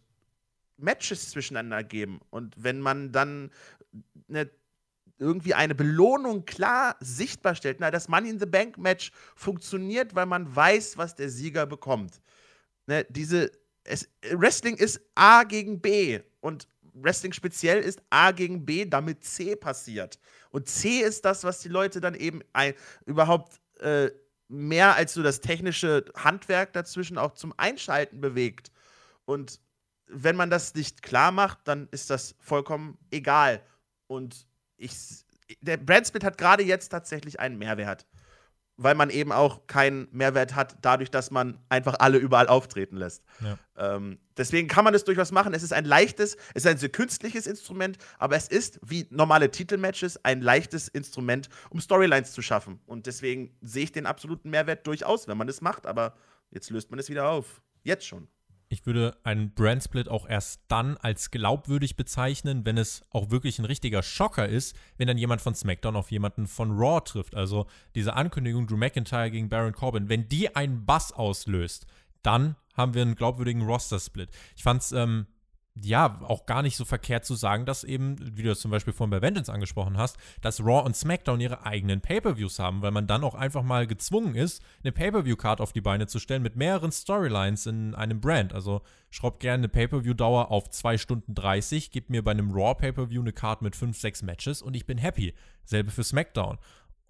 Matches 0.76 1.30
zwischeneinander 1.30 1.84
geben. 1.84 2.20
Und 2.30 2.54
wenn 2.56 2.80
man 2.80 3.12
dann 3.12 3.50
eine 4.28 4.50
irgendwie 5.22 5.54
eine 5.54 5.74
Belohnung 5.74 6.44
klar 6.44 6.96
sichtbar 7.00 7.54
stellt. 7.54 7.80
Na, 7.80 7.90
das 7.90 8.08
Money 8.08 8.30
in 8.30 8.38
the 8.38 8.46
Bank 8.46 8.76
Match 8.76 9.12
funktioniert, 9.36 10.14
weil 10.14 10.26
man 10.26 10.54
weiß, 10.54 10.98
was 10.98 11.14
der 11.14 11.30
Sieger 11.30 11.64
bekommt. 11.64 12.20
Ne, 12.86 13.06
diese, 13.08 13.50
es, 13.84 14.08
Wrestling 14.32 14.76
ist 14.76 15.00
A 15.14 15.44
gegen 15.44 15.80
B 15.80 16.20
und 16.40 16.68
Wrestling 16.94 17.32
speziell 17.32 17.80
ist 17.80 18.02
A 18.10 18.32
gegen 18.32 18.66
B, 18.66 18.84
damit 18.84 19.24
C 19.24 19.56
passiert. 19.56 20.18
Und 20.50 20.68
C 20.68 21.00
ist 21.00 21.24
das, 21.24 21.44
was 21.44 21.60
die 21.60 21.68
Leute 21.68 22.00
dann 22.00 22.14
eben 22.14 22.40
ein, 22.52 22.74
überhaupt 23.06 23.60
äh, 23.80 24.10
mehr 24.48 24.96
als 24.96 25.14
so 25.14 25.22
das 25.22 25.40
technische 25.40 26.04
Handwerk 26.14 26.74
dazwischen 26.74 27.16
auch 27.16 27.32
zum 27.32 27.54
Einschalten 27.56 28.20
bewegt. 28.20 28.70
Und 29.24 29.60
wenn 30.06 30.36
man 30.36 30.50
das 30.50 30.74
nicht 30.74 31.02
klar 31.02 31.32
macht, 31.32 31.60
dann 31.64 31.88
ist 31.90 32.10
das 32.10 32.34
vollkommen 32.38 32.98
egal. 33.10 33.62
Und 34.08 34.46
ich, 34.82 35.24
der 35.60 35.76
Brand 35.76 36.06
Split 36.06 36.24
hat 36.24 36.38
gerade 36.38 36.62
jetzt 36.62 36.88
tatsächlich 36.88 37.40
einen 37.40 37.58
Mehrwert. 37.58 38.06
weil 38.78 38.94
man 38.94 39.10
eben 39.10 39.32
auch 39.32 39.66
keinen 39.66 40.08
Mehrwert 40.12 40.54
hat, 40.54 40.76
dadurch, 40.82 41.10
dass 41.10 41.30
man 41.30 41.58
einfach 41.68 41.96
alle 41.98 42.18
überall 42.18 42.48
auftreten 42.48 42.96
lässt. 42.96 43.22
Ja. 43.40 43.58
Ähm, 43.76 44.18
deswegen 44.36 44.66
kann 44.66 44.84
man 44.84 44.94
es 44.94 45.04
durchaus 45.04 45.30
machen. 45.30 45.52
Es 45.54 45.62
ist 45.62 45.72
ein 45.72 45.84
leichtes, 45.84 46.36
es 46.54 46.64
ist 46.64 46.66
ein 46.66 46.78
sehr 46.78 46.88
künstliches 46.88 47.46
Instrument, 47.46 47.98
aber 48.18 48.36
es 48.36 48.48
ist 48.48 48.80
wie 48.82 49.06
normale 49.10 49.50
Titelmatches 49.50 50.24
ein 50.24 50.40
leichtes 50.40 50.88
Instrument, 50.88 51.48
um 51.70 51.80
Storylines 51.80 52.32
zu 52.32 52.42
schaffen. 52.42 52.80
Und 52.86 53.06
deswegen 53.06 53.54
sehe 53.60 53.84
ich 53.84 53.92
den 53.92 54.06
absoluten 54.06 54.50
Mehrwert 54.50 54.86
durchaus, 54.86 55.28
wenn 55.28 55.36
man 55.36 55.48
es 55.48 55.60
macht. 55.60 55.86
Aber 55.86 56.14
jetzt 56.50 56.70
löst 56.70 56.90
man 56.90 56.98
es 56.98 57.08
wieder 57.08 57.28
auf. 57.28 57.62
Jetzt 57.82 58.06
schon. 58.06 58.28
Ich 58.72 58.86
würde 58.86 59.18
einen 59.22 59.52
Brand-Split 59.52 60.08
auch 60.08 60.26
erst 60.26 60.62
dann 60.68 60.96
als 60.96 61.30
glaubwürdig 61.30 61.94
bezeichnen, 61.94 62.64
wenn 62.64 62.78
es 62.78 63.02
auch 63.10 63.30
wirklich 63.30 63.58
ein 63.58 63.66
richtiger 63.66 64.02
Schocker 64.02 64.48
ist, 64.48 64.74
wenn 64.96 65.08
dann 65.08 65.18
jemand 65.18 65.42
von 65.42 65.54
SmackDown 65.54 65.94
auf 65.94 66.10
jemanden 66.10 66.46
von 66.46 66.70
Raw 66.70 67.02
trifft. 67.04 67.34
Also 67.34 67.66
diese 67.94 68.14
Ankündigung 68.14 68.66
Drew 68.66 68.78
McIntyre 68.78 69.30
gegen 69.30 69.50
Baron 69.50 69.74
Corbin, 69.74 70.08
wenn 70.08 70.26
die 70.26 70.56
einen 70.56 70.86
Bass 70.86 71.12
auslöst, 71.12 71.84
dann 72.22 72.56
haben 72.72 72.94
wir 72.94 73.02
einen 73.02 73.14
glaubwürdigen 73.14 73.60
Roster-Split. 73.60 74.30
Ich 74.56 74.62
fand 74.62 74.80
es 74.80 74.92
ähm, 74.92 75.26
ja, 75.80 76.20
auch 76.22 76.44
gar 76.44 76.62
nicht 76.62 76.76
so 76.76 76.84
verkehrt 76.84 77.24
zu 77.24 77.34
sagen, 77.34 77.64
dass 77.64 77.82
eben, 77.82 78.16
wie 78.36 78.42
du 78.42 78.50
das 78.50 78.60
zum 78.60 78.70
Beispiel 78.70 78.92
vorhin 78.92 79.10
bei 79.10 79.22
Vengeance 79.22 79.50
angesprochen 79.50 79.96
hast, 79.96 80.18
dass 80.42 80.60
Raw 80.60 80.84
und 80.84 80.94
SmackDown 80.94 81.40
ihre 81.40 81.64
eigenen 81.64 82.02
Pay-Per-Views 82.02 82.58
haben, 82.58 82.82
weil 82.82 82.90
man 82.90 83.06
dann 83.06 83.24
auch 83.24 83.34
einfach 83.34 83.62
mal 83.62 83.86
gezwungen 83.86 84.34
ist, 84.34 84.62
eine 84.82 84.92
Pay-Per-View-Card 84.92 85.62
auf 85.62 85.72
die 85.72 85.80
Beine 85.80 86.06
zu 86.06 86.18
stellen 86.18 86.42
mit 86.42 86.56
mehreren 86.56 86.92
Storylines 86.92 87.64
in 87.66 87.94
einem 87.94 88.20
Brand. 88.20 88.52
Also 88.52 88.82
schraubt 89.10 89.40
gerne 89.40 89.62
eine 89.62 89.68
Pay-Per-View-Dauer 89.68 90.50
auf 90.50 90.68
2 90.68 90.98
Stunden 90.98 91.34
30, 91.34 91.90
gebt 91.90 92.10
mir 92.10 92.22
bei 92.22 92.32
einem 92.32 92.50
Raw 92.50 92.74
Pay-Per-View 92.74 93.22
eine 93.22 93.32
Card 93.32 93.62
mit 93.62 93.74
5, 93.74 93.98
6 93.98 94.22
Matches 94.22 94.60
und 94.60 94.74
ich 94.74 94.84
bin 94.84 94.98
happy. 94.98 95.34
Selbe 95.64 95.90
für 95.90 96.04
SmackDown. 96.04 96.58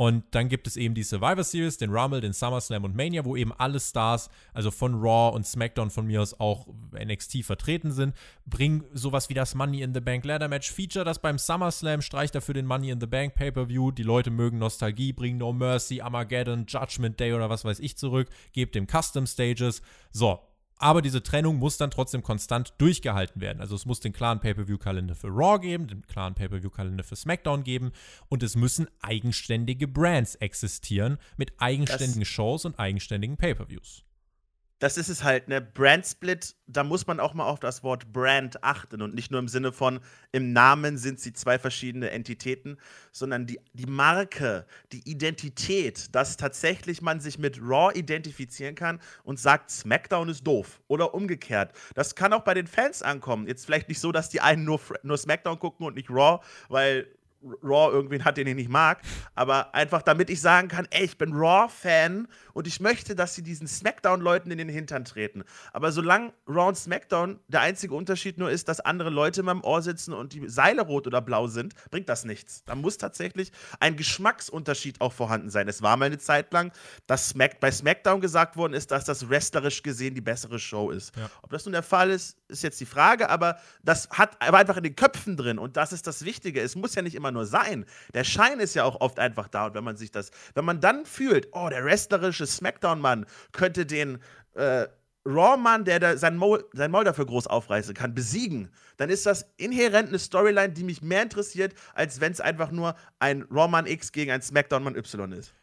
Und 0.02 0.24
dann 0.32 0.48
gibt 0.48 0.66
es 0.66 0.76
eben 0.76 0.96
die 0.96 1.04
Survivor 1.04 1.44
Series, 1.44 1.76
den 1.76 1.92
Rumble, 1.92 2.20
den 2.20 2.32
SummerSlam 2.32 2.82
und 2.82 2.96
Mania, 2.96 3.24
wo 3.24 3.36
eben 3.36 3.52
alle 3.52 3.78
Stars, 3.78 4.30
also 4.52 4.72
von 4.72 4.96
Raw 4.96 5.32
und 5.32 5.46
SmackDown 5.46 5.90
von 5.90 6.08
mir 6.08 6.20
aus 6.20 6.40
auch 6.40 6.66
NXT 6.92 7.44
vertreten 7.44 7.92
sind. 7.92 8.12
Bring 8.44 8.82
sowas 8.92 9.28
wie 9.28 9.34
das 9.34 9.54
Money 9.54 9.80
in 9.82 9.94
the 9.94 10.00
Bank 10.00 10.24
Ladder 10.24 10.48
Match, 10.48 10.72
feature 10.72 11.04
das 11.04 11.20
beim 11.20 11.38
SummerSlam, 11.38 12.02
streich 12.02 12.32
dafür 12.32 12.54
den 12.54 12.66
Money 12.66 12.90
in 12.90 12.98
the 12.98 13.06
Bank 13.06 13.36
Pay-Per-View. 13.36 13.92
Die 13.92 14.02
Leute 14.02 14.32
mögen 14.32 14.58
Nostalgie, 14.58 15.12
bring 15.12 15.38
No 15.38 15.52
Mercy, 15.52 16.00
Armageddon, 16.00 16.66
Judgment 16.66 17.20
Day 17.20 17.32
oder 17.32 17.48
was 17.48 17.64
weiß 17.64 17.78
ich 17.78 17.96
zurück, 17.96 18.28
gebt 18.52 18.74
dem 18.74 18.88
Custom 18.88 19.28
Stages. 19.28 19.82
So, 20.10 20.40
aber 20.82 21.00
diese 21.00 21.22
Trennung 21.22 21.58
muss 21.58 21.76
dann 21.76 21.92
trotzdem 21.92 22.24
konstant 22.24 22.74
durchgehalten 22.78 23.40
werden. 23.40 23.60
Also 23.60 23.76
es 23.76 23.86
muss 23.86 24.00
den 24.00 24.12
klaren 24.12 24.40
Pay-per-view-Kalender 24.40 25.14
für 25.14 25.28
Raw 25.28 25.60
geben, 25.60 25.86
den 25.86 26.04
klaren 26.06 26.34
Pay-per-view-Kalender 26.34 27.04
für 27.04 27.14
SmackDown 27.14 27.62
geben 27.62 27.92
und 28.28 28.42
es 28.42 28.56
müssen 28.56 28.88
eigenständige 29.00 29.86
Brands 29.86 30.34
existieren 30.34 31.18
mit 31.36 31.52
eigenständigen 31.58 32.22
das 32.22 32.28
Shows 32.28 32.64
und 32.64 32.80
eigenständigen 32.80 33.36
Pay-per-views 33.36 34.04
das 34.82 34.96
ist 34.96 35.08
es 35.08 35.22
halt, 35.22 35.46
ne? 35.46 35.60
Brand 35.60 36.04
Split, 36.04 36.56
da 36.66 36.82
muss 36.82 37.06
man 37.06 37.20
auch 37.20 37.34
mal 37.34 37.44
auf 37.44 37.60
das 37.60 37.84
Wort 37.84 38.12
Brand 38.12 38.64
achten 38.64 39.00
und 39.00 39.14
nicht 39.14 39.30
nur 39.30 39.38
im 39.38 39.46
Sinne 39.46 39.70
von, 39.70 40.00
im 40.32 40.52
Namen 40.52 40.98
sind 40.98 41.20
sie 41.20 41.32
zwei 41.32 41.56
verschiedene 41.56 42.10
Entitäten, 42.10 42.78
sondern 43.12 43.46
die, 43.46 43.60
die 43.74 43.86
Marke, 43.86 44.66
die 44.90 45.08
Identität, 45.08 46.12
dass 46.16 46.36
tatsächlich 46.36 47.00
man 47.00 47.20
sich 47.20 47.38
mit 47.38 47.60
Raw 47.62 47.96
identifizieren 47.96 48.74
kann 48.74 48.98
und 49.22 49.38
sagt, 49.38 49.70
SmackDown 49.70 50.28
ist 50.28 50.44
doof 50.44 50.80
oder 50.88 51.14
umgekehrt. 51.14 51.72
Das 51.94 52.16
kann 52.16 52.32
auch 52.32 52.42
bei 52.42 52.54
den 52.54 52.66
Fans 52.66 53.02
ankommen. 53.02 53.46
Jetzt 53.46 53.66
vielleicht 53.66 53.88
nicht 53.88 54.00
so, 54.00 54.10
dass 54.10 54.30
die 54.30 54.40
einen 54.40 54.64
nur, 54.64 54.80
nur 55.04 55.16
SmackDown 55.16 55.60
gucken 55.60 55.86
und 55.86 55.94
nicht 55.94 56.10
Raw, 56.10 56.40
weil 56.68 57.06
Raw 57.62 57.92
irgendwen 57.92 58.24
hat, 58.24 58.37
den 58.37 58.46
ich 58.46 58.55
nicht 58.55 58.70
mag, 58.70 59.00
aber 59.35 59.74
einfach 59.74 60.02
damit 60.02 60.31
ich 60.31 60.40
sagen 60.40 60.68
kann, 60.68 60.87
ey, 60.90 61.05
ich 61.05 61.18
bin 61.18 61.33
Raw-Fan 61.33 62.28
und 62.52 62.66
ich 62.66 62.81
möchte, 62.81 63.14
dass 63.14 63.35
sie 63.35 63.42
diesen 63.42 63.66
Smackdown-Leuten 63.66 64.50
in 64.50 64.59
den 64.59 64.68
Hintern 64.68 65.05
treten. 65.05 65.44
Aber 65.72 65.92
solange 65.92 66.33
Raw 66.48 66.68
und 66.68 66.76
Smackdown 66.76 67.40
der 67.48 67.61
einzige 67.61 67.94
Unterschied 67.94 68.38
nur 68.38 68.50
ist, 68.50 68.68
dass 68.68 68.81
andere 68.81 69.11
Leute 69.11 69.40
in 69.40 69.46
meinem 69.46 69.62
Ohr 69.62 69.83
sitzen 69.83 70.12
und 70.12 70.33
die 70.33 70.48
Seile 70.48 70.83
rot 70.83 71.07
oder 71.07 71.20
blau 71.20 71.46
sind, 71.46 71.74
bringt 71.90 72.09
das 72.09 72.24
nichts. 72.24 72.64
Da 72.64 72.74
muss 72.74 72.98
tatsächlich 72.98 73.52
ein 73.81 73.96
Geschmacksunterschied 73.96 75.00
auch 75.00 75.12
vorhanden 75.12 75.50
sein. 75.50 75.68
Es 75.68 75.83
war 75.83 75.96
mal 75.96 76.07
eine 76.07 76.18
Zeit 76.18 76.52
lang, 76.52 76.72
dass 77.07 77.31
Smack 77.31 77.61
bei 77.61 77.70
Smackdown 77.70 78.20
gesagt 78.20 78.57
worden 78.57 78.74
ist, 78.74 78.90
dass 78.90 79.05
das 79.05 79.28
wrestlerisch 79.28 79.83
gesehen 79.83 80.14
die 80.14 80.20
bessere 80.20 80.59
Show 80.59 80.90
ist. 80.90 81.16
Ja. 81.16 81.31
Ob 81.42 81.50
das 81.50 81.64
nun 81.64 81.72
der 81.72 81.83
Fall 81.83 82.11
ist, 82.11 82.37
ist 82.48 82.62
jetzt 82.62 82.81
die 82.81 82.87
Frage, 82.87 83.31
aber 83.31 83.59
das 83.83 84.09
hat 84.11 84.37
aber 84.40 84.59
einfach 84.59 84.76
in 84.76 84.85
den 84.85 84.96
Köpfen 84.96 85.37
drin 85.37 85.59
und 85.59 85.76
das 85.76 85.92
ist 85.92 86.07
das 86.07 86.24
Wichtige. 86.24 86.61
Es 86.61 86.76
muss 86.76 86.94
ja 86.94 87.02
nicht 87.02 87.14
immer 87.14 87.31
nur 87.32 87.46
sein. 87.46 87.84
Der 88.14 88.24
Schein 88.24 88.60
ist 88.60 88.74
ja 88.74 88.84
auch 88.84 89.00
oft 89.00 89.18
einfach 89.18 89.48
da. 89.48 89.66
Und 89.66 89.74
wenn 89.74 89.84
man 89.84 89.96
sich 89.96 90.10
das, 90.10 90.30
wenn 90.54 90.64
man 90.64 90.80
dann 90.80 91.04
fühlt, 91.06 91.48
oh, 91.52 91.68
der 91.68 91.84
wrestlerische 91.84 92.46
Smackdown-Mann 92.46 93.26
könnte 93.52 93.86
den 93.86 94.18
äh, 94.54 94.86
Raw-Mann, 95.24 95.84
der 95.84 96.00
da 96.00 96.16
sein, 96.16 96.36
Maul, 96.36 96.64
sein 96.72 96.90
Maul 96.90 97.04
dafür 97.04 97.26
groß 97.26 97.46
aufreißen 97.46 97.94
kann, 97.94 98.14
besiegen, 98.14 98.70
dann 98.96 99.08
ist 99.08 99.26
das 99.26 99.46
inhärent 99.56 100.08
eine 100.08 100.18
Storyline, 100.18 100.72
die 100.72 100.84
mich 100.84 101.02
mehr 101.02 101.22
interessiert, 101.22 101.74
als 101.94 102.20
wenn 102.20 102.32
es 102.32 102.40
einfach 102.40 102.70
nur 102.70 102.96
ein 103.18 103.42
Raw-Mann 103.50 103.86
X 103.86 104.12
gegen 104.12 104.32
ein 104.32 104.42
Smackdown-Mann 104.42 104.96
Y 104.96 105.32
ist. 105.32 105.54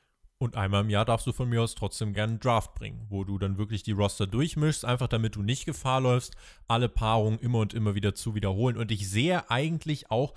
Und 0.42 0.56
einmal 0.56 0.86
im 0.86 0.90
Jahr 0.90 1.04
darfst 1.04 1.28
du 1.28 1.34
von 1.34 1.50
mir 1.50 1.62
aus 1.62 1.76
trotzdem 1.76 2.14
gerne 2.14 2.32
einen 2.32 2.40
Draft 2.40 2.74
bringen, 2.74 3.06
wo 3.10 3.26
du 3.26 3.38
dann 3.38 3.58
wirklich 3.58 3.84
die 3.84 3.92
Roster 3.92 4.26
durchmischst, 4.26 4.86
einfach 4.86 5.10
damit 5.10 5.36
du 5.36 5.42
nicht 5.42 5.66
Gefahr 5.66 6.00
läufst, 6.00 6.36
alle 6.70 6.88
Paarungen 6.88 7.40
immer 7.40 7.60
und 7.60 7.74
immer 7.74 7.94
wieder 7.94 8.16
zu 8.16 8.36
wiederholen. 8.36 8.78
Und 8.78 8.90
ich 8.90 9.10
sehe 9.10 9.52
eigentlich 9.52 10.10
auch 10.12 10.34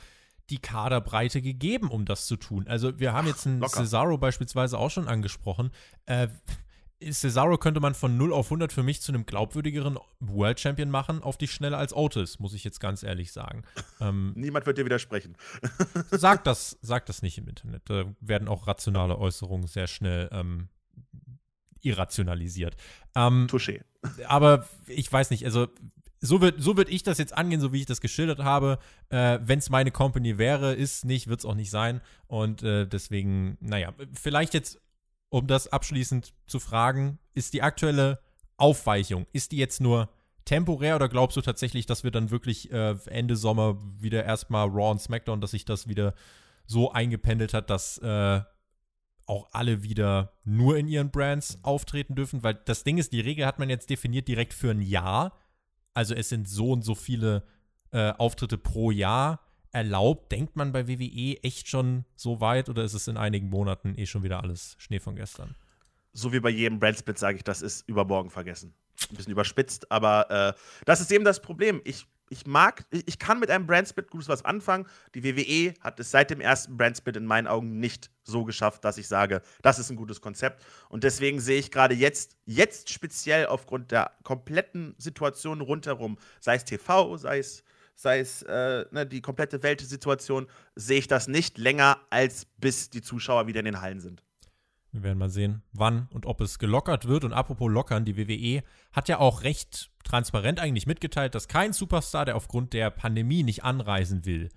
die 0.51 0.59
Kaderbreite 0.59 1.41
gegeben, 1.41 1.89
um 1.89 2.05
das 2.05 2.27
zu 2.27 2.37
tun. 2.37 2.67
Also 2.69 2.99
wir 2.99 3.13
haben 3.13 3.27
jetzt 3.27 3.47
einen 3.47 3.67
Cesaro 3.67 4.19
beispielsweise 4.19 4.79
auch 4.79 4.91
schon 4.91 5.09
angesprochen. 5.09 5.71
Äh, 6.07 6.29
Cesaro 7.11 7.59
könnte 7.59 7.81
man 7.81 7.95
von 7.95 8.17
0 8.17 8.33
auf 8.33 8.47
100 8.47 8.73
für 8.73 8.83
mich 8.83 9.01
zu 9.03 9.13
einem 9.13 9.27
glaubwürdigeren 9.27 9.99
World 10.21 10.61
Champion 10.61 10.91
machen, 10.91 11.23
auf 11.23 11.37
die 11.37 11.49
Schnelle 11.49 11.77
als 11.77 11.95
Otis, 11.95 12.39
muss 12.39 12.55
ich 12.55 12.65
jetzt 12.65 12.81
ganz 12.81 13.03
ehrlich 13.03 13.33
sagen. 13.33 13.63
Ähm, 14.01 14.33
Niemand 14.37 14.67
wird 14.67 14.79
dir 14.79 14.85
widersprechen. 14.85 15.37
sag, 16.11 16.45
das, 16.45 16.79
sag 16.83 17.07
das 17.07 17.23
nicht 17.23 17.39
im 17.39 17.49
Internet. 17.49 17.83
Da 17.87 18.05
werden 18.21 18.49
auch 18.49 18.67
rationale 18.67 19.19
Äußerungen 19.19 19.67
sehr 19.67 19.87
schnell 19.87 20.29
ähm, 20.33 20.69
irrationalisiert. 21.81 22.77
Ähm, 23.15 23.49
Touché. 23.51 23.83
Aber 24.27 24.69
ich 24.87 25.13
weiß 25.13 25.31
nicht, 25.31 25.45
also 25.45 25.69
so 26.23 26.41
wird 26.41 26.63
so 26.63 26.77
würd 26.77 26.89
ich 26.89 27.03
das 27.03 27.19
jetzt 27.19 27.37
angehen, 27.37 27.61
so 27.61 27.73
wie 27.73 27.81
ich 27.81 27.87
das 27.87 28.01
geschildert 28.01 28.39
habe. 28.39 28.79
Äh, 29.11 29.41
Wenn 29.43 29.59
es 29.59 29.69
meine 29.69 29.91
Company 29.91 30.39
wäre, 30.39 30.73
ist 30.73 31.05
nicht, 31.05 31.27
wird 31.27 31.41
es 31.41 31.45
auch 31.45 31.55
nicht 31.55 31.71
sein. 31.71 32.01
Und 32.29 32.63
äh, 32.63 32.87
deswegen, 32.87 33.59
naja, 33.61 33.93
vielleicht 34.15 34.55
jetzt 34.55 34.81
um 35.29 35.47
das 35.47 35.67
abschließend 35.69 36.35
zu 36.47 36.61
fragen, 36.61 37.19
ist 37.35 37.55
die 37.55 37.63
aktuelle 37.63 38.21
Aufweichung, 38.59 39.27
ist 39.33 39.53
die 39.53 39.57
jetzt 39.57 39.81
nur 39.81 40.11
temporär 40.45 40.95
oder 40.97 41.09
glaubst 41.09 41.37
du 41.37 41.41
tatsächlich, 41.41 41.87
dass 41.87 42.05
wir 42.05 42.11
dann 42.11 42.31
wirklich 42.31 42.71
äh, 42.71 42.97
Ende 43.07 43.37
Sommer 43.37 43.79
wieder 43.99 44.25
erstmal 44.25 44.69
Raw 44.69 44.91
und 44.91 45.01
SmackDown, 45.01 45.41
dass 45.41 45.53
sich 45.53 45.65
das 45.65 45.89
wieder 45.89 46.15
so 46.67 46.93
eingependelt 46.93 47.55
hat, 47.55 47.71
dass 47.71 47.97
äh, 47.99 48.41
auch 49.25 49.49
alle 49.53 49.83
wieder 49.83 50.35
nur 50.45 50.77
in 50.77 50.87
ihren 50.87 51.11
Brands 51.11 51.59
auftreten 51.63 52.15
dürfen? 52.15 52.43
Weil 52.43 52.55
das 52.55 52.85
Ding 52.85 52.99
ist, 52.99 53.13
die 53.13 53.21
Regel 53.21 53.47
hat 53.47 53.59
man 53.59 53.71
jetzt 53.71 53.89
definiert 53.89 54.29
direkt 54.29 54.53
für 54.53 54.71
ein 54.71 54.83
Jahr. 54.83 55.33
Also 55.95 56.15
es 56.15 56.29
sind 56.29 56.49
so 56.49 56.73
und 56.73 56.83
so 56.83 56.95
viele 56.95 57.45
äh, 57.91 58.11
Auftritte 58.13 58.59
pro 58.59 58.91
Jahr 58.91 59.41
erlaubt? 59.73 60.33
Denkt 60.33 60.57
man 60.57 60.73
bei 60.73 60.89
WWE 60.89 61.43
echt 61.43 61.69
schon 61.69 62.05
so 62.15 62.41
weit 62.41 62.69
oder 62.69 62.85
ist 62.85 62.95
es 62.95 63.09
in 63.09 63.17
einigen 63.17 63.49
Monaten 63.49 63.95
eh 63.97 64.07
schon 64.07 64.23
wieder 64.23 64.43
alles 64.43 64.77
Schnee 64.79 65.01
von 65.01 65.17
gestern? 65.17 65.55
So 66.13 66.33
wie 66.33 66.41
bei 66.41 66.51
jedem 66.51 66.79
Brandsplit 66.79 67.19
sage 67.19 67.39
ich, 67.39 67.45
das 67.45 67.63
ist 67.63 67.89
übermorgen 67.89 68.31
vergessen. 68.31 68.75
Ein 69.11 69.17
bisschen 69.17 69.33
überspitzt, 69.33 69.91
aber 69.91 70.31
äh, 70.31 70.53
das 70.85 71.01
ist 71.01 71.11
eben 71.11 71.25
das 71.25 71.41
Problem. 71.41 71.81
Ich, 71.85 72.07
ich 72.29 72.47
mag, 72.47 72.85
ich 72.91 73.19
kann 73.19 73.41
mit 73.41 73.51
einem 73.51 73.67
Brandsplit 73.67 74.11
gut 74.11 74.27
was 74.29 74.45
anfangen. 74.45 74.87
Die 75.15 75.23
WWE 75.25 75.75
hat 75.81 76.01
es 76.01 76.11
seit 76.11 76.31
dem 76.31 76.41
ersten 76.41 76.77
Brandsplit 76.77 77.17
in 77.17 77.27
meinen 77.27 77.47
Augen 77.47 77.79
nicht 77.79 78.11
so 78.25 78.45
geschafft, 78.45 78.85
dass 78.85 78.99
ich 78.99 79.09
sage, 79.09 79.43
das 79.63 79.79
ist 79.79 79.91
ein 79.91 79.97
gutes 79.97 80.21
Konzept. 80.21 80.65
Und 80.89 81.05
deswegen 81.05 81.41
sehe 81.41 81.59
ich 81.59 81.71
gerade 81.71 81.95
jetzt, 81.95 82.37
jetzt 82.47 82.91
speziell 82.91 83.47
aufgrund 83.47 83.91
der 83.91 84.13
kompletten 84.23 84.95
Situation 84.99 85.61
rundherum, 85.61 86.19
sei 86.41 86.57
es 86.57 86.65
TV, 86.65 87.17
sei 87.17 87.39
es 87.39 87.65
sei 87.95 88.21
es 88.21 88.43
äh, 88.43 88.87
ne, 88.91 89.07
die 89.07 89.21
komplette 89.21 89.63
Weltsituation, 89.63 90.47
sehe 90.75 90.99
ich 90.99 91.09
das 91.09 91.29
nicht 91.29 91.59
länger, 91.59 92.01
als 92.11 92.47
bis 92.59 92.91
die 92.91 93.03
Zuschauer 93.03 93.47
wieder 93.47 93.61
in 93.61 93.67
den 93.67 93.81
Hallen 93.81 94.01
sind. 94.01 94.23
Wir 94.93 95.03
werden 95.03 95.19
mal 95.19 95.31
sehen, 95.31 95.63
wann 95.73 96.09
und 96.11 96.27
ob 96.27 96.43
es 96.43 96.59
gelockert 96.59 97.09
wird. 97.09 97.25
Und 97.25 97.33
apropos 97.33 97.71
lockern, 97.71 98.05
die 98.05 98.17
WWE 98.17 98.63
hat 98.93 99.09
ja 99.09 99.19
auch 99.19 99.43
recht 99.43 99.91
transparent 100.05 100.61
eigentlich 100.61 100.87
mitgeteilt, 100.87 101.35
dass 101.35 101.49
kein 101.49 101.73
Superstar, 101.73 102.27
der 102.27 102.37
aufgrund 102.37 102.75
der 102.75 102.91
Pandemie 102.91 103.43
nicht 103.43 103.65
anreisen 103.65 104.27
will 104.27 104.51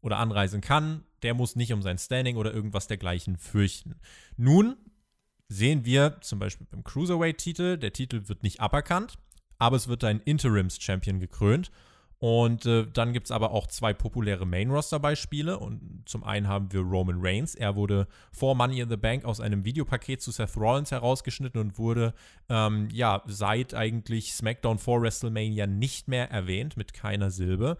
oder 0.00 0.16
anreisen 0.16 0.62
kann, 0.62 1.04
der 1.22 1.34
muss 1.34 1.56
nicht 1.56 1.72
um 1.72 1.82
sein 1.82 1.98
Standing 1.98 2.36
oder 2.36 2.54
irgendwas 2.54 2.86
dergleichen 2.86 3.36
fürchten. 3.36 3.96
Nun 4.36 4.76
sehen 5.48 5.84
wir 5.84 6.20
zum 6.22 6.38
Beispiel 6.38 6.66
beim 6.70 6.84
Cruiserweight-Titel, 6.84 7.76
der 7.76 7.92
Titel 7.92 8.28
wird 8.28 8.42
nicht 8.42 8.60
aberkannt, 8.60 9.18
aber 9.58 9.76
es 9.76 9.88
wird 9.88 10.04
ein 10.04 10.20
Interims-Champion 10.20 11.20
gekrönt. 11.20 11.70
Und 12.22 12.66
äh, 12.66 12.86
dann 12.86 13.12
gibt 13.12 13.26
es 13.26 13.30
aber 13.32 13.50
auch 13.50 13.66
zwei 13.66 13.92
populäre 13.92 14.46
Main-Roster-Beispiele. 14.46 15.58
Und 15.58 16.04
zum 16.04 16.22
einen 16.22 16.46
haben 16.46 16.72
wir 16.72 16.82
Roman 16.82 17.16
Reigns. 17.18 17.56
Er 17.56 17.74
wurde 17.74 18.06
vor 18.30 18.54
Money 18.54 18.78
in 18.78 18.88
the 18.88 18.96
Bank 18.96 19.24
aus 19.24 19.40
einem 19.40 19.64
Videopaket 19.64 20.22
zu 20.22 20.30
Seth 20.30 20.56
Rollins 20.56 20.92
herausgeschnitten 20.92 21.60
und 21.60 21.78
wurde 21.78 22.14
ähm, 22.48 22.86
ja 22.92 23.24
seit 23.26 23.74
eigentlich 23.74 24.34
SmackDown 24.34 24.78
vor 24.78 25.02
WrestleMania 25.02 25.66
nicht 25.66 26.06
mehr 26.06 26.30
erwähnt, 26.30 26.76
mit 26.76 26.94
keiner 26.94 27.32
Silbe. 27.32 27.76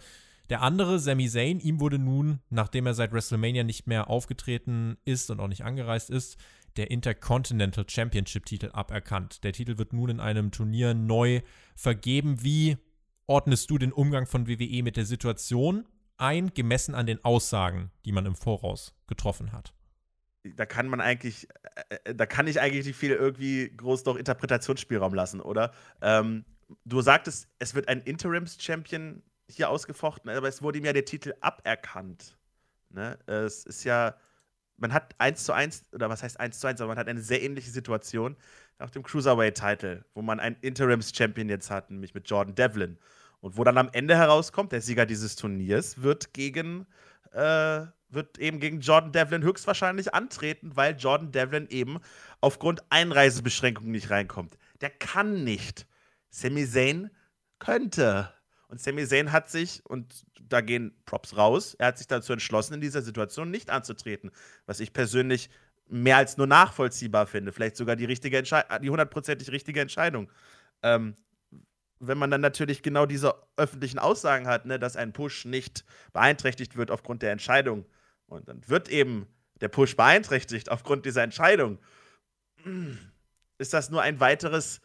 Der 0.51 0.61
andere, 0.63 0.99
Sami 0.99 1.29
Zayn, 1.29 1.61
ihm 1.61 1.79
wurde 1.79 2.01
nun, 2.01 2.41
nachdem 2.51 2.87
er 2.87 2.95
seit 2.95 3.13
WrestleMania 3.13 3.63
nicht 3.63 3.87
mehr 3.87 4.11
aufgetreten 4.11 4.97
ist 5.05 5.31
und 5.31 5.39
auch 5.39 5.47
nicht 5.47 5.63
angereist 5.63 6.11
ist, 6.11 6.37
der 6.77 6.91
Intercontinental 6.91 7.85
Championship-Titel 7.89 8.71
aberkannt. 8.73 9.45
Der 9.45 9.53
Titel 9.53 9.79
wird 9.79 9.93
nun 9.93 10.11
in 10.11 10.19
einem 10.19 10.51
Turnier 10.51 10.95
neu 10.95 11.43
vergeben. 11.77 12.43
Wie 12.43 12.77
ordnest 13.27 13.71
du 13.71 13.79
den 13.79 13.93
Umgang 13.93 14.27
von 14.27 14.49
WWE 14.49 14.83
mit 14.83 14.97
der 14.97 15.05
Situation 15.05 15.87
ein, 16.17 16.55
gemessen 16.55 16.95
an 16.95 17.07
den 17.07 17.25
Aussagen, 17.25 17.91
die 18.05 18.13
man 18.13 18.27
im 18.27 18.35
Voraus 18.35 18.95
getroffen 19.07 19.53
hat? 19.53 19.73
Da 20.45 20.67
kann 20.67 20.89
man 20.89 21.01
eigentlich, 21.01 21.49
äh, 21.89 21.99
äh, 22.05 22.15
da 22.15 22.27
kann 22.27 22.47
ich 22.47 22.61
eigentlich 22.61 22.87
nicht 22.87 22.97
viel 22.97 23.13
irgendwie 23.13 23.73
groß 23.77 24.05
noch 24.05 24.17
Interpretationsspielraum 24.17 25.15
lassen, 25.15 25.41
oder? 25.41 25.73
Ähm, 26.01 26.45
du 26.85 27.01
sagtest, 27.01 27.49
es 27.59 27.75
wird 27.75 27.89
ein 27.89 28.01
Interims-Champion 28.01 29.23
hier 29.49 29.71
ausgefochten, 29.71 30.31
aber 30.31 30.49
es 30.49 30.63
wurde 30.63 30.79
ihm 30.79 30.85
ja 30.85 30.93
der 30.93 31.05
Titel 31.05 31.35
aberkannt. 31.41 32.37
Ne? 32.91 33.19
Es 33.27 33.65
ist 33.65 33.85
ja, 33.85 34.17
man 34.77 34.93
hat 34.93 35.15
eins 35.19 35.45
zu 35.45 35.53
eins, 35.53 35.85
oder 35.93 36.09
was 36.09 36.23
heißt 36.23 36.41
eins 36.41 36.59
zu 36.59 36.67
eins, 36.67 36.81
aber 36.81 36.89
man 36.89 36.99
hat 36.99 37.09
eine 37.09 37.21
sehr 37.21 37.43
ähnliche 37.43 37.71
Situation 37.71 38.37
nach 38.79 38.91
dem 38.91 39.03
Cruiserweight-Title, 39.03 40.05
wo 40.15 40.23
man 40.23 40.41
einen 40.41 40.57
Interims-Champion 40.61 41.49
jetzt 41.49 41.71
hat, 41.71 41.91
nämlich 41.91 42.15
mit 42.15 42.29
Jordan 42.29 42.55
Devlin. 42.55 42.99
Und 43.41 43.57
wo 43.57 43.65
dann 43.65 43.79
am 43.79 43.89
Ende 43.93 44.17
herauskommt, 44.17 44.73
der 44.73 44.81
Sieger 44.81 45.07
dieses 45.07 45.37
Turniers 45.37 46.03
wird 46.03 46.33
gegen, 46.33 46.87
äh, 47.33 47.87
wird 48.09 48.39
eben 48.39 48.61
gegen 48.61 48.81
Jordan 48.81 49.13
Devlin 49.13 49.43
höchstwahrscheinlich 49.43 50.15
antreten, 50.15 50.77
weil 50.77 50.97
Jordan 50.97 51.33
Devlin 51.33 51.67
eben 51.69 51.99
aufgrund 52.41 52.85
Einreisebeschränkungen 52.91 53.91
nicht 53.91 54.11
reinkommt. 54.11 54.59
Der 54.81 54.91
kann 54.91 55.45
nicht. 55.45 55.87
Sami 56.31 56.67
Zayn 56.69 57.11
könnte. 57.59 58.33
Und 58.69 58.81
Sami 58.81 59.07
Zayn 59.07 59.33
hat 59.33 59.51
sich, 59.51 59.85
und 59.87 60.25
da 60.53 60.61
gehen 60.61 60.95
Props 61.07 61.37
raus, 61.37 61.75
er 61.75 61.89
hat 61.89 61.99
sich 61.99 62.07
dazu 62.07 62.33
entschlossen, 62.33 62.75
in 62.75 62.81
dieser 62.81 63.03
Situation 63.03 63.51
nicht 63.51 63.71
anzutreten. 63.71 64.31
Was 64.67 64.81
ich 64.81 64.93
persönlich 64.93 65.51
mehr 65.89 66.17
als 66.17 66.37
nur 66.37 66.47
nachvollziehbar 66.47 67.27
finde. 67.27 67.53
Vielleicht 67.53 67.77
sogar 67.77 67.97
die 67.97 68.05
richtige 68.05 68.39
Entscheidung, 68.39 68.83
die 68.83 68.91
hundertprozentig 68.91 69.51
richtige 69.51 69.81
Entscheidung. 69.81 70.31
Ähm, 70.83 71.15
wenn 72.01 72.19
man 72.19 72.31
dann 72.31 72.41
natürlich 72.41 72.83
genau 72.83 73.07
diese 73.07 73.35
öffentlichen 73.57 73.99
Aussagen 73.99 74.47
hat, 74.47 74.67
ne, 74.67 74.79
dass 74.79 74.97
ein 74.97 75.13
Push 75.13 75.45
nicht 75.45 75.85
beeinträchtigt 76.13 76.77
wird 76.77 76.91
aufgrund 76.91 77.23
der 77.23 77.31
Entscheidung. 77.31 77.85
Und 78.27 78.49
dann 78.49 78.67
wird 78.69 78.89
eben 78.89 79.27
der 79.61 79.69
Push 79.69 79.97
beeinträchtigt 79.97 80.71
aufgrund 80.71 81.07
dieser 81.07 81.23
Entscheidung. 81.23 81.79
Ist 83.59 83.73
das 83.73 83.91
nur 83.91 84.03
ein 84.03 84.19
weiteres, 84.19 84.81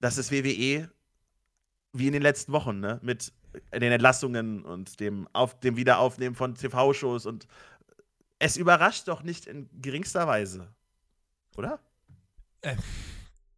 das 0.00 0.18
ist 0.18 0.30
WWE 0.30 0.90
wie 1.92 2.06
in 2.06 2.12
den 2.12 2.22
letzten 2.22 2.52
Wochen, 2.52 2.80
ne? 2.80 3.00
Mit 3.02 3.32
den 3.72 3.92
Entlassungen 3.92 4.64
und 4.64 5.00
dem, 5.00 5.28
Auf 5.32 5.58
dem 5.60 5.76
Wiederaufnehmen 5.76 6.34
von 6.34 6.54
TV-Shows 6.54 7.26
und 7.26 7.46
es 8.38 8.56
überrascht 8.56 9.08
doch 9.08 9.22
nicht 9.22 9.46
in 9.46 9.68
geringster 9.80 10.26
Weise. 10.26 10.68
Oder? 11.56 11.80
Äh, 12.62 12.76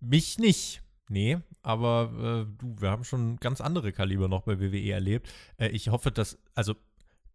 mich 0.01 0.39
nicht. 0.39 0.83
Nee, 1.09 1.39
aber 1.63 2.47
äh, 2.49 2.57
du, 2.59 2.81
wir 2.81 2.91
haben 2.91 3.05
schon 3.05 3.37
ganz 3.39 3.61
andere 3.61 3.93
Kaliber 3.93 4.29
noch 4.29 4.43
bei 4.43 4.61
WWE 4.61 4.93
erlebt. 4.93 5.29
Äh, 5.57 5.69
ich 5.69 5.89
hoffe, 5.89 6.11
dass, 6.11 6.39
also 6.55 6.75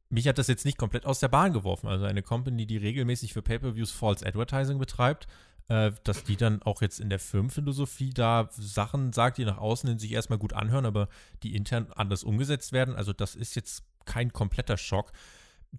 mich 0.09 0.27
hat 0.27 0.37
das 0.37 0.47
jetzt 0.47 0.63
nicht 0.63 0.77
komplett 0.77 1.05
aus 1.05 1.19
der 1.19 1.27
Bahn 1.27 1.53
geworfen. 1.53 1.87
Also 1.87 2.05
eine 2.05 2.21
Company, 2.21 2.67
die 2.67 2.77
regelmäßig 2.77 3.33
für 3.33 3.41
Pay-per-Views 3.41 3.91
False 3.91 4.25
Advertising 4.25 4.77
betreibt, 4.77 5.27
äh, 5.69 5.91
dass 6.03 6.23
die 6.23 6.37
dann 6.37 6.61
auch 6.61 6.81
jetzt 6.81 6.99
in 6.99 7.09
der 7.09 7.19
Firmenphilosophie 7.19 8.11
da 8.13 8.49
Sachen 8.51 9.13
sagt, 9.13 9.37
die 9.37 9.45
nach 9.45 9.57
außen 9.57 9.89
hin 9.89 9.99
sich 9.99 10.11
erstmal 10.11 10.39
gut 10.39 10.53
anhören, 10.53 10.85
aber 10.85 11.07
die 11.43 11.55
intern 11.55 11.87
anders 11.95 12.23
umgesetzt 12.23 12.73
werden. 12.73 12.95
Also 12.95 13.13
das 13.13 13.35
ist 13.35 13.55
jetzt 13.55 13.83
kein 14.05 14.33
kompletter 14.33 14.77
Schock 14.77 15.11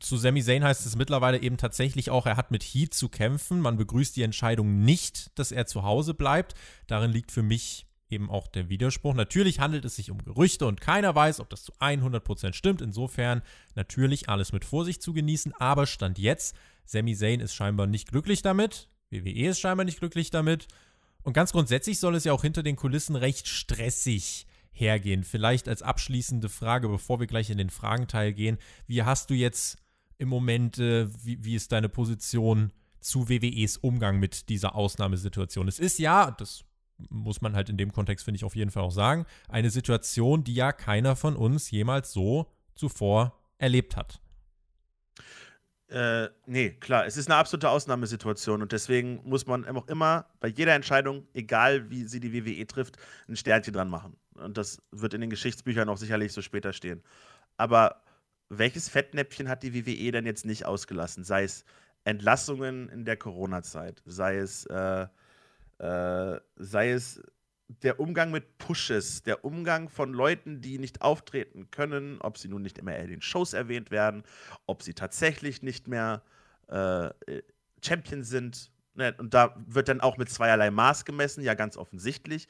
zu 0.01 0.16
Sami 0.16 0.43
Zayn 0.43 0.64
heißt 0.64 0.87
es 0.87 0.97
mittlerweile 0.97 1.41
eben 1.41 1.57
tatsächlich 1.57 2.11
auch, 2.11 2.26
er 2.26 2.37
hat 2.37 2.51
mit 2.51 2.62
Heat 2.62 2.95
zu 2.95 3.09
kämpfen. 3.09 3.61
Man 3.61 3.76
begrüßt 3.76 4.16
die 4.16 4.22
Entscheidung 4.22 4.85
nicht, 4.85 5.39
dass 5.39 5.53
er 5.53 5.66
zu 5.66 5.82
Hause 5.82 6.14
bleibt. 6.14 6.55
Darin 6.87 7.12
liegt 7.12 7.30
für 7.30 7.43
mich 7.43 7.87
eben 8.09 8.30
auch 8.30 8.49
der 8.49 8.68
Widerspruch. 8.68 9.14
Natürlich 9.14 9.61
handelt 9.61 9.85
es 9.85 9.97
sich 9.97 10.11
um 10.11 10.18
Gerüchte 10.18 10.66
und 10.66 10.80
keiner 10.80 11.14
weiß, 11.14 11.41
ob 11.41 11.49
das 11.49 11.62
zu 11.62 11.72
100% 11.74 12.55
stimmt. 12.55 12.82
Insofern 12.82 13.43
natürlich 13.74 14.28
alles 14.28 14.53
mit 14.53 14.64
Vorsicht 14.64 15.03
zu 15.03 15.12
genießen. 15.12 15.55
Aber 15.59 15.87
Stand 15.87 16.18
jetzt, 16.18 16.57
Sami 16.85 17.14
Zayn 17.14 17.41
ist 17.41 17.55
scheinbar 17.55 17.87
nicht 17.87 18.11
glücklich 18.11 18.43
damit. 18.43 18.89
WWE 19.22 19.48
ist 19.48 19.60
scheinbar 19.60 19.84
nicht 19.84 19.98
glücklich 19.98 20.30
damit. 20.30 20.66
Und 21.22 21.32
ganz 21.32 21.52
grundsätzlich 21.52 21.98
soll 21.98 22.14
es 22.14 22.24
ja 22.24 22.32
auch 22.32 22.42
hinter 22.42 22.62
den 22.62 22.76
Kulissen 22.76 23.16
recht 23.16 23.46
stressig 23.48 24.46
hergehen. 24.72 25.24
Vielleicht 25.24 25.68
als 25.68 25.82
abschließende 25.82 26.48
Frage, 26.48 26.88
bevor 26.88 27.20
wir 27.20 27.26
gleich 27.26 27.50
in 27.50 27.58
den 27.58 27.70
Fragenteil 27.70 28.32
gehen. 28.32 28.58
Wie 28.86 29.02
hast 29.02 29.30
du 29.30 29.34
jetzt 29.34 29.78
im 30.18 30.28
Moment, 30.28 30.78
äh, 30.78 31.08
wie, 31.24 31.42
wie 31.44 31.54
ist 31.54 31.72
deine 31.72 31.88
Position 31.88 32.72
zu 33.00 33.28
WWEs 33.28 33.76
Umgang 33.76 34.18
mit 34.18 34.48
dieser 34.48 34.74
Ausnahmesituation? 34.74 35.68
Es 35.68 35.78
ist 35.78 35.98
ja, 35.98 36.30
das 36.32 36.64
muss 37.08 37.40
man 37.40 37.54
halt 37.54 37.68
in 37.68 37.76
dem 37.76 37.92
Kontext, 37.92 38.24
finde 38.24 38.36
ich, 38.36 38.44
auf 38.44 38.56
jeden 38.56 38.70
Fall 38.70 38.82
auch 38.82 38.90
sagen, 38.90 39.26
eine 39.48 39.70
Situation, 39.70 40.44
die 40.44 40.54
ja 40.54 40.72
keiner 40.72 41.16
von 41.16 41.36
uns 41.36 41.70
jemals 41.70 42.12
so 42.12 42.50
zuvor 42.74 43.38
erlebt 43.58 43.96
hat. 43.96 44.20
Äh, 45.89 46.28
nee, 46.47 46.70
klar, 46.70 47.07
es 47.07 47.16
ist 47.16 47.28
eine 47.28 47.37
absolute 47.37 47.68
Ausnahmesituation 47.68 48.62
und 48.62 48.72
deswegen 48.72 49.20
muss 49.24 49.47
man 49.47 49.66
auch 49.66 49.87
immer 49.89 50.26
bei 50.41 50.49
jeder 50.49 50.74
Entscheidung, 50.74 51.26
egal 51.35 51.91
wie 51.91 52.05
sie 52.05 52.20
die 52.20 52.32
WWE 52.32 52.66
trifft, 52.66 52.97
ein 53.28 53.37
Sternchen 53.37 53.74
dran 53.74 53.91
machen. 53.91 54.16
Und 54.35 54.57
das 54.57 54.82
wird 54.91 55.14
in 55.14 55.20
den 55.20 55.30
Geschichtsbüchern 55.30 55.89
auch 55.89 55.99
sicherlich 55.99 56.32
so 56.32 56.43
später 56.43 56.72
stehen. 56.72 57.03
Aber 57.57 58.03
welches 58.49 58.89
Fettnäpfchen 58.89 59.49
hat 59.49 59.62
die 59.62 59.74
WWE 59.74 60.12
denn 60.12 60.26
jetzt 60.26 60.47
nicht 60.47 60.64
ausgelassen? 60.64 61.22
Sei 61.22 61.45
es 61.45 61.64
Entlassungen 62.05 62.89
in 62.89 63.05
der 63.05 63.16
Corona-Zeit, 63.16 64.03
sei 64.07 64.37
es, 64.37 64.66
äh, 64.66 65.07
äh, 65.78 66.41
sei 66.57 66.91
es 66.91 67.22
der 67.68 67.98
Umgang 67.98 68.30
mit 68.30 68.58
Pushes, 68.58 69.22
der 69.22 69.44
Umgang 69.44 69.88
von 69.88 70.12
Leuten, 70.12 70.60
die 70.60 70.78
nicht 70.78 71.02
auftreten 71.02 71.70
können, 71.70 72.18
ob 72.20 72.38
sie 72.38 72.48
nun 72.48 72.62
nicht 72.62 72.78
immer 72.78 72.96
in 72.96 73.08
den 73.08 73.22
Shows 73.22 73.52
erwähnt 73.52 73.90
werden, 73.90 74.22
ob 74.66 74.82
sie 74.82 74.94
tatsächlich 74.94 75.62
nicht 75.62 75.88
mehr 75.88 76.22
äh, 76.68 77.10
Champion 77.82 78.22
sind. 78.22 78.70
Ne? 78.94 79.14
Und 79.18 79.34
da 79.34 79.56
wird 79.66 79.88
dann 79.88 80.00
auch 80.00 80.16
mit 80.16 80.30
zweierlei 80.30 80.70
Maß 80.70 81.04
gemessen, 81.04 81.42
ja 81.42 81.54
ganz 81.54 81.76
offensichtlich. 81.76 82.48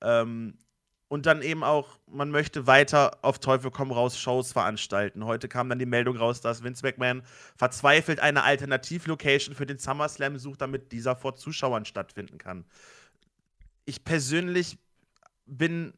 Ähm, 0.00 0.58
und 1.08 1.26
dann 1.26 1.42
eben 1.42 1.62
auch, 1.62 2.00
man 2.06 2.30
möchte 2.30 2.66
weiter 2.66 3.18
auf 3.22 3.38
Teufel 3.38 3.70
komm 3.70 3.92
raus 3.92 4.18
Shows 4.18 4.52
veranstalten. 4.52 5.24
Heute 5.24 5.48
kam 5.48 5.68
dann 5.68 5.78
die 5.78 5.86
Meldung 5.86 6.16
raus, 6.16 6.40
dass 6.40 6.64
Vince 6.64 6.84
McMahon 6.84 7.22
verzweifelt 7.56 8.20
eine 8.20 8.42
Alternativlocation 8.42 9.54
für 9.54 9.66
den 9.66 9.78
SummerSlam 9.78 10.38
sucht, 10.38 10.62
damit 10.62 10.90
dieser 10.90 11.14
vor 11.14 11.36
Zuschauern 11.36 11.84
stattfinden 11.84 12.38
kann. 12.38 12.64
Ich 13.84 14.04
persönlich 14.04 14.78
bin 15.46 15.92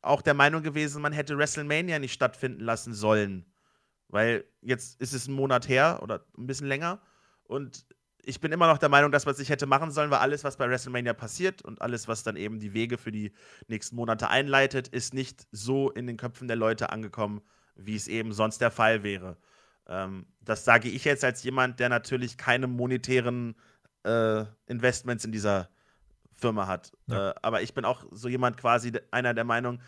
auch 0.00 0.22
der 0.22 0.34
Meinung 0.34 0.62
gewesen, 0.62 1.02
man 1.02 1.12
hätte 1.12 1.38
WrestleMania 1.38 1.98
nicht 1.98 2.12
stattfinden 2.12 2.60
lassen 2.60 2.94
sollen. 2.94 3.46
Weil 4.08 4.44
jetzt 4.60 5.00
ist 5.00 5.14
es 5.14 5.28
ein 5.28 5.32
Monat 5.32 5.68
her 5.68 6.00
oder 6.02 6.24
ein 6.36 6.46
bisschen 6.46 6.66
länger. 6.66 7.00
Und 7.44 7.86
ich 8.24 8.40
bin 8.40 8.52
immer 8.52 8.66
noch 8.66 8.78
der 8.78 8.88
Meinung, 8.88 9.10
dass 9.10 9.26
man 9.26 9.34
sich 9.34 9.48
hätte 9.48 9.66
machen 9.66 9.90
sollen, 9.90 10.10
weil 10.10 10.18
alles, 10.18 10.44
was 10.44 10.56
bei 10.56 10.68
WrestleMania 10.68 11.14
passiert 11.14 11.62
und 11.62 11.80
alles, 11.80 12.08
was 12.08 12.22
dann 12.22 12.36
eben 12.36 12.60
die 12.60 12.72
Wege 12.72 12.98
für 12.98 13.10
die 13.10 13.32
nächsten 13.68 13.96
Monate 13.96 14.28
einleitet, 14.28 14.88
ist 14.88 15.14
nicht 15.14 15.46
so 15.50 15.90
in 15.90 16.06
den 16.06 16.16
Köpfen 16.16 16.46
der 16.46 16.56
Leute 16.56 16.90
angekommen, 16.90 17.40
wie 17.74 17.96
es 17.96 18.06
eben 18.06 18.32
sonst 18.32 18.60
der 18.60 18.70
Fall 18.70 19.02
wäre. 19.02 19.36
Ähm, 19.88 20.26
das 20.40 20.64
sage 20.64 20.88
ich 20.88 21.04
jetzt 21.04 21.24
als 21.24 21.42
jemand, 21.42 21.80
der 21.80 21.88
natürlich 21.88 22.36
keine 22.36 22.66
monetären 22.66 23.56
äh, 24.04 24.44
Investments 24.66 25.24
in 25.24 25.32
dieser 25.32 25.68
Firma 26.42 26.66
hat. 26.66 26.92
Ja. 27.06 27.30
Äh, 27.30 27.34
aber 27.40 27.62
ich 27.62 27.72
bin 27.72 27.86
auch 27.86 28.04
so 28.10 28.28
jemand 28.28 28.58
quasi 28.58 28.92
einer 29.10 29.32
der 29.32 29.44
Meinung, 29.44 29.80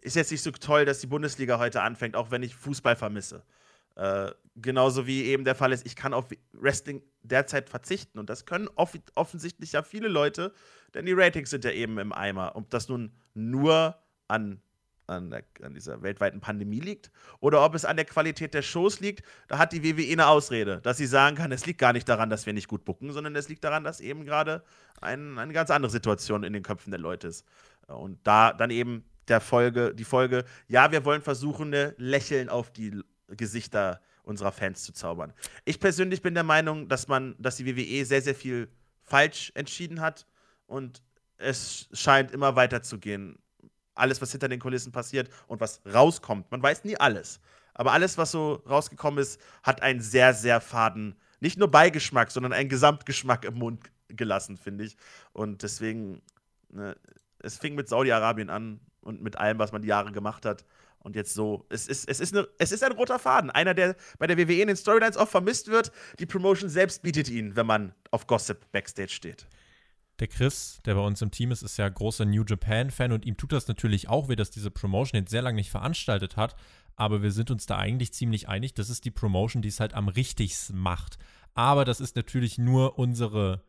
ist 0.00 0.16
jetzt 0.16 0.32
nicht 0.32 0.42
so 0.42 0.50
toll, 0.50 0.84
dass 0.84 1.00
die 1.00 1.06
Bundesliga 1.06 1.58
heute 1.58 1.82
anfängt, 1.82 2.16
auch 2.16 2.30
wenn 2.30 2.42
ich 2.42 2.56
Fußball 2.56 2.96
vermisse. 2.96 3.44
Äh, 3.96 4.30
genauso 4.56 5.06
wie 5.06 5.24
eben 5.24 5.44
der 5.44 5.54
Fall 5.54 5.72
ist, 5.72 5.86
ich 5.86 5.94
kann 5.94 6.14
auf 6.14 6.30
Wrestling 6.52 7.02
derzeit 7.22 7.68
verzichten. 7.68 8.18
Und 8.18 8.30
das 8.30 8.46
können 8.46 8.68
off 8.76 8.96
offensichtlich 9.14 9.72
ja 9.72 9.82
viele 9.82 10.08
Leute, 10.08 10.54
denn 10.94 11.06
die 11.06 11.12
Ratings 11.12 11.50
sind 11.50 11.64
ja 11.64 11.70
eben 11.70 11.98
im 11.98 12.12
Eimer. 12.12 12.52
Ob 12.56 12.70
das 12.70 12.88
nun 12.88 13.12
nur 13.34 13.96
an, 14.26 14.62
an, 15.10 15.30
der, 15.30 15.44
an 15.62 15.74
dieser 15.74 16.02
weltweiten 16.02 16.40
Pandemie 16.40 16.80
liegt 16.80 17.10
oder 17.40 17.64
ob 17.64 17.74
es 17.74 17.84
an 17.84 17.96
der 17.96 18.04
Qualität 18.04 18.54
der 18.54 18.62
Shows 18.62 19.00
liegt, 19.00 19.24
da 19.48 19.58
hat 19.58 19.72
die 19.72 19.82
WWE 19.84 20.12
eine 20.12 20.26
Ausrede, 20.28 20.80
dass 20.82 20.96
sie 20.96 21.06
sagen 21.06 21.36
kann, 21.36 21.52
es 21.52 21.66
liegt 21.66 21.78
gar 21.78 21.92
nicht 21.92 22.08
daran, 22.08 22.30
dass 22.30 22.46
wir 22.46 22.52
nicht 22.52 22.68
gut 22.68 22.84
bucken, 22.84 23.12
sondern 23.12 23.36
es 23.36 23.48
liegt 23.48 23.64
daran, 23.64 23.84
dass 23.84 24.00
eben 24.00 24.24
gerade 24.24 24.62
ein, 25.00 25.38
eine 25.38 25.52
ganz 25.52 25.70
andere 25.70 25.90
Situation 25.90 26.42
in 26.44 26.52
den 26.52 26.62
Köpfen 26.62 26.90
der 26.90 27.00
Leute 27.00 27.28
ist. 27.28 27.44
Und 27.86 28.18
da 28.24 28.52
dann 28.52 28.70
eben 28.70 29.04
der 29.28 29.40
Folge, 29.40 29.94
die 29.94 30.04
Folge, 30.04 30.44
ja, 30.68 30.92
wir 30.92 31.04
wollen 31.04 31.22
versuchen, 31.22 31.74
ein 31.74 31.94
Lächeln 31.96 32.48
auf 32.48 32.70
die 32.72 33.02
Gesichter 33.28 34.00
unserer 34.22 34.52
Fans 34.52 34.84
zu 34.84 34.92
zaubern. 34.92 35.32
Ich 35.64 35.80
persönlich 35.80 36.22
bin 36.22 36.34
der 36.34 36.44
Meinung, 36.44 36.88
dass 36.88 37.08
man, 37.08 37.34
dass 37.38 37.56
die 37.56 37.66
WWE 37.66 38.04
sehr, 38.04 38.22
sehr 38.22 38.34
viel 38.34 38.68
falsch 39.02 39.50
entschieden 39.54 40.00
hat 40.00 40.26
und 40.66 41.02
es 41.36 41.88
scheint 41.92 42.30
immer 42.30 42.54
weiter 42.54 42.82
zu 42.82 42.98
gehen. 42.98 43.38
Alles, 44.00 44.20
was 44.20 44.32
hinter 44.32 44.48
den 44.48 44.60
Kulissen 44.60 44.92
passiert 44.92 45.30
und 45.46 45.60
was 45.60 45.80
rauskommt, 45.92 46.50
man 46.50 46.62
weiß 46.62 46.84
nie 46.84 46.96
alles. 46.96 47.40
Aber 47.74 47.92
alles, 47.92 48.18
was 48.18 48.32
so 48.32 48.62
rausgekommen 48.68 49.20
ist, 49.20 49.40
hat 49.62 49.82
einen 49.82 50.00
sehr, 50.00 50.34
sehr 50.34 50.60
faden, 50.60 51.16
nicht 51.40 51.58
nur 51.58 51.70
Beigeschmack, 51.70 52.30
sondern 52.30 52.52
einen 52.52 52.68
Gesamtgeschmack 52.68 53.44
im 53.44 53.54
Mund 53.54 53.90
gelassen, 54.08 54.56
finde 54.56 54.84
ich. 54.84 54.96
Und 55.32 55.62
deswegen, 55.62 56.20
ne, 56.68 56.96
es 57.38 57.58
fing 57.58 57.74
mit 57.74 57.88
Saudi-Arabien 57.88 58.50
an 58.50 58.80
und 59.00 59.22
mit 59.22 59.38
allem, 59.38 59.58
was 59.58 59.72
man 59.72 59.82
die 59.82 59.88
Jahre 59.88 60.12
gemacht 60.12 60.44
hat. 60.44 60.64
Und 60.98 61.16
jetzt 61.16 61.32
so, 61.32 61.64
es 61.70 61.88
ist, 61.88 62.08
es, 62.10 62.20
ist 62.20 62.36
eine, 62.36 62.46
es 62.58 62.72
ist 62.72 62.84
ein 62.84 62.92
roter 62.92 63.18
Faden. 63.18 63.50
Einer, 63.50 63.72
der 63.72 63.96
bei 64.18 64.26
der 64.26 64.36
WWE 64.36 64.60
in 64.60 64.68
den 64.68 64.76
Storylines 64.76 65.16
oft 65.16 65.32
vermisst 65.32 65.68
wird. 65.68 65.90
Die 66.18 66.26
Promotion 66.26 66.68
selbst 66.68 67.02
bietet 67.02 67.30
ihn, 67.30 67.56
wenn 67.56 67.64
man 67.64 67.94
auf 68.10 68.26
Gossip 68.26 68.70
Backstage 68.72 69.08
steht. 69.08 69.46
Der 70.20 70.28
Chris, 70.28 70.80
der 70.84 70.94
bei 70.94 71.00
uns 71.00 71.22
im 71.22 71.30
Team 71.30 71.50
ist, 71.50 71.62
ist 71.62 71.78
ja 71.78 71.88
großer 71.88 72.26
New 72.26 72.44
Japan-Fan 72.46 73.12
und 73.12 73.24
ihm 73.24 73.38
tut 73.38 73.52
das 73.52 73.68
natürlich 73.68 74.08
auch 74.08 74.28
weh, 74.28 74.36
dass 74.36 74.50
diese 74.50 74.70
Promotion 74.70 75.18
jetzt 75.18 75.30
sehr 75.30 75.40
lange 75.40 75.56
nicht 75.56 75.70
veranstaltet 75.70 76.36
hat. 76.36 76.56
Aber 76.94 77.22
wir 77.22 77.32
sind 77.32 77.50
uns 77.50 77.64
da 77.64 77.78
eigentlich 77.78 78.12
ziemlich 78.12 78.46
einig, 78.46 78.74
das 78.74 78.90
ist 78.90 79.06
die 79.06 79.10
Promotion, 79.10 79.62
die 79.62 79.68
es 79.68 79.80
halt 79.80 79.94
am 79.94 80.08
richtigsten 80.08 80.78
macht. 80.78 81.18
Aber 81.54 81.86
das 81.86 82.00
ist 82.00 82.16
natürlich 82.16 82.58
nur 82.58 82.98
unsere 82.98 83.62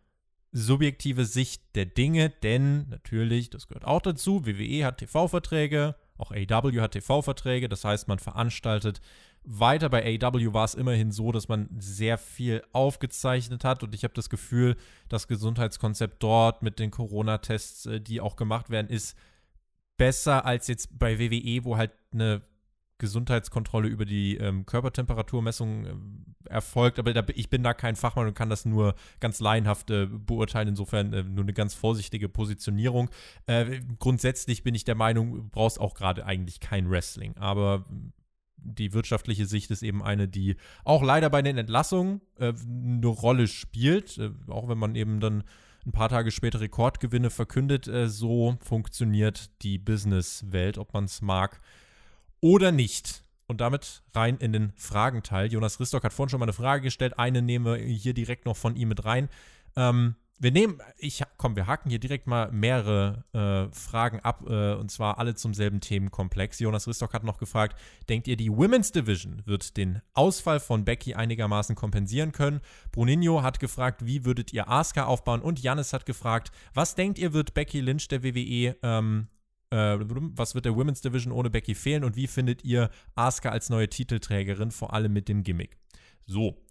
subjektive 0.51 1.23
Sicht 1.23 1.63
der 1.75 1.85
Dinge, 1.85 2.29
denn 2.29 2.89
natürlich, 2.89 3.49
das 3.49 3.69
gehört 3.69 3.85
auch 3.85 4.01
dazu, 4.01 4.45
WWE 4.45 4.85
hat 4.85 4.97
TV-Verträge, 4.97 5.95
auch 6.21 6.31
AW 6.31 6.81
hat 6.81 6.91
TV-Verträge, 6.91 7.69
das 7.69 7.83
heißt, 7.83 8.07
man 8.07 8.19
veranstaltet 8.19 9.01
weiter. 9.43 9.89
Bei 9.89 10.03
AW 10.03 10.53
war 10.53 10.65
es 10.65 10.75
immerhin 10.75 11.11
so, 11.11 11.31
dass 11.31 11.47
man 11.47 11.69
sehr 11.79 12.17
viel 12.17 12.63
aufgezeichnet 12.71 13.63
hat 13.63 13.83
und 13.83 13.95
ich 13.95 14.03
habe 14.03 14.13
das 14.13 14.29
Gefühl, 14.29 14.75
das 15.09 15.27
Gesundheitskonzept 15.27 16.21
dort 16.21 16.61
mit 16.61 16.79
den 16.79 16.91
Corona-Tests, 16.91 17.85
äh, 17.87 18.01
die 18.01 18.21
auch 18.21 18.35
gemacht 18.35 18.69
werden, 18.69 18.87
ist 18.87 19.17
besser 19.97 20.45
als 20.45 20.67
jetzt 20.67 20.97
bei 20.97 21.19
WWE, 21.19 21.63
wo 21.63 21.77
halt 21.77 21.91
eine 22.11 22.41
Gesundheitskontrolle 23.01 23.87
über 23.87 24.05
die 24.05 24.37
ähm, 24.37 24.65
Körpertemperaturmessung 24.65 25.85
äh, 25.85 25.93
erfolgt. 26.49 26.99
Aber 26.99 27.11
da, 27.13 27.23
ich 27.33 27.49
bin 27.49 27.63
da 27.63 27.73
kein 27.73 27.95
Fachmann 27.95 28.27
und 28.27 28.35
kann 28.35 28.49
das 28.49 28.63
nur 28.63 28.93
ganz 29.19 29.39
laienhaft 29.39 29.89
äh, 29.89 30.05
beurteilen. 30.05 30.69
Insofern 30.69 31.11
äh, 31.11 31.23
nur 31.23 31.43
eine 31.43 31.53
ganz 31.53 31.73
vorsichtige 31.73 32.29
Positionierung. 32.29 33.09
Äh, 33.47 33.81
grundsätzlich 33.97 34.63
bin 34.63 34.75
ich 34.75 34.83
der 34.83 34.95
Meinung, 34.95 35.33
du 35.33 35.43
brauchst 35.43 35.81
auch 35.81 35.95
gerade 35.95 36.25
eigentlich 36.25 36.59
kein 36.59 36.89
Wrestling. 36.89 37.35
Aber 37.37 37.85
die 38.57 38.93
wirtschaftliche 38.93 39.47
Sicht 39.47 39.71
ist 39.71 39.81
eben 39.81 40.03
eine, 40.03 40.27
die 40.27 40.55
auch 40.85 41.01
leider 41.01 41.31
bei 41.31 41.41
den 41.41 41.57
Entlassungen 41.57 42.21
äh, 42.37 42.53
eine 42.63 43.07
Rolle 43.07 43.47
spielt. 43.47 44.19
Äh, 44.19 44.29
auch 44.47 44.69
wenn 44.69 44.77
man 44.77 44.93
eben 44.93 45.19
dann 45.19 45.43
ein 45.87 45.91
paar 45.91 46.09
Tage 46.09 46.29
später 46.29 46.59
Rekordgewinne 46.59 47.31
verkündet. 47.31 47.89
so 48.05 48.55
funktioniert 48.63 49.49
die 49.63 49.79
Businesswelt, 49.79 50.77
ob 50.77 50.93
man 50.93 51.05
es 51.05 51.23
mag 51.23 51.59
oder 52.41 52.71
nicht. 52.71 53.23
Und 53.47 53.59
damit 53.59 54.03
rein 54.13 54.37
in 54.37 54.53
den 54.53 54.71
Fragenteil. 54.77 55.51
Jonas 55.51 55.79
Ristock 55.79 56.03
hat 56.03 56.13
vorhin 56.13 56.29
schon 56.29 56.39
mal 56.39 56.45
eine 56.45 56.53
Frage 56.53 56.83
gestellt. 56.83 57.19
Eine 57.19 57.41
nehmen 57.41 57.65
wir 57.65 57.75
hier 57.75 58.13
direkt 58.13 58.45
noch 58.45 58.55
von 58.55 58.75
ihm 58.75 58.89
mit 58.89 59.03
rein. 59.03 59.29
Ähm, 59.75 60.15
wir 60.41 60.51
nehmen, 60.51 60.79
ich, 60.97 61.21
komm, 61.37 61.55
wir 61.55 61.67
haken 61.67 61.91
hier 61.91 61.99
direkt 61.99 62.25
mal 62.25 62.51
mehrere 62.51 63.23
äh, 63.31 63.75
Fragen 63.75 64.21
ab, 64.21 64.43
äh, 64.49 64.73
und 64.73 64.89
zwar 64.89 65.19
alle 65.19 65.35
zum 65.35 65.53
selben 65.53 65.81
Themenkomplex. 65.81 66.59
Jonas 66.59 66.87
Ristock 66.87 67.13
hat 67.13 67.23
noch 67.23 67.37
gefragt, 67.37 67.79
denkt 68.09 68.27
ihr, 68.27 68.37
die 68.37 68.51
Women's 68.51 68.91
Division 68.91 69.43
wird 69.45 69.77
den 69.77 70.01
Ausfall 70.13 70.59
von 70.59 70.83
Becky 70.83 71.13
einigermaßen 71.13 71.75
kompensieren 71.75 72.31
können? 72.31 72.61
Bruninho 72.91 73.43
hat 73.43 73.59
gefragt, 73.59 74.03
wie 74.07 74.25
würdet 74.25 74.51
ihr 74.51 74.67
Asuka 74.67 75.05
aufbauen? 75.05 75.41
Und 75.41 75.61
Jannis 75.61 75.93
hat 75.93 76.07
gefragt, 76.07 76.51
was 76.73 76.95
denkt 76.95 77.19
ihr, 77.19 77.33
wird 77.33 77.53
Becky 77.53 77.79
Lynch 77.79 78.07
der 78.07 78.23
WWE 78.23 78.75
ähm, 78.81 79.27
äh, 79.71 79.97
was 79.99 80.53
wird 80.53 80.65
der 80.65 80.75
Women's 80.75 81.01
Division 81.01 81.33
ohne 81.33 81.49
Becky 81.49 81.75
fehlen 81.75 82.03
und 82.03 82.15
wie 82.15 82.27
findet 82.27 82.63
ihr 82.63 82.89
Asuka 83.15 83.49
als 83.49 83.69
neue 83.69 83.89
Titelträgerin, 83.89 84.71
vor 84.71 84.93
allem 84.93 85.13
mit 85.13 85.27
dem 85.27 85.43
Gimmick? 85.43 85.77
So, 86.25 86.61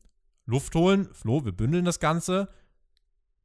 Luft 0.47 0.75
holen, 0.75 1.09
Flo, 1.13 1.45
wir 1.45 1.53
bündeln 1.53 1.85
das 1.85 2.01
Ganze. 2.01 2.49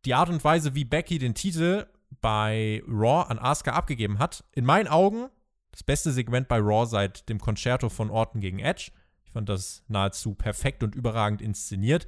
Die 0.06 0.14
Art 0.14 0.30
und 0.30 0.44
Weise, 0.44 0.76
wie 0.76 0.86
Becky 0.86 1.18
den 1.18 1.34
Titel 1.34 1.88
bei 2.22 2.84
Raw 2.88 3.30
an 3.30 3.40
Asuka 3.40 3.72
abgegeben 3.72 4.20
hat, 4.20 4.44
in 4.54 4.66
meinen 4.66 4.88
Augen 4.88 5.30
das 5.72 5.84
beste 5.84 6.12
Segment 6.12 6.48
bei 6.48 6.60
Raw 6.60 6.86
seit 6.86 7.28
dem 7.28 7.40
Concerto 7.40 7.90
von 7.90 8.10
Orton 8.10 8.40
gegen 8.40 8.60
Edge. 8.60 8.92
Ich 9.26 9.32
fand 9.32 9.50
das 9.50 9.84
nahezu 9.88 10.34
perfekt 10.34 10.84
und 10.84 10.96
überragend 10.96 11.42
inszeniert. 11.42 12.08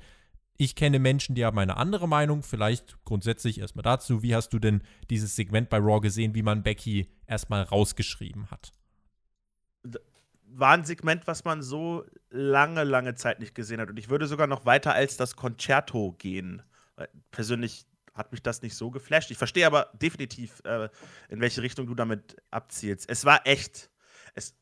Ich 0.58 0.76
kenne 0.76 0.98
Menschen, 0.98 1.36
die 1.36 1.46
haben 1.46 1.60
eine 1.60 1.78
andere 1.78 2.08
Meinung. 2.08 2.42
Vielleicht 2.42 2.98
grundsätzlich 3.06 3.60
erstmal 3.60 3.84
dazu. 3.84 4.24
Wie 4.24 4.36
hast 4.36 4.50
du 4.50 4.60
denn 4.60 4.82
dieses 5.10 5.36
Segment 5.36 5.70
bei 5.70 5.78
Raw 5.78 6.00
gesehen, 6.02 6.34
wie 6.34 6.42
man 6.42 6.64
Becky 6.64 7.08
erstmal 7.28 7.62
rausgeschrieben 7.62 8.50
hat? 8.50 8.72
War 10.50 10.72
ein 10.72 10.84
Segment, 10.84 11.28
was 11.28 11.46
man 11.46 11.62
so 11.62 12.06
lange, 12.32 12.84
lange 12.84 13.14
Zeit 13.14 13.40
nicht 13.40 13.54
gesehen 13.54 13.80
hat. 13.80 13.90
Und 13.90 13.98
ich 13.98 14.10
würde 14.10 14.26
sogar 14.26 14.48
noch 14.48 14.66
weiter 14.66 14.94
als 14.94 15.16
das 15.16 15.36
Concerto 15.36 16.14
gehen. 16.18 16.64
Persönlich 17.30 17.86
hat 18.16 18.32
mich 18.32 18.42
das 18.42 18.64
nicht 18.64 18.76
so 18.76 18.90
geflasht. 18.90 19.30
Ich 19.30 19.38
verstehe 19.38 19.68
aber 19.68 19.92
definitiv, 19.94 20.62
äh, 20.66 20.90
in 21.30 21.40
welche 21.40 21.62
Richtung 21.62 21.86
du 21.86 21.94
damit 21.94 22.36
abzielst. 22.50 23.08
Es 23.08 23.26
war 23.26 23.46
echt. 23.46 23.92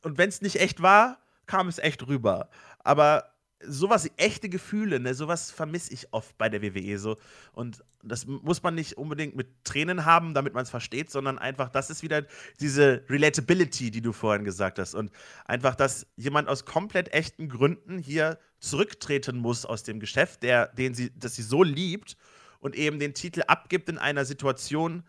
Und 0.04 0.18
wenn 0.18 0.28
es 0.28 0.42
nicht 0.42 0.60
echt 0.60 0.82
war, 0.82 1.20
kam 1.46 1.70
es 1.70 1.80
echt 1.80 2.06
rüber. 2.06 2.50
Aber 2.80 3.35
sowas, 3.68 4.10
echte 4.18 4.50
Gefühle, 4.50 5.00
ne, 5.00 5.14
sowas 5.14 5.52
vermisse 5.52 5.94
ich 5.94 6.12
oft 6.12 6.38
bei 6.38 6.50
der 6.50 6.62
WWE 6.62 6.98
so. 7.00 7.18
Und 7.54 7.84
das 8.04 8.26
muss 8.26 8.62
man 8.64 8.76
nicht 8.76 8.98
unbedingt 8.98 9.36
mit 9.36 9.64
Tränen 9.64 10.06
haben, 10.06 10.34
damit 10.34 10.54
man 10.54 10.64
es 10.64 10.70
versteht, 10.70 11.12
sondern 11.12 11.40
einfach, 11.40 11.70
das 11.70 11.90
ist 11.90 12.04
wieder 12.04 12.24
diese 12.60 13.04
Relatability, 13.10 13.92
die 13.92 14.02
du 14.02 14.14
vorhin 14.14 14.46
gesagt 14.46 14.80
hast. 14.80 14.96
Und 14.96 15.12
einfach, 15.46 15.76
dass 15.76 16.08
jemand 16.16 16.48
aus 16.48 16.66
komplett 16.66 17.14
echten 17.14 17.50
Gründen 17.50 17.98
hier 17.98 18.40
zurücktreten 18.60 19.38
muss 19.38 19.66
aus 19.66 19.84
dem 19.84 20.00
Geschäft, 20.00 20.44
der, 20.44 20.68
den 20.68 20.94
sie, 20.94 21.12
das 21.18 21.36
sie 21.36 21.44
so 21.44 21.64
liebt 21.64 22.18
und 22.60 22.76
eben 22.76 23.00
den 23.00 23.14
Titel 23.14 23.44
abgibt 23.48 23.90
in 23.90 23.98
einer 23.98 24.26
Situation, 24.26 25.04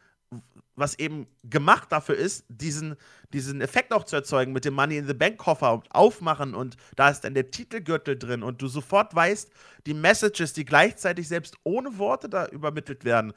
was 0.76 0.98
eben 0.98 1.26
gemacht 1.42 1.90
dafür 1.90 2.16
ist, 2.16 2.44
diesen, 2.48 2.96
diesen 3.32 3.60
Effekt 3.60 3.92
auch 3.92 4.04
zu 4.04 4.14
erzeugen 4.14 4.52
mit 4.52 4.64
dem 4.64 4.74
Money 4.74 4.98
in 4.98 5.06
the 5.06 5.14
Bank 5.14 5.38
Koffer 5.38 5.72
und 5.72 5.92
aufmachen 5.94 6.54
und 6.54 6.76
da 6.94 7.08
ist 7.08 7.22
dann 7.22 7.34
der 7.34 7.50
Titelgürtel 7.50 8.18
drin 8.18 8.42
und 8.42 8.62
du 8.62 8.68
sofort 8.68 9.14
weißt, 9.14 9.50
die 9.86 9.94
Messages, 9.94 10.52
die 10.52 10.64
gleichzeitig 10.64 11.26
selbst 11.26 11.56
ohne 11.64 11.98
Worte 11.98 12.28
da 12.28 12.46
übermittelt 12.46 13.04
werden, 13.04 13.32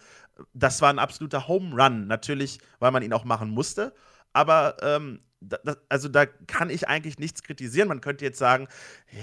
das 0.54 0.82
war 0.82 0.90
ein 0.90 1.00
absoluter 1.00 1.48
Home 1.48 1.76
Run. 1.82 2.08
Natürlich, 2.08 2.60
weil 2.80 2.92
man 2.92 3.04
ihn 3.04 3.14
auch 3.14 3.26
machen 3.26 3.50
musste, 3.50 3.94
aber 4.34 4.78
ähm, 4.82 5.22
das, 5.42 5.78
also 5.88 6.10
da 6.10 6.26
kann 6.26 6.70
ich 6.70 6.88
eigentlich 6.88 7.18
nichts 7.18 7.44
kritisieren. 7.44 7.88
Man 7.88 8.02
könnte 8.02 8.26
jetzt 8.26 8.40
sagen, 8.40 8.68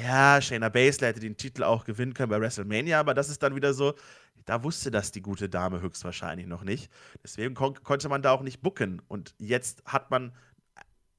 ja, 0.02 0.40
Shayna 0.40 0.70
Baszler 0.70 1.08
hätte 1.08 1.20
den 1.20 1.36
Titel 1.36 1.62
auch 1.62 1.84
gewinnen 1.84 2.14
können 2.14 2.30
bei 2.30 2.40
WrestleMania, 2.40 2.98
aber 2.98 3.14
das 3.14 3.28
ist 3.28 3.42
dann 3.42 3.54
wieder 3.54 3.74
so, 3.74 3.94
da 4.46 4.62
wusste 4.62 4.90
das 4.90 5.12
die 5.12 5.20
gute 5.20 5.48
Dame 5.48 5.80
höchstwahrscheinlich 5.80 6.46
noch 6.46 6.62
nicht. 6.62 6.90
Deswegen 7.22 7.54
kon 7.54 7.74
konnte 7.82 8.08
man 8.08 8.22
da 8.22 8.30
auch 8.30 8.42
nicht 8.42 8.62
bucken. 8.62 9.02
Und 9.08 9.34
jetzt 9.38 9.82
hat 9.84 10.10
man, 10.10 10.32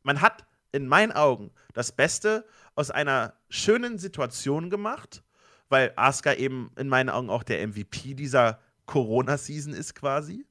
man 0.04 0.22
hat 0.22 0.48
in 0.72 0.88
meinen 0.88 1.12
Augen 1.12 1.52
das 1.74 1.92
Beste 1.92 2.46
aus 2.76 2.90
einer 2.90 3.34
schönen 3.50 3.98
Situation 3.98 4.70
gemacht, 4.70 5.24
weil 5.70 5.92
Asuka 5.98 6.34
eben 6.34 6.72
in 6.78 6.88
meinen 6.88 7.10
Augen 7.10 7.30
auch 7.30 7.44
der 7.44 7.66
MVP 7.68 8.14
dieser 8.14 8.60
Corona-Season 8.86 9.74
ist 9.74 9.94
quasi. 9.94 10.46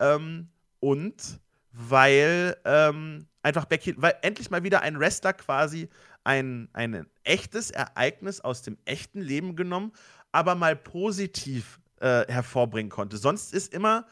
Ähm, 0.00 0.48
und 0.80 1.40
weil 1.72 2.56
ähm, 2.64 3.26
einfach 3.42 3.66
Becky, 3.66 3.94
weil 3.98 4.16
endlich 4.22 4.50
mal 4.50 4.64
wieder 4.64 4.82
ein 4.82 4.98
Wrestler 4.98 5.32
quasi 5.32 5.88
ein, 6.24 6.68
ein 6.72 7.06
echtes 7.22 7.70
Ereignis 7.70 8.40
aus 8.40 8.62
dem 8.62 8.78
echten 8.84 9.20
Leben 9.20 9.54
genommen, 9.54 9.92
aber 10.32 10.54
mal 10.56 10.74
positiv 10.74 11.78
äh, 12.00 12.24
hervorbringen 12.28 12.90
konnte. 12.90 13.16
Sonst 13.16 13.52
ist 13.52 13.72
immer, 13.72 14.06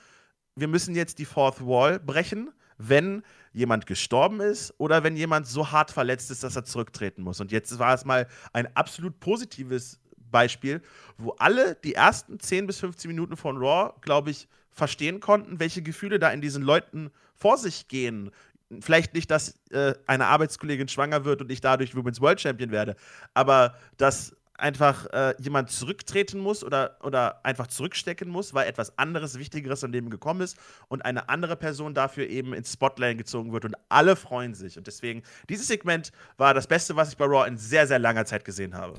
wir 0.57 0.68
müssen 0.68 0.95
jetzt 0.95 1.18
die 1.18 1.24
Fourth 1.24 1.64
Wall 1.66 1.99
brechen, 1.99 2.51
wenn 2.78 3.22
jemand 3.53 3.87
gestorben 3.87 4.41
ist 4.41 4.74
oder 4.78 5.05
wenn 5.05 5.16
jemand 5.16 5.47
so 5.47 5.70
hart 5.70 5.91
verletzt 5.91 6.30
ist, 6.30 6.43
dass 6.43 6.57
er 6.57 6.64
zurücktreten 6.64 7.22
muss. 7.22 7.41
Und 7.41 7.53
jetzt 7.53 7.78
war 7.78 7.95
es 7.95 8.05
mal 8.05 8.26
ein 8.53 8.74
absolut 8.76 9.20
positives 9.20 10.01
Beispiel, 10.30 10.82
wo 11.16 11.30
alle 11.39 11.76
die 11.76 11.95
ersten 11.95 12.41
10 12.41 12.66
bis 12.66 12.80
15 12.80 13.09
Minuten 13.09 13.37
von 13.37 13.57
Raw, 13.57 13.95
glaube 14.01 14.30
ich, 14.30 14.49
verstehen 14.70 15.20
konnten, 15.20 15.61
welche 15.61 15.82
Gefühle 15.82 16.18
da 16.18 16.30
in 16.30 16.41
diesen 16.41 16.62
Leuten 16.62 17.11
vor 17.37 17.57
sich 17.57 17.87
gehen. 17.87 18.32
Vielleicht 18.80 19.14
nicht, 19.14 19.30
dass 19.30 19.61
äh, 19.70 19.95
eine 20.07 20.26
Arbeitskollegin 20.26 20.89
schwanger 20.89 21.24
wird 21.24 21.41
und 21.41 21.53
ich 21.53 21.61
dadurch 21.61 21.95
Women's 21.95 22.20
World 22.20 22.41
Champion 22.41 22.72
werde, 22.72 22.97
aber 23.35 23.76
dass 23.97 24.35
einfach 24.57 25.07
äh, 25.13 25.35
jemand 25.41 25.71
zurücktreten 25.71 26.39
muss 26.39 26.63
oder, 26.63 26.97
oder 27.03 27.45
einfach 27.45 27.67
zurückstecken 27.67 28.29
muss, 28.29 28.55
weil 28.55 28.69
etwas 28.69 28.99
anderes, 28.99 29.39
Wichtigeres 29.39 29.83
im 29.83 29.93
Leben 29.93 30.11
gekommen 30.11 30.41
ist 30.41 30.57
und 30.89 31.05
eine 31.05 31.29
andere 31.29 31.57
Person 31.57 31.95
dafür 31.95 32.29
eben 32.29 32.55
ins 32.55 32.73
Spotlight 32.73 33.19
gezogen 33.19 33.53
wird 33.53 33.65
und 33.65 33.75
alle 33.89 34.17
freuen 34.17 34.55
sich. 34.55 34.79
Und 34.79 34.87
deswegen, 34.87 35.23
dieses 35.49 35.67
Segment 35.67 36.13
war 36.37 36.55
das 36.55 36.67
Beste, 36.67 36.97
was 36.97 37.11
ich 37.11 37.17
bei 37.17 37.25
Raw 37.25 37.49
in 37.49 37.57
sehr, 37.57 37.87
sehr 37.87 37.99
langer 37.99 38.25
Zeit 38.27 38.45
gesehen 38.45 38.75
habe. 38.75 38.95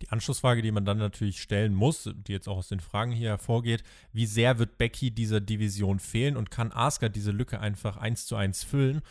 Die 0.00 0.08
Anschlussfrage, 0.08 0.62
die 0.62 0.72
man 0.72 0.86
dann 0.86 0.98
natürlich 0.98 1.42
stellen 1.42 1.74
muss, 1.74 2.08
die 2.14 2.32
jetzt 2.32 2.48
auch 2.48 2.56
aus 2.56 2.68
den 2.68 2.80
Fragen 2.80 3.12
hier 3.12 3.30
hervorgeht, 3.30 3.82
wie 4.12 4.26
sehr 4.26 4.58
wird 4.58 4.78
Becky 4.78 5.10
dieser 5.10 5.40
Division 5.40 5.98
fehlen 5.98 6.36
und 6.36 6.50
kann 6.50 6.72
Asuka 6.72 7.10
diese 7.10 7.32
Lücke 7.32 7.60
einfach 7.60 7.96
eins 7.98 8.24
zu 8.26 8.36
eins 8.36 8.64
füllen? 8.64 9.02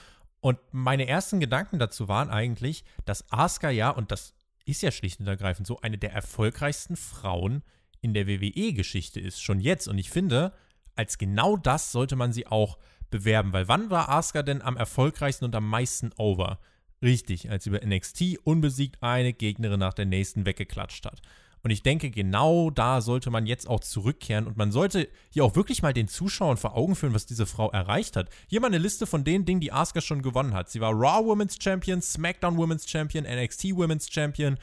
Und 0.42 0.58
meine 0.72 1.08
ersten 1.08 1.40
Gedanken 1.40 1.78
dazu 1.78 2.08
waren 2.08 2.30
eigentlich, 2.30 2.86
dass 3.06 3.30
Asuka 3.32 3.70
ja, 3.70 3.90
und 3.90 4.12
das 4.12 4.34
ist 4.72 4.82
ja 4.82 4.92
schlicht 4.92 5.20
und 5.20 5.28
ergreifend 5.28 5.68
so 5.68 5.80
eine 5.82 5.98
der 5.98 6.14
erfolgreichsten 6.14 6.96
Frauen 6.96 7.64
in 8.02 8.14
der 8.14 8.28
WWE-Geschichte 8.28 9.20
ist, 9.20 9.42
schon 9.42 9.60
jetzt. 9.60 9.88
Und 9.88 9.98
ich 9.98 10.10
finde, 10.10 10.54
als 10.96 11.18
genau 11.18 11.58
das 11.58 11.92
sollte 11.92 12.16
man 12.16 12.34
sie 12.34 12.48
auch 12.48 12.78
bewerben, 13.10 13.54
weil 13.54 13.68
wann 13.68 13.90
war 13.90 14.10
Asuka 14.10 14.44
denn 14.44 14.62
am 14.62 14.78
erfolgreichsten 14.78 15.46
und 15.46 15.56
am 15.56 15.68
meisten 15.68 16.12
over? 16.18 16.60
Richtig, 17.02 17.50
als 17.50 17.66
über 17.66 17.80
NXT 17.86 18.40
unbesiegt 18.44 19.02
eine 19.02 19.34
Gegnerin 19.34 19.80
nach 19.80 19.94
der 19.94 20.06
nächsten 20.06 20.46
weggeklatscht 20.46 21.06
hat. 21.06 21.22
Und 21.62 21.72
ich 21.72 21.84
denke, 21.84 22.10
genau 22.10 22.70
da 22.70 23.02
sollte 23.02 23.30
man 23.30 23.46
jetzt 23.46 23.68
auch 23.68 23.82
zurückkehren 23.82 24.48
und 24.48 24.56
man 24.56 24.72
sollte 24.72 25.10
hier 25.30 25.44
auch 25.44 25.56
wirklich 25.56 25.82
mal 25.82 25.94
den 25.94 26.08
Zuschauern 26.08 26.58
vor 26.58 26.76
Augen 26.76 26.96
führen, 26.96 27.14
was 27.14 27.26
diese 27.26 27.46
Frau 27.46 27.70
erreicht 27.70 28.16
hat. 28.16 28.30
Hier 28.48 28.62
mal 28.62 28.68
eine 28.68 28.78
Liste 28.78 29.06
von 29.06 29.24
den 29.24 29.46
Dingen, 29.46 29.60
die 29.60 29.74
Asuka 29.74 30.02
schon 30.02 30.22
gewonnen 30.22 30.54
hat. 30.54 30.70
Sie 30.70 30.80
war 30.80 30.92
Raw 30.92 31.26
Women's 31.26 31.58
Champion, 31.62 32.02
SmackDown 32.02 32.58
Women's 32.58 32.90
Champion, 32.90 33.26
NXT 33.26 33.76
Women's 33.76 34.10
Champion, 34.10 34.58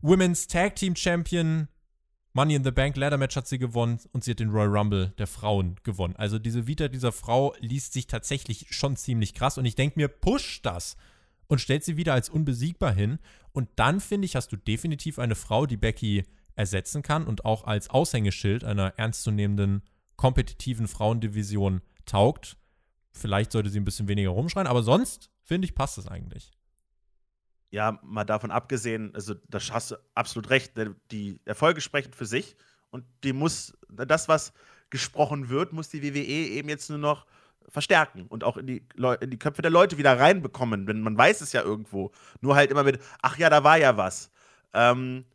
Women's 0.00 0.46
Tag 0.46 0.76
Team 0.76 0.96
Champion, 0.96 1.68
Money 2.32 2.54
in 2.54 2.64
the 2.64 2.70
Bank 2.70 2.96
Ladder 2.96 3.18
Match 3.18 3.36
hat 3.36 3.48
sie 3.48 3.58
gewonnen 3.58 3.98
und 4.12 4.22
sie 4.22 4.30
hat 4.30 4.38
den 4.38 4.50
Royal 4.50 4.68
Rumble 4.68 5.12
der 5.18 5.26
Frauen 5.26 5.76
gewonnen. 5.82 6.14
Also 6.16 6.38
diese 6.38 6.66
Vita 6.66 6.88
dieser 6.88 7.10
Frau 7.10 7.54
liest 7.58 7.94
sich 7.94 8.06
tatsächlich 8.06 8.66
schon 8.70 8.96
ziemlich 8.96 9.34
krass 9.34 9.58
und 9.58 9.64
ich 9.64 9.74
denke 9.74 9.98
mir, 9.98 10.08
push 10.08 10.62
das 10.62 10.96
und 11.48 11.60
stellt 11.60 11.82
sie 11.84 11.96
wieder 11.96 12.14
als 12.14 12.28
unbesiegbar 12.28 12.92
hin. 12.92 13.18
Und 13.52 13.68
dann, 13.76 14.00
finde 14.00 14.26
ich, 14.26 14.36
hast 14.36 14.52
du 14.52 14.56
definitiv 14.56 15.18
eine 15.18 15.34
Frau, 15.34 15.66
die 15.66 15.76
Becky 15.76 16.24
ersetzen 16.58 17.02
kann 17.02 17.26
und 17.26 17.44
auch 17.44 17.64
als 17.64 17.88
Aushängeschild 17.88 18.64
einer 18.64 18.94
ernstzunehmenden, 18.98 19.82
kompetitiven 20.16 20.88
Frauendivision 20.88 21.80
taugt. 22.04 22.56
Vielleicht 23.12 23.52
sollte 23.52 23.70
sie 23.70 23.78
ein 23.78 23.84
bisschen 23.84 24.08
weniger 24.08 24.30
rumschreien, 24.30 24.66
aber 24.66 24.82
sonst, 24.82 25.30
finde 25.42 25.66
ich, 25.66 25.74
passt 25.74 25.98
es 25.98 26.08
eigentlich. 26.08 26.52
Ja, 27.70 28.00
mal 28.02 28.24
davon 28.24 28.50
abgesehen, 28.50 29.14
also 29.14 29.34
da 29.48 29.58
hast 29.70 29.92
du 29.92 29.96
absolut 30.14 30.50
recht, 30.50 30.72
die 31.10 31.40
Erfolge 31.44 31.80
sprechen 31.80 32.12
für 32.12 32.26
sich 32.26 32.56
und 32.90 33.04
die 33.24 33.32
muss, 33.32 33.76
das, 33.88 34.28
was 34.28 34.52
gesprochen 34.90 35.50
wird, 35.50 35.72
muss 35.72 35.90
die 35.90 36.02
WWE 36.02 36.18
eben 36.18 36.68
jetzt 36.68 36.88
nur 36.88 36.98
noch 36.98 37.26
verstärken 37.68 38.26
und 38.26 38.42
auch 38.42 38.56
in 38.56 38.66
die, 38.66 38.88
in 39.20 39.30
die 39.30 39.38
Köpfe 39.38 39.60
der 39.60 39.70
Leute 39.70 39.98
wieder 39.98 40.18
reinbekommen, 40.18 40.86
denn 40.86 41.02
man 41.02 41.16
weiß 41.16 41.42
es 41.42 41.52
ja 41.52 41.62
irgendwo. 41.62 42.10
Nur 42.40 42.56
halt 42.56 42.70
immer 42.70 42.84
mit, 42.84 43.00
ach 43.20 43.36
ja, 43.36 43.50
da 43.50 43.62
war 43.62 43.76
ja 43.76 43.96
was. 43.96 44.30
Ähm, 44.72 45.26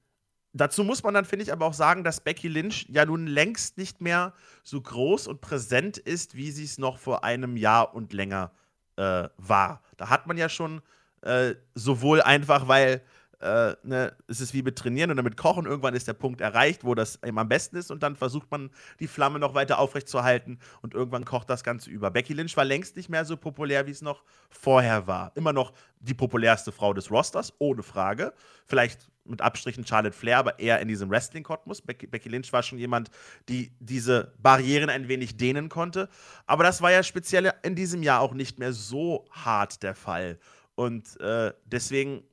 dazu 0.54 0.84
muss 0.84 1.04
man 1.04 1.14
dann, 1.14 1.26
finde 1.26 1.44
ich, 1.44 1.52
aber 1.52 1.66
auch 1.66 1.74
sagen, 1.74 2.04
dass 2.04 2.22
Becky 2.22 2.48
Lynch 2.48 2.86
ja 2.90 3.06
nun 3.06 3.28
längst 3.28 3.78
nicht 3.78 4.02
mehr 4.02 4.34
so 4.64 4.80
groß 4.80 5.28
und 5.28 5.42
präsent 5.42 5.98
ist, 5.98 6.36
wie 6.36 6.52
sie 6.52 6.64
es 6.64 6.78
noch 6.78 6.98
vor 6.98 7.24
einem 7.24 7.58
Jahr 7.58 7.94
und 7.94 8.14
länger 8.14 8.52
äh, 8.96 9.30
war. 9.38 9.82
Da 9.98 10.10
hat 10.10 10.28
man 10.28 10.38
ja 10.38 10.50
schon 10.50 10.82
äh, 11.22 11.56
sowohl 11.74 12.22
einfach, 12.22 12.68
weil 12.68 13.02
äh, 13.44 13.76
ne, 13.84 14.16
es 14.28 14.40
ist 14.40 14.54
wie 14.54 14.64
mit 14.64 14.78
Trainieren 14.78 15.12
oder 15.12 15.22
mit 15.22 15.36
Kochen. 15.36 15.66
Irgendwann 15.66 15.96
ist 15.96 16.08
der 16.08 16.14
Punkt 16.14 16.40
erreicht, 16.40 16.86
wo 16.86 16.96
das 16.96 17.22
eben 17.24 17.38
am 17.38 17.50
besten 17.50 17.76
ist 17.76 17.92
und 17.92 18.02
dann 18.02 18.16
versucht 18.16 18.50
man, 18.50 18.70
die 19.00 19.08
Flamme 19.08 19.38
noch 19.38 19.54
weiter 19.54 19.80
aufrechtzuerhalten 19.80 20.60
und 20.82 20.94
irgendwann 20.94 21.26
kocht 21.26 21.50
das 21.50 21.64
Ganze 21.64 21.90
über. 21.90 22.10
Becky 22.10 22.34
Lynch 22.34 22.56
war 22.56 22.64
längst 22.64 22.96
nicht 22.96 23.10
mehr 23.10 23.26
so 23.26 23.36
populär, 23.36 23.86
wie 23.86 23.92
es 23.92 24.02
noch 24.02 24.24
vorher 24.50 25.08
war. 25.08 25.34
Immer 25.36 25.52
noch 25.52 25.74
die 26.00 26.14
populärste 26.14 26.72
Frau 26.72 26.94
des 26.94 27.12
Rosters, 27.12 27.54
ohne 27.60 27.84
Frage. 27.84 28.34
Vielleicht 28.66 29.10
mit 29.26 29.42
Abstrichen 29.42 29.86
Charlotte 29.86 30.16
Flair, 30.16 30.38
aber 30.38 30.60
eher 30.60 30.80
in 30.80 30.88
diesem 30.88 31.10
Wrestling-Kosmos. 31.10 31.82
Becky, 31.82 32.08
Becky, 32.08 32.30
Lynch 32.30 32.52
war 32.52 32.64
schon 32.64 32.78
jemand, 32.78 33.10
die 33.50 33.72
diese 33.80 34.34
Barrieren 34.38 34.90
ein 34.90 35.08
wenig 35.08 35.38
dehnen 35.38 35.70
konnte. 35.70 36.10
Aber 36.46 36.64
das 36.64 36.82
war 36.82 36.92
ja 36.92 37.04
speziell 37.04 37.54
in 37.64 37.76
diesem 37.76 38.04
Jahr 38.04 38.22
auch 38.22 38.34
nicht 38.34 38.60
mehr 38.60 38.74
so 38.74 39.26
hart 39.32 39.82
der 39.84 39.96
Fall. 39.96 40.40
Und 40.76 41.20
äh, 41.22 41.54
deswegen 41.66 42.24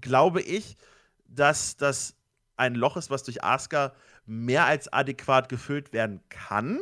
glaube 0.00 0.42
ich, 0.42 0.76
dass 1.24 1.76
das 1.76 2.14
ein 2.56 2.74
Loch 2.74 2.96
ist, 2.96 3.10
was 3.10 3.22
durch 3.22 3.42
Asuka 3.44 3.94
mehr 4.24 4.64
als 4.64 4.92
adäquat 4.92 5.48
gefüllt 5.48 5.92
werden 5.92 6.20
kann. 6.28 6.80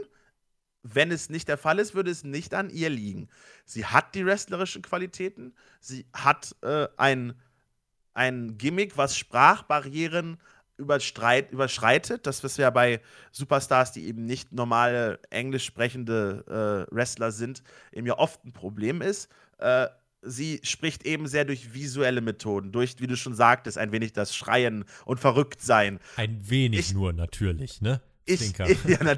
Wenn 0.82 1.10
es 1.10 1.30
nicht 1.30 1.48
der 1.48 1.58
Fall 1.58 1.78
ist, 1.78 1.94
würde 1.94 2.10
es 2.10 2.24
nicht 2.24 2.54
an 2.54 2.70
ihr 2.70 2.90
liegen. 2.90 3.28
Sie 3.64 3.86
hat 3.86 4.14
die 4.14 4.26
wrestlerischen 4.26 4.82
Qualitäten, 4.82 5.54
sie 5.80 6.06
hat 6.12 6.54
äh, 6.62 6.88
ein, 6.96 7.34
ein 8.14 8.56
Gimmick, 8.58 8.96
was 8.96 9.16
Sprachbarrieren 9.16 10.38
überschreitet. 10.76 12.26
Das, 12.26 12.42
was 12.42 12.56
ja 12.56 12.70
bei 12.70 13.00
Superstars, 13.30 13.92
die 13.92 14.06
eben 14.06 14.24
nicht 14.24 14.52
normale 14.52 15.20
englisch 15.30 15.64
sprechende 15.64 16.86
äh, 16.90 16.94
Wrestler 16.94 17.32
sind, 17.32 17.62
eben 17.92 18.06
ja 18.06 18.18
oft 18.18 18.44
ein 18.44 18.52
Problem 18.52 19.02
ist. 19.02 19.28
Äh, 19.58 19.86
sie 20.22 20.60
spricht 20.62 21.06
eben 21.06 21.28
sehr 21.28 21.44
durch 21.44 21.74
visuelle 21.74 22.20
Methoden, 22.20 22.72
durch, 22.72 22.96
wie 22.98 23.06
du 23.06 23.16
schon 23.16 23.34
sagtest, 23.34 23.78
ein 23.78 23.92
wenig 23.92 24.12
das 24.12 24.34
Schreien 24.34 24.84
und 25.04 25.20
Verrücktsein. 25.20 26.00
Ein 26.16 26.48
wenig 26.48 26.80
ich, 26.80 26.94
nur, 26.94 27.12
natürlich, 27.12 27.80
ne? 27.80 28.00
Ich, 28.26 28.58
ich, 28.58 28.84
ja, 28.84 29.16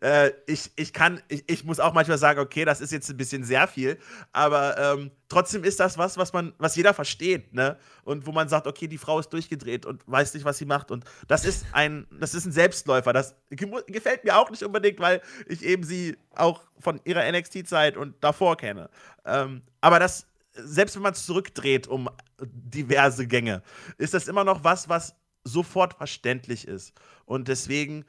äh, 0.00 0.32
ich, 0.46 0.70
ich 0.76 0.92
kann, 0.92 1.22
ich, 1.28 1.44
ich 1.48 1.64
muss 1.64 1.80
auch 1.80 1.92
manchmal 1.92 2.18
sagen, 2.18 2.40
okay, 2.40 2.64
das 2.64 2.80
ist 2.80 2.92
jetzt 2.92 3.08
ein 3.10 3.16
bisschen 3.16 3.44
sehr 3.44 3.68
viel, 3.68 3.98
aber 4.32 4.76
ähm, 4.78 5.10
trotzdem 5.28 5.64
ist 5.64 5.80
das 5.80 5.98
was, 5.98 6.16
was 6.16 6.32
man, 6.32 6.52
was 6.58 6.76
jeder 6.76 6.94
versteht, 6.94 7.52
ne? 7.54 7.76
Und 8.04 8.26
wo 8.26 8.32
man 8.32 8.48
sagt, 8.48 8.66
okay, 8.66 8.88
die 8.88 8.98
Frau 8.98 9.18
ist 9.18 9.28
durchgedreht 9.30 9.86
und 9.86 10.02
weiß 10.06 10.34
nicht, 10.34 10.44
was 10.44 10.58
sie 10.58 10.64
macht. 10.64 10.90
Und 10.90 11.04
das 11.26 11.44
ist 11.44 11.66
ein, 11.72 12.06
das 12.18 12.34
ist 12.34 12.46
ein 12.46 12.52
Selbstläufer. 12.52 13.12
Das 13.12 13.34
gefällt 13.50 14.24
mir 14.24 14.36
auch 14.38 14.50
nicht 14.50 14.62
unbedingt, 14.62 14.98
weil 14.98 15.20
ich 15.46 15.62
eben 15.62 15.84
sie 15.84 16.16
auch 16.34 16.62
von 16.78 17.00
ihrer 17.04 17.30
NXT-Zeit 17.30 17.96
und 17.96 18.14
davor 18.22 18.56
kenne. 18.56 18.88
Ähm, 19.24 19.62
aber 19.80 19.98
das 19.98 20.26
selbst 20.60 20.96
wenn 20.96 21.02
man 21.02 21.12
es 21.12 21.24
zurückdreht 21.24 21.86
um 21.86 22.08
diverse 22.40 23.28
Gänge, 23.28 23.62
ist 23.96 24.12
das 24.12 24.26
immer 24.26 24.42
noch 24.42 24.64
was, 24.64 24.88
was 24.88 25.14
sofort 25.44 25.94
verständlich 25.94 26.66
ist. 26.66 26.92
Und 27.26 27.46
deswegen 27.46 28.04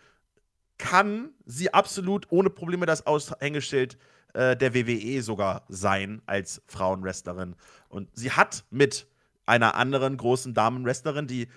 kann 0.80 1.34
sie 1.46 1.72
absolut 1.74 2.26
ohne 2.32 2.50
Probleme 2.50 2.88
das 2.88 3.06
Aushängeschild 3.06 4.00
äh, 4.34 4.58
der 4.58 4.74
WWE 4.74 5.22
sogar 5.22 5.66
sein 5.68 6.24
als 6.26 6.64
Frauenwrestlerin. 6.66 7.56
Und 7.90 8.10
sie 8.18 8.32
hat 8.32 8.64
mit 8.72 9.06
einer 9.46 9.76
anderen 9.76 10.18
großen 10.18 10.54
Damenwrestlerin, 10.56 11.28
die 11.28 11.48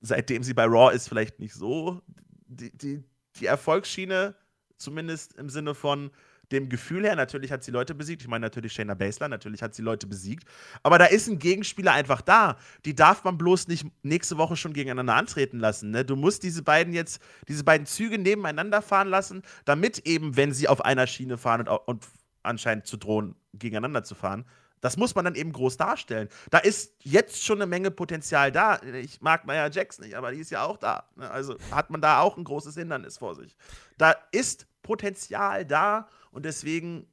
seitdem 0.00 0.42
sie 0.42 0.54
bei 0.54 0.64
Raw 0.64 0.94
ist, 0.94 1.08
vielleicht 1.08 1.40
nicht 1.40 1.54
so 1.54 2.00
die, 2.46 2.70
die, 2.70 3.02
die 3.36 3.46
Erfolgsschiene, 3.46 4.34
zumindest 4.76 5.34
im 5.34 5.50
Sinne 5.50 5.74
von, 5.74 6.10
dem 6.52 6.68
Gefühl 6.68 7.04
her, 7.04 7.16
natürlich 7.16 7.52
hat 7.52 7.62
sie 7.62 7.70
Leute 7.70 7.94
besiegt. 7.94 8.22
Ich 8.22 8.28
meine 8.28 8.46
natürlich 8.46 8.72
Shayna 8.72 8.94
Baszler, 8.94 9.28
natürlich 9.28 9.62
hat 9.62 9.74
sie 9.74 9.82
Leute 9.82 10.06
besiegt. 10.06 10.48
Aber 10.82 10.98
da 10.98 11.06
ist 11.06 11.28
ein 11.28 11.38
Gegenspieler 11.38 11.92
einfach 11.92 12.22
da. 12.22 12.56
Die 12.84 12.94
darf 12.94 13.24
man 13.24 13.36
bloß 13.36 13.68
nicht 13.68 13.86
nächste 14.02 14.38
Woche 14.38 14.56
schon 14.56 14.72
gegeneinander 14.72 15.14
antreten 15.14 15.58
lassen. 15.58 15.90
Ne? 15.90 16.04
Du 16.04 16.16
musst 16.16 16.42
diese 16.42 16.62
beiden 16.62 16.92
jetzt, 16.92 17.20
diese 17.48 17.64
beiden 17.64 17.86
Züge 17.86 18.18
nebeneinander 18.18 18.82
fahren 18.82 19.08
lassen, 19.08 19.42
damit 19.64 20.00
eben, 20.06 20.36
wenn 20.36 20.52
sie 20.52 20.68
auf 20.68 20.84
einer 20.84 21.06
Schiene 21.06 21.36
fahren 21.36 21.68
und, 21.68 21.68
und 21.86 22.04
anscheinend 22.42 22.86
zu 22.86 22.96
drohen, 22.96 23.34
gegeneinander 23.52 24.04
zu 24.04 24.14
fahren, 24.14 24.44
das 24.80 24.96
muss 24.96 25.14
man 25.14 25.24
dann 25.24 25.34
eben 25.34 25.52
groß 25.52 25.76
darstellen. 25.76 26.28
Da 26.50 26.58
ist 26.58 26.94
jetzt 27.02 27.44
schon 27.44 27.58
eine 27.58 27.66
Menge 27.66 27.90
Potenzial 27.90 28.52
da. 28.52 28.80
Ich 28.82 29.20
mag 29.20 29.44
Maya 29.44 29.68
Jax 29.68 29.98
nicht, 29.98 30.14
aber 30.14 30.30
die 30.30 30.38
ist 30.38 30.50
ja 30.50 30.64
auch 30.64 30.76
da. 30.76 31.08
Ne? 31.16 31.30
Also 31.30 31.56
hat 31.72 31.90
man 31.90 32.00
da 32.00 32.20
auch 32.20 32.36
ein 32.36 32.44
großes 32.44 32.74
Hindernis 32.76 33.18
vor 33.18 33.34
sich. 33.34 33.56
Da 33.96 34.14
ist 34.30 34.66
Potenzial 34.82 35.66
da 35.66 36.08
und 36.30 36.44
deswegen 36.44 37.06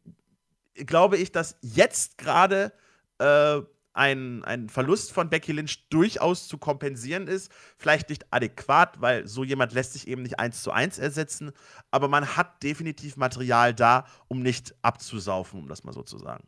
glaube 0.76 1.18
ich, 1.18 1.32
dass 1.32 1.57
jetzt 1.61 2.18
gerade 2.18 2.74
äh, 3.20 3.61
ein, 3.95 4.43
ein 4.43 4.70
Verlust 4.70 5.13
von 5.13 5.30
Becky 5.30 5.53
Lynch 5.53 5.88
durchaus 5.89 6.47
zu 6.47 6.57
kompensieren 6.57 7.28
ist. 7.28 7.51
Vielleicht 7.78 8.09
nicht 8.09 8.26
adäquat, 8.32 8.99
weil 8.99 9.26
so 9.26 9.43
jemand 9.43 9.72
lässt 9.74 9.93
sich 9.93 10.07
eben 10.07 10.22
nicht 10.22 10.38
eins 10.38 10.61
zu 10.61 10.72
eins 10.72 10.99
ersetzen. 10.99 11.53
Aber 11.91 12.09
man 12.09 12.36
hat 12.36 12.61
definitiv 12.61 13.16
Material 13.16 13.74
da, 13.74 14.05
um 14.28 14.41
nicht 14.41 14.76
abzusaufen, 14.82 15.61
um 15.61 15.68
das 15.70 15.86
mal 15.86 15.93
so 15.93 16.03
zu 16.03 16.18
sagen. 16.18 16.45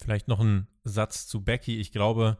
Vielleicht 0.00 0.26
noch 0.26 0.40
ein 0.40 0.68
Satz 0.84 1.26
zu 1.26 1.44
Becky. 1.44 1.78
Ich 1.80 1.92
glaube, 1.92 2.38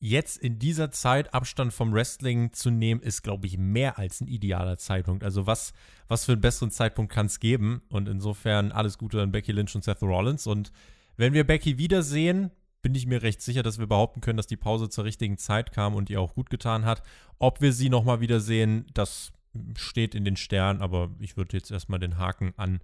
jetzt 0.00 0.36
in 0.36 0.58
dieser 0.58 0.90
Zeit 0.90 1.34
Abstand 1.34 1.72
vom 1.72 1.92
Wrestling 1.92 2.52
zu 2.52 2.70
nehmen, 2.70 3.00
ist, 3.00 3.22
glaube 3.22 3.46
ich, 3.46 3.58
mehr 3.58 3.98
als 3.98 4.20
ein 4.20 4.28
idealer 4.28 4.78
Zeitpunkt. 4.78 5.24
Also 5.24 5.46
was, 5.46 5.72
was 6.06 6.24
für 6.24 6.32
einen 6.32 6.40
besseren 6.40 6.70
Zeitpunkt 6.70 7.12
kann 7.12 7.26
es 7.26 7.40
geben? 7.40 7.82
Und 7.88 8.08
insofern 8.08 8.72
alles 8.72 8.98
Gute 8.98 9.20
an 9.20 9.32
Becky 9.32 9.52
Lynch 9.52 9.74
und 9.74 9.84
Seth 9.84 10.02
Rollins. 10.02 10.46
Und 10.46 10.72
wenn 11.16 11.32
wir 11.32 11.44
Becky 11.44 11.78
wiedersehen, 11.78 12.50
bin 12.80 12.94
ich 12.94 13.06
mir 13.06 13.22
recht 13.22 13.42
sicher, 13.42 13.62
dass 13.62 13.78
wir 13.78 13.88
behaupten 13.88 14.20
können, 14.20 14.36
dass 14.36 14.46
die 14.46 14.56
Pause 14.56 14.88
zur 14.88 15.04
richtigen 15.04 15.36
Zeit 15.36 15.72
kam 15.72 15.94
und 15.94 16.10
ihr 16.10 16.20
auch 16.20 16.34
gut 16.34 16.48
getan 16.48 16.84
hat. 16.84 17.02
Ob 17.38 17.60
wir 17.60 17.72
sie 17.72 17.88
nochmal 17.88 18.20
wiedersehen, 18.20 18.86
das 18.94 19.32
steht 19.76 20.14
in 20.14 20.24
den 20.24 20.36
Sternen, 20.36 20.80
aber 20.80 21.10
ich 21.18 21.36
würde 21.36 21.56
jetzt 21.56 21.72
erstmal 21.72 21.98
den 21.98 22.18
Haken 22.18 22.54
an 22.56 22.80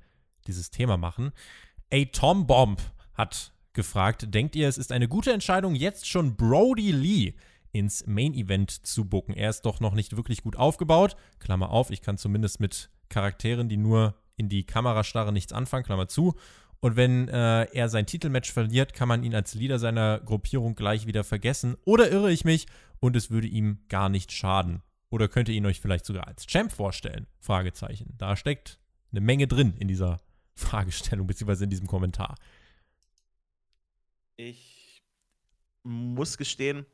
dieses 0.49 0.71
Thema 0.71 0.97
machen. 0.97 1.31
A 1.93 2.05
Tom 2.07 2.47
Bomb 2.49 2.83
hat 3.15 3.54
gefragt, 3.75 4.33
denkt 4.33 4.57
ihr, 4.57 4.68
es 4.68 4.79
ist 4.79 4.93
eine 4.93 5.09
gute 5.09 5.33
Entscheidung, 5.33 5.75
jetzt 5.75 6.09
schon 6.09 6.37
Brody 6.37 6.93
Lee 6.93 7.35
ins 7.72 8.07
Main 8.07 8.35
Event 8.35 8.70
zu 8.70 9.05
bucken? 9.05 9.35
Er 9.35 9.51
ist 9.51 9.62
doch 9.62 9.81
noch 9.81 9.95
nicht 9.95 10.16
wirklich 10.16 10.43
gut 10.43 10.57
aufgebaut. 10.57 11.16
Klammer 11.41 11.70
auf, 11.70 11.91
ich 11.91 12.01
kann 12.01 12.16
zumindest 12.16 12.61
mit 12.61 12.91
Charakteren, 13.09 13.68
die 13.68 13.77
nur 13.77 14.14
in 14.37 14.49
die 14.49 14.64
Kamera 14.64 15.05
starren, 15.05 15.35
nichts 15.35 15.53
anfangen, 15.53 15.85
Klammer 15.85 16.09
zu. 16.09 16.35
Und 16.81 16.97
wenn 16.97 17.29
äh, 17.29 17.64
er 17.72 17.89
sein 17.89 18.07
Titelmatch 18.07 18.53
verliert, 18.53 18.93
kann 18.93 19.09
man 19.09 19.22
ihn 19.22 19.35
als 19.35 19.55
Leader 19.55 19.79
seiner 19.79 20.20
Gruppierung 20.20 20.75
gleich 20.75 21.07
wieder 21.07 21.25
vergessen. 21.25 21.77
Oder 21.85 22.11
irre 22.11 22.31
ich 22.31 22.45
mich 22.45 22.66
und 23.01 23.16
es 23.16 23.31
würde 23.31 23.47
ihm 23.47 23.79
gar 23.89 24.09
nicht 24.09 24.33
schaden. 24.33 24.83
Oder 25.09 25.29
könnt 25.29 25.49
ihr 25.49 25.55
ihn 25.55 25.64
euch 25.64 25.81
vielleicht 25.81 26.05
sogar 26.05 26.27
als 26.27 26.47
Champ 26.47 26.72
vorstellen? 26.72 27.27
Fragezeichen. 27.41 28.14
Da 28.18 28.37
steckt 28.37 28.81
eine 29.12 29.20
Menge 29.20 29.47
drin 29.47 29.75
in 29.79 29.89
dieser 29.89 30.20
Fragestellung, 30.57 31.27
beziehungsweise 31.27 31.64
in 31.64 31.70
diesem 31.70 31.87
Kommentar. 31.87 32.35
Ich 34.37 35.03
muss 35.85 36.39
gestehen, 36.39 36.87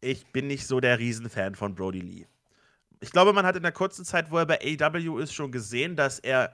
ich 0.00 0.26
bin 0.26 0.48
nicht 0.48 0.66
so 0.66 0.80
der 0.80 0.98
Riesenfan 0.98 1.54
von 1.54 1.74
Brody 1.74 2.00
Lee. 2.00 2.26
Ich 3.00 3.12
glaube, 3.12 3.32
man 3.32 3.46
hat 3.46 3.56
in 3.56 3.62
der 3.62 3.72
kurzen 3.72 4.04
Zeit, 4.04 4.30
wo 4.30 4.38
er 4.38 4.46
bei 4.46 4.58
AW 4.58 5.22
ist, 5.22 5.34
schon 5.34 5.52
gesehen, 5.52 5.94
dass 5.94 6.18
er 6.18 6.52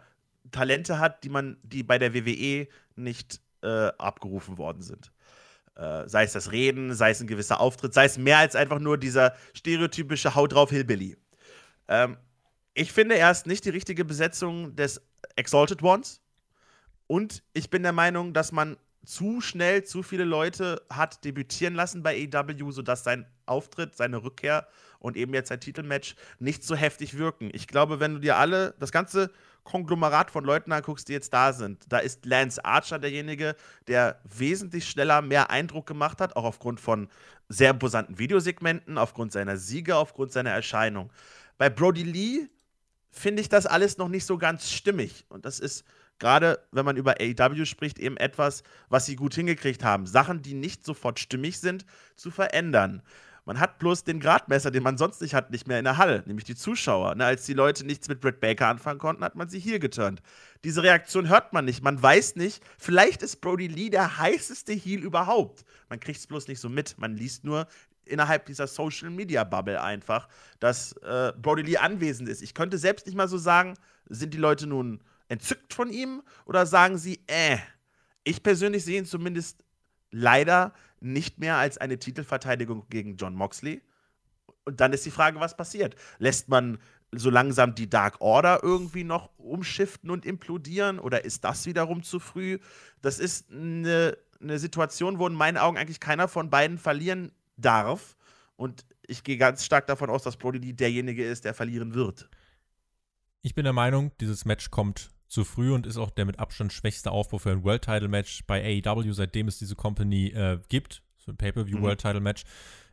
Talente 0.51 0.99
hat, 0.99 1.25
die 1.25 1.29
man, 1.29 1.57
die 1.63 1.83
bei 1.83 1.99
der 1.99 2.15
WWE 2.15 2.67
nicht 2.97 3.41
äh, 3.63 3.89
abgerufen 3.99 4.59
worden 4.59 4.83
sind. 4.83 5.13
Äh, 5.77 6.09
sei 6.09 6.25
es 6.25 6.33
das 6.33 6.53
Reden, 6.53 6.95
sei 6.95 7.11
es 7.11 7.21
ein 7.21 7.27
gewisser 7.27 7.61
Auftritt, 7.61 7.95
sei 7.95 8.05
es 8.05 8.19
mehr 8.19 8.39
als 8.39 8.57
einfach 8.57 8.79
nur 8.79 8.99
dieser 8.99 9.35
stereotypische 9.55 10.35
Haut 10.35 10.53
drauf 10.53 10.71
Hillbilly. 10.71 11.17
Ähm, 11.89 12.17
ich 12.75 12.93
finde, 12.93 13.17
er 13.17 13.31
ist 13.31 13.47
nicht 13.47 13.65
die 13.65 13.71
richtige 13.71 14.05
Besetzung 14.05 14.75
des 14.77 15.01
Exalted 15.37 15.83
Ones. 15.83 16.21
Und 17.07 17.43
ich 17.53 17.71
bin 17.71 17.83
der 17.83 17.93
Meinung, 17.93 18.33
dass 18.33 18.53
man 18.53 18.77
zu 19.05 19.41
schnell 19.41 19.85
zu 19.85 20.03
viele 20.03 20.25
Leute 20.25 20.83
hat 20.91 21.25
debütieren 21.25 21.75
lassen 21.75 22.03
bei 22.03 22.29
AEW, 22.33 22.71
sodass 22.71 23.05
sein 23.05 23.27
Auftritt, 23.47 23.97
seine 23.97 24.23
Rückkehr 24.23 24.67
und 24.99 25.17
eben 25.17 25.33
jetzt 25.35 25.49
sein 25.49 25.61
Titelmatch 25.61 26.15
nicht 26.39 26.63
so 26.63 26.75
heftig 26.75 27.17
wirken. 27.17 27.51
Ich 27.53 27.67
glaube, 27.67 28.01
wenn 28.01 28.15
du 28.15 28.21
dir 28.21 28.37
alle, 28.37 28.75
das 28.79 28.93
ganze 28.93 29.31
Konglomerat 29.65 30.31
von 30.31 30.45
Leuten 30.45 30.73
anguckst, 30.73 31.09
die 31.09 31.13
jetzt 31.13 31.33
da 31.33 31.53
sind, 31.53 31.85
da 31.89 31.99
ist 31.99 32.27
Lance 32.27 32.65
Archer 32.65 32.99
derjenige, 32.99 33.57
der 33.89 34.21
wesentlich 34.25 34.89
schneller 34.89 35.23
mehr 35.23 35.51
Eindruck 35.51 35.87
gemacht 35.87 36.21
hat, 36.21 36.37
auch 36.37 36.45
aufgrund 36.45 36.81
von 36.81 37.09
sehr 37.49 37.71
imposanten 37.71 38.19
Videosegmenten, 38.19 38.99
aufgrund 38.99 39.33
seiner 39.33 39.57
Siege, 39.57 39.97
aufgrund 39.97 40.33
seiner 40.33 40.51
Erscheinung. 40.51 41.11
Bei 41.59 41.69
Brody 41.69 42.05
Lee 42.05 42.49
finde 43.11 43.43
ich 43.43 43.49
das 43.49 43.67
alles 43.67 43.99
noch 43.99 44.09
nicht 44.09 44.25
so 44.25 44.39
ganz 44.39 44.71
stimmig. 44.71 45.25
Und 45.29 45.45
das 45.45 45.59
ist 45.59 45.85
gerade, 46.21 46.61
wenn 46.71 46.85
man 46.85 46.97
über 46.97 47.17
AEW 47.21 47.65
spricht, 47.65 47.99
eben 47.99 48.17
etwas, 48.17 48.63
was 48.89 49.07
sie 49.07 49.17
gut 49.17 49.35
hingekriegt 49.35 49.83
haben. 49.83 50.07
Sachen, 50.07 50.43
die 50.43 50.55
nicht 50.55 50.85
sofort 50.85 51.19
stimmig 51.19 51.59
sind, 51.59 51.85
zu 52.15 52.31
verändern. 52.31 53.03
Man 53.47 53.59
hat 53.59 53.79
bloß 53.79 54.05
den 54.05 54.21
Gradmesser, 54.21 54.71
den 54.71 54.83
man 54.83 54.99
sonst 54.99 55.21
nicht 55.21 55.35
hat, 55.35 55.51
nicht 55.51 55.67
mehr 55.67 55.79
in 55.79 55.85
der 55.85 55.97
Halle, 55.97 56.23
nämlich 56.27 56.45
die 56.45 56.55
Zuschauer. 56.55 57.15
Ne, 57.15 57.25
als 57.25 57.47
die 57.47 57.55
Leute 57.55 57.85
nichts 57.85 58.07
mit 58.09 58.21
Britt 58.21 58.39
Baker 58.39 58.69
anfangen 58.69 58.99
konnten, 58.99 59.25
hat 59.25 59.35
man 59.35 59.49
sie 59.49 59.59
hier 59.59 59.79
geturnt. 59.79 60.21
Diese 60.63 60.83
Reaktion 60.83 61.29
hört 61.29 61.53
man 61.53 61.65
nicht. 61.65 61.83
Man 61.83 62.01
weiß 62.01 62.37
nicht, 62.37 62.63
vielleicht 62.79 63.23
ist 63.23 63.41
Brody 63.41 63.67
Lee 63.67 63.91
der 63.91 64.19
heißeste 64.19 64.73
Heel 64.73 65.01
überhaupt. 65.01 65.65
Man 65.89 65.99
kriegt 65.99 66.21
es 66.21 66.27
bloß 66.27 66.49
nicht 66.49 66.61
so 66.61 66.69
mit. 66.69 66.97
Man 66.99 67.17
liest 67.17 67.45
nur 67.45 67.67
innerhalb 68.05 68.47
dieser 68.47 68.67
Social 68.67 69.11
Media 69.11 69.45
Bubble 69.45 69.83
einfach, 69.83 70.29
dass 70.59 70.93
äh, 70.99 71.33
Brody 71.41 71.63
Lee 71.63 71.77
anwesend 71.79 72.29
ist. 72.29 72.43
Ich 72.43 72.55
könnte 72.55 72.77
selbst 72.77 73.07
nicht 73.07 73.17
mal 73.17 73.29
so 73.29 73.39
sagen, 73.39 73.75
sind 74.09 74.35
die 74.35 74.39
Leute 74.39 74.67
nun 74.67 75.01
entzückt 75.31 75.73
von 75.73 75.91
ihm 75.91 76.23
oder 76.45 76.67
sagen 76.67 76.99
sie, 76.99 77.21
äh, 77.27 77.57
ich 78.25 78.43
persönlich 78.43 78.85
sehe 78.85 78.99
ihn 78.99 79.07
zumindest 79.07 79.65
leider 80.11 80.75
nicht 81.01 81.39
mehr 81.39 81.57
als 81.57 81.79
eine 81.79 81.99
Titelverteidigung 81.99 82.87
gegen 82.91 83.17
John 83.17 83.35
Moxley. 83.35 83.81
Und 84.65 84.81
dann 84.81 84.93
ist 84.93 85.07
die 85.07 85.11
Frage, 85.11 85.41
was 85.41 85.57
passiert? 85.57 85.95
Lässt 86.19 86.49
man 86.49 86.79
so 87.13 87.31
langsam 87.31 87.75
die 87.75 87.89
Dark 87.89 88.21
Order 88.21 88.61
irgendwie 88.63 89.05
noch 89.05 89.31
umschiften 89.39 90.11
und 90.11 90.27
implodieren 90.27 90.99
oder 90.99 91.25
ist 91.25 91.45
das 91.45 91.65
wiederum 91.67 92.03
zu 92.03 92.21
früh? 92.21 92.59
Das 93.01 93.19
ist 93.19 93.51
eine, 93.51 94.19
eine 94.41 94.59
Situation, 94.59 95.19
wo 95.19 95.27
in 95.27 95.35
meinen 95.35 95.57
Augen 95.57 95.79
eigentlich 95.79 96.01
keiner 96.01 96.29
von 96.29 96.51
beiden 96.51 96.79
verlieren 96.79 97.33
darf. 97.57 98.17
Und 98.57 98.85
ich 99.07 99.25
gehe 99.25 99.39
ganz 99.39 99.65
stark 99.65 99.87
davon 99.87 100.11
aus, 100.11 100.23
dass 100.23 100.37
Brody 100.37 100.75
derjenige 100.75 101.25
ist, 101.25 101.45
der 101.45 101.55
verlieren 101.55 101.95
wird. 101.95 102.29
Ich 103.43 103.55
bin 103.55 103.65
der 103.65 103.73
Meinung, 103.73 104.13
dieses 104.21 104.45
Match 104.45 104.71
kommt 104.71 105.11
zu 105.31 105.45
früh 105.45 105.73
und 105.73 105.87
ist 105.87 105.97
auch 105.97 106.11
der 106.11 106.25
mit 106.25 106.39
Abstand 106.39 106.73
schwächste 106.73 107.11
Aufbau 107.13 107.39
für 107.39 107.51
ein 107.51 107.65
World 107.65 107.83
Title 107.83 108.09
Match 108.09 108.45
bei 108.47 108.83
AEW, 108.85 109.13
seitdem 109.13 109.49
es 109.49 109.59
diese 109.59 109.77
Company 109.77 110.27
äh, 110.29 110.59
gibt. 110.69 111.03
So 111.19 111.31
ein 111.31 111.37
Pay-Per-View 111.37 111.79
mhm. 111.79 111.83
World 111.83 112.01
Title 112.01 112.21
Match. 112.21 112.43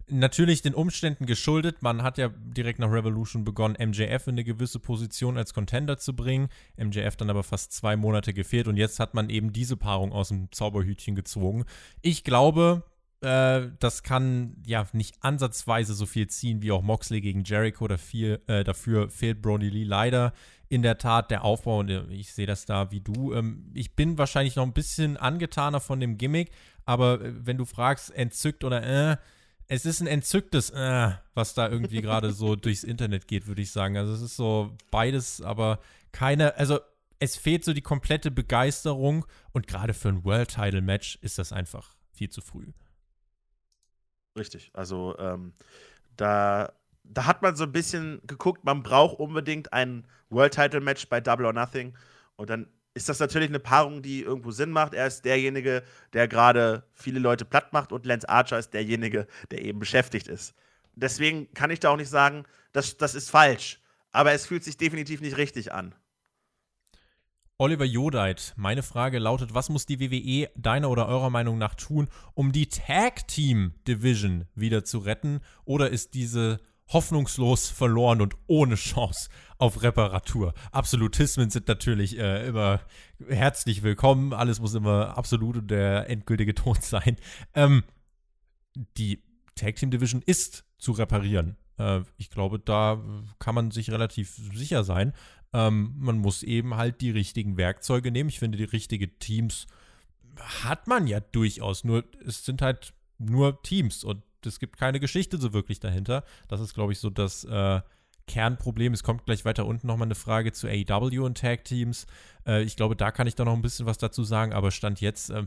Natürlich 0.10 0.62
den 0.62 0.74
Umständen 0.74 1.26
geschuldet. 1.26 1.82
Man 1.82 2.02
hat 2.02 2.18
ja 2.18 2.30
direkt 2.30 2.80
nach 2.80 2.92
Revolution 2.92 3.44
begonnen, 3.44 3.76
MJF 3.78 4.28
in 4.28 4.36
eine 4.36 4.46
gewisse 4.46 4.80
Position 4.80 5.38
als 5.38 5.54
Contender 5.54 5.98
zu 5.98 6.16
bringen. 6.16 6.48
MJF 6.78 7.18
dann 7.18 7.30
aber 7.30 7.44
fast 7.44 7.74
zwei 7.74 7.98
Monate 7.98 8.34
gefehlt 8.34 8.68
und 8.68 8.78
jetzt 8.78 9.00
hat 9.00 9.16
man 9.16 9.30
eben 9.30 9.52
diese 9.52 9.76
Paarung 9.76 10.14
aus 10.14 10.30
dem 10.30 10.50
Zauberhütchen 10.52 11.16
gezogen. 11.16 11.66
Ich 12.02 12.24
glaube, 12.24 12.84
äh, 13.22 13.70
das 13.80 14.04
kann 14.04 14.58
ja 14.66 14.88
nicht 14.94 15.16
ansatzweise 15.22 15.94
so 15.94 16.06
viel 16.06 16.28
ziehen 16.28 16.62
wie 16.62 16.72
auch 16.72 16.82
Moxley 16.82 17.22
gegen 17.22 17.44
Jericho. 17.44 17.88
Dafür, 17.88 18.42
äh, 18.48 18.64
dafür 18.64 19.10
fehlt 19.10 19.42
Brody 19.42 19.70
Lee 19.70 19.84
leider 19.84 20.34
in 20.70 20.82
der 20.82 20.98
Tat 20.98 21.32
der 21.32 21.44
Aufbau 21.44 21.80
und 21.80 21.90
äh, 21.90 22.06
ich 22.10 22.34
sehe 22.34 22.46
das 22.46 22.66
da 22.66 22.92
wie 22.92 23.02
du. 23.02 23.34
Ähm, 23.34 23.72
ich 23.74 23.96
bin 23.96 24.18
wahrscheinlich 24.18 24.56
noch 24.56 24.66
ein 24.66 24.74
bisschen 24.74 25.18
angetaner 25.18 25.80
von 25.80 26.00
dem 26.00 26.18
Gimmick, 26.18 26.52
aber 26.86 27.22
äh, 27.22 27.34
wenn 27.46 27.58
du 27.58 27.66
fragst, 27.66 28.14
entzückt 28.14 28.64
oder 28.64 28.84
äh, 28.84 29.18
es 29.68 29.86
ist 29.86 30.00
ein 30.00 30.08
entzücktes, 30.08 30.70
äh, 30.70 31.12
was 31.34 31.54
da 31.54 31.70
irgendwie 31.70 32.02
gerade 32.02 32.32
so 32.32 32.56
durchs 32.56 32.84
Internet 32.84 33.28
geht, 33.28 33.48
würde 33.48 33.62
ich 33.62 33.72
sagen. 33.72 33.98
Also 33.98 34.14
es 34.14 34.22
ist 34.22 34.36
so 34.36 34.76
beides, 34.92 35.42
aber 35.42 35.80
keine, 36.12 36.56
also 36.56 36.80
es 37.20 37.36
fehlt 37.36 37.66
so 37.66 37.74
die 37.74 37.82
komplette 37.82 38.30
Begeisterung 38.30 39.26
und 39.52 39.68
gerade 39.68 39.94
für 39.94 40.10
ein 40.10 40.24
World 40.24 40.50
Title 40.50 40.82
Match 40.82 41.18
ist 41.22 41.40
das 41.40 41.52
einfach 41.52 41.96
viel 42.12 42.30
zu 42.30 42.42
früh. 42.42 42.68
Richtig, 44.38 44.72
also 44.74 45.18
ähm, 45.18 45.54
da 46.16 46.72
da 47.10 47.26
hat 47.26 47.42
man 47.42 47.56
so 47.56 47.64
ein 47.64 47.72
bisschen 47.72 48.22
geguckt, 48.26 48.64
man 48.64 48.84
braucht 48.84 49.20
unbedingt 49.20 49.74
ein 49.74 50.06
World 50.30 50.54
Title 50.54 50.82
Match 50.82 51.08
bei 51.08 51.22
Double 51.22 51.46
or 51.46 51.54
Nothing. 51.54 51.94
Und 52.36 52.50
dann 52.50 52.68
ist 52.94 53.10
das 53.10 53.20
natürlich 53.20 53.50
eine 53.50 53.60
Paarung, 53.60 54.02
die 54.02 54.22
irgendwo 54.22 54.52
Sinn 54.52 54.72
macht. 54.72 54.94
Er 54.94 55.08
ist 55.08 55.24
derjenige, 55.24 55.84
der 56.14 56.28
gerade 56.28 56.84
viele 56.94 57.20
Leute 57.20 57.46
platt 57.46 57.72
macht 57.74 57.92
und 57.92 58.06
Lance 58.06 58.28
Archer 58.28 58.58
ist 58.58 58.74
derjenige, 58.74 59.28
der 59.52 59.64
eben 59.64 59.80
beschäftigt 59.80 60.28
ist. 60.28 60.56
Deswegen 60.96 61.54
kann 61.54 61.70
ich 61.70 61.80
da 61.80 61.90
auch 61.90 61.98
nicht 61.98 62.10
sagen, 62.10 62.44
das, 62.74 62.98
das 62.98 63.14
ist 63.14 63.30
falsch. 63.30 63.80
Aber 64.12 64.32
es 64.32 64.48
fühlt 64.48 64.64
sich 64.64 64.78
definitiv 64.78 65.22
nicht 65.22 65.38
richtig 65.38 65.72
an. 65.72 65.94
Oliver 67.60 67.86
Jodeit, 67.86 68.54
meine 68.56 68.84
Frage 68.84 69.18
lautet, 69.18 69.56
was 69.56 69.70
muss 69.70 69.88
die 69.88 70.00
WWE 70.00 70.48
deiner 70.56 70.92
oder 70.92 71.08
eurer 71.08 71.32
Meinung 71.32 71.58
nach 71.58 71.74
tun, 71.74 72.08
um 72.36 72.52
die 72.52 72.70
Tag 72.70 73.28
Team 73.28 73.74
Division 73.88 74.46
wieder 74.54 74.84
zu 74.84 75.00
retten? 75.00 75.40
Oder 75.66 75.90
ist 75.90 76.14
diese 76.14 76.60
hoffnungslos 76.90 77.68
verloren 77.68 78.22
und 78.22 78.36
ohne 78.46 78.76
Chance 78.76 79.30
auf 79.58 79.82
Reparatur. 79.82 80.54
Absolutismen 80.72 81.50
sind 81.50 81.68
natürlich 81.68 82.20
äh, 82.20 82.48
immer 82.48 82.80
herzlich 83.28 83.82
willkommen. 83.82 84.34
Alles 84.34 84.60
muss 84.60 84.76
immer 84.76 85.18
absolut 85.18 85.58
und 85.58 85.72
der 85.72 86.12
endgültige 86.12 86.54
Ton 86.54 86.78
sein. 86.80 87.18
Ähm, 87.56 87.84
die 88.98 89.24
Tag 89.56 89.78
Team 89.78 89.90
Division 89.90 90.22
ist 90.24 90.64
zu 90.78 90.92
reparieren. 90.92 91.58
Äh, 91.78 92.02
ich 92.18 92.30
glaube, 92.30 92.60
da 92.60 93.02
kann 93.40 93.56
man 93.56 93.72
sich 93.72 93.92
relativ 93.92 94.36
sicher 94.54 94.84
sein. 94.84 95.14
Ähm, 95.54 95.94
man 95.98 96.18
muss 96.18 96.44
eben 96.44 96.76
halt 96.76 97.02
die 97.02 97.12
richtigen 97.12 97.58
Werkzeuge 97.58 98.12
nehmen. 98.12 98.30
Ich 98.30 98.40
finde, 98.40 98.58
die 98.58 98.64
richtigen 98.66 99.12
Teams 99.20 99.68
hat 100.38 100.88
man 100.88 101.08
ja 101.08 101.20
durchaus. 101.20 101.84
Nur 101.84 102.04
es 102.26 102.46
sind 102.46 102.62
halt 102.62 102.94
nur 103.18 103.62
Teams 103.64 104.04
und 104.04 104.24
es 104.46 104.60
gibt 104.60 104.78
keine 104.78 105.00
Geschichte 105.00 105.38
so 105.38 105.54
wirklich 105.54 105.80
dahinter. 105.80 106.24
Das 106.48 106.62
ist, 106.62 106.74
glaube 106.74 106.94
ich, 106.94 107.00
so 107.00 107.10
das 107.10 107.44
äh, 107.46 107.82
Kernproblem. 108.28 108.94
Es 108.94 109.04
kommt 109.04 109.26
gleich 109.26 109.46
weiter 109.46 109.66
unten 109.66 109.88
nochmal 109.88 110.08
eine 110.08 110.16
Frage 110.16 110.52
zu 110.52 110.68
AEW 110.68 111.26
und 111.26 111.38
Tag 111.38 111.64
Teams. 111.64 112.06
Äh, 112.46 112.64
ich 112.64 112.76
glaube, 112.76 112.96
da 112.96 113.12
kann 113.12 113.28
ich 113.28 113.36
da 113.36 113.46
noch 113.46 113.54
ein 113.54 113.62
bisschen 113.62 113.86
was 113.86 113.98
dazu 113.98 114.24
sagen, 114.24 114.54
aber 114.54 114.72
Stand 114.72 115.02
jetzt, 115.02 115.30
äh, 115.30 115.44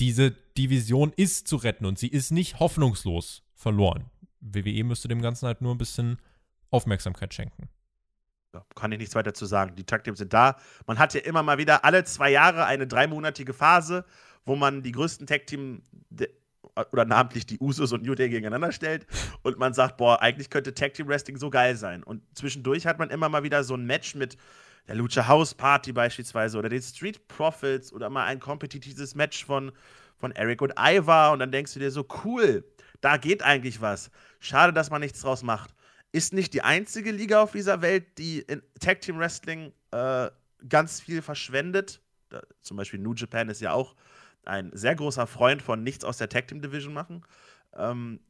diese 0.00 0.30
Division 0.30 1.12
ist 1.16 1.48
zu 1.48 1.56
retten 1.56 1.86
und 1.86 1.98
sie 1.98 2.08
ist 2.08 2.30
nicht 2.30 2.60
hoffnungslos 2.60 3.42
verloren. 3.54 4.10
WWE 4.40 4.84
müsste 4.84 5.08
dem 5.08 5.22
Ganzen 5.22 5.46
halt 5.46 5.62
nur 5.62 5.74
ein 5.74 5.78
bisschen 5.78 6.18
Aufmerksamkeit 6.70 7.32
schenken. 7.32 7.68
Ja, 8.54 8.64
kann 8.76 8.92
ich 8.92 8.98
nichts 8.98 9.16
weiter 9.16 9.34
zu 9.34 9.46
sagen. 9.46 9.74
Die 9.74 9.84
Teams 9.84 10.18
sind 10.18 10.32
da. 10.32 10.56
Man 10.86 10.98
hat 10.98 11.12
ja 11.12 11.20
immer 11.20 11.42
mal 11.42 11.58
wieder 11.58 11.84
alle 11.84 12.04
zwei 12.04 12.30
Jahre 12.30 12.66
eine 12.66 12.86
dreimonatige 12.86 13.52
Phase, 13.52 14.04
wo 14.44 14.54
man 14.54 14.82
die 14.82 14.92
größten 14.92 15.26
Tag 15.26 15.48
Team 15.48 15.82
oder 16.92 17.04
namentlich 17.04 17.46
die 17.46 17.58
Usos 17.58 17.92
und 17.92 18.04
New 18.04 18.14
Day 18.14 18.28
gegeneinander 18.28 18.72
stellt 18.72 19.06
und 19.42 19.58
man 19.58 19.74
sagt, 19.74 19.96
boah, 19.96 20.20
eigentlich 20.22 20.50
könnte 20.50 20.72
Tag 20.72 20.94
Team 20.94 21.08
Wrestling 21.08 21.36
so 21.36 21.50
geil 21.50 21.76
sein. 21.76 22.02
Und 22.04 22.22
zwischendurch 22.36 22.86
hat 22.86 22.98
man 22.98 23.10
immer 23.10 23.28
mal 23.28 23.42
wieder 23.42 23.64
so 23.64 23.74
ein 23.74 23.86
Match 23.86 24.14
mit 24.14 24.36
der 24.86 24.94
Lucha 24.94 25.26
House 25.26 25.54
Party 25.54 25.92
beispielsweise 25.92 26.56
oder 26.56 26.68
den 26.68 26.82
Street 26.82 27.26
Profits 27.26 27.92
oder 27.92 28.08
mal 28.08 28.24
ein 28.26 28.38
kompetitives 28.38 29.16
Match 29.16 29.44
von, 29.44 29.72
von 30.16 30.30
Eric 30.32 30.62
und 30.62 30.74
Ivar 30.78 31.32
und 31.32 31.40
dann 31.40 31.50
denkst 31.50 31.74
du 31.74 31.80
dir 31.80 31.90
so, 31.90 32.06
cool, 32.24 32.64
da 33.00 33.16
geht 33.16 33.42
eigentlich 33.42 33.80
was. 33.80 34.10
Schade, 34.38 34.72
dass 34.72 34.90
man 34.90 35.00
nichts 35.00 35.20
draus 35.20 35.42
macht. 35.42 35.74
Ist 36.14 36.32
nicht 36.32 36.54
die 36.54 36.62
einzige 36.62 37.10
Liga 37.10 37.42
auf 37.42 37.50
dieser 37.50 37.82
Welt, 37.82 38.18
die 38.18 38.38
in 38.38 38.62
Tag 38.78 39.00
Team 39.00 39.18
Wrestling 39.18 39.72
äh, 39.90 40.30
ganz 40.68 41.00
viel 41.00 41.22
verschwendet. 41.22 42.00
Da, 42.28 42.40
zum 42.60 42.76
Beispiel 42.76 43.00
New 43.00 43.14
Japan 43.14 43.48
ist 43.48 43.60
ja 43.60 43.72
auch 43.72 43.96
ein 44.44 44.70
sehr 44.74 44.94
großer 44.94 45.26
Freund 45.26 45.60
von 45.60 45.82
nichts 45.82 46.04
aus 46.04 46.18
der 46.18 46.28
Tag 46.28 46.46
Team 46.46 46.62
Division 46.62 46.94
machen. 46.94 47.24
Ähm, 47.74 48.20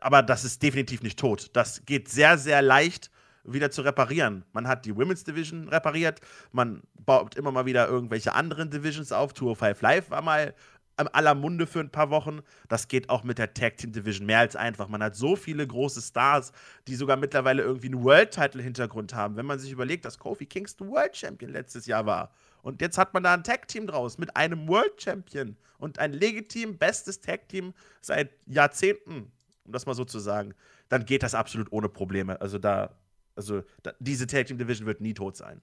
aber 0.00 0.24
das 0.24 0.44
ist 0.44 0.64
definitiv 0.64 1.04
nicht 1.04 1.16
tot. 1.16 1.50
Das 1.52 1.84
geht 1.86 2.08
sehr, 2.08 2.38
sehr 2.38 2.60
leicht 2.60 3.08
wieder 3.44 3.70
zu 3.70 3.82
reparieren. 3.82 4.44
Man 4.52 4.66
hat 4.66 4.84
die 4.84 4.96
Women's 4.96 5.22
Division 5.22 5.68
repariert, 5.68 6.20
man 6.50 6.82
baut 6.94 7.36
immer 7.36 7.52
mal 7.52 7.66
wieder 7.66 7.86
irgendwelche 7.86 8.32
anderen 8.34 8.68
Divisions 8.68 9.12
auf. 9.12 9.32
Tour 9.32 9.54
5 9.54 9.80
Live 9.80 10.10
war 10.10 10.22
mal 10.22 10.54
am 10.96 11.08
aller 11.12 11.34
Munde 11.34 11.66
für 11.66 11.80
ein 11.80 11.90
paar 11.90 12.10
Wochen. 12.10 12.40
Das 12.68 12.88
geht 12.88 13.08
auch 13.08 13.24
mit 13.24 13.38
der 13.38 13.54
Tag 13.54 13.76
Team 13.76 13.92
Division 13.92 14.26
mehr 14.26 14.40
als 14.40 14.56
einfach. 14.56 14.88
Man 14.88 15.02
hat 15.02 15.16
so 15.16 15.36
viele 15.36 15.66
große 15.66 16.00
Stars, 16.02 16.52
die 16.86 16.94
sogar 16.94 17.16
mittlerweile 17.16 17.62
irgendwie 17.62 17.88
einen 17.88 18.02
World 18.02 18.32
Title 18.32 18.62
Hintergrund 18.62 19.14
haben. 19.14 19.36
Wenn 19.36 19.46
man 19.46 19.58
sich 19.58 19.70
überlegt, 19.72 20.04
dass 20.04 20.18
Kofi 20.18 20.46
Kingston 20.46 20.90
World 20.90 21.16
Champion 21.16 21.52
letztes 21.52 21.86
Jahr 21.86 22.06
war 22.06 22.32
und 22.62 22.80
jetzt 22.80 22.98
hat 22.98 23.14
man 23.14 23.22
da 23.22 23.34
ein 23.34 23.44
Tag 23.44 23.68
Team 23.68 23.86
draus 23.86 24.18
mit 24.18 24.36
einem 24.36 24.68
World 24.68 25.02
Champion 25.02 25.56
und 25.78 25.98
ein 25.98 26.12
legitim 26.12 26.78
bestes 26.78 27.20
Tag 27.20 27.48
Team 27.48 27.74
seit 28.00 28.30
Jahrzehnten, 28.46 29.32
um 29.64 29.72
das 29.72 29.86
mal 29.86 29.94
so 29.94 30.04
zu 30.04 30.18
sagen, 30.18 30.54
dann 30.88 31.04
geht 31.04 31.22
das 31.22 31.34
absolut 31.34 31.72
ohne 31.72 31.88
Probleme. 31.88 32.40
Also 32.40 32.58
da 32.58 32.96
also 33.36 33.62
da, 33.82 33.92
diese 33.98 34.26
Tag 34.26 34.46
Team 34.46 34.58
Division 34.58 34.86
wird 34.86 35.00
nie 35.00 35.14
tot 35.14 35.36
sein. 35.36 35.60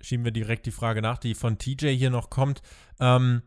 Schieben 0.00 0.24
wir 0.24 0.32
direkt 0.32 0.66
die 0.66 0.70
Frage 0.70 1.02
nach, 1.02 1.18
die 1.18 1.34
von 1.34 1.58
TJ 1.58 1.88
hier 1.88 2.10
noch 2.10 2.30
kommt. 2.30 2.62
Ähm, 2.98 3.42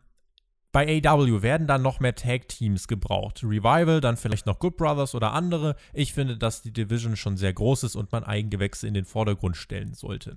bei 0.74 1.02
AW 1.06 1.44
werden 1.44 1.68
dann 1.68 1.84
noch 1.84 2.00
mehr 2.00 2.16
Tag 2.16 2.48
Teams 2.50 2.88
gebraucht. 2.88 3.44
Revival, 3.44 4.02
dann 4.02 4.18
vielleicht 4.18 4.48
noch 4.48 4.58
Good 4.58 4.76
Brothers 4.76 5.14
oder 5.14 5.32
andere. 5.32 5.76
Ich 5.94 6.14
finde, 6.14 6.36
dass 6.36 6.64
die 6.64 6.74
Division 6.74 7.16
schon 7.16 7.38
sehr 7.38 7.54
groß 7.54 7.84
ist 7.84 7.96
und 7.96 8.12
man 8.12 8.24
Eigengewächse 8.24 8.88
in 8.88 8.96
den 8.96 9.06
Vordergrund 9.06 9.56
stellen 9.56 9.94
sollte. 9.94 10.36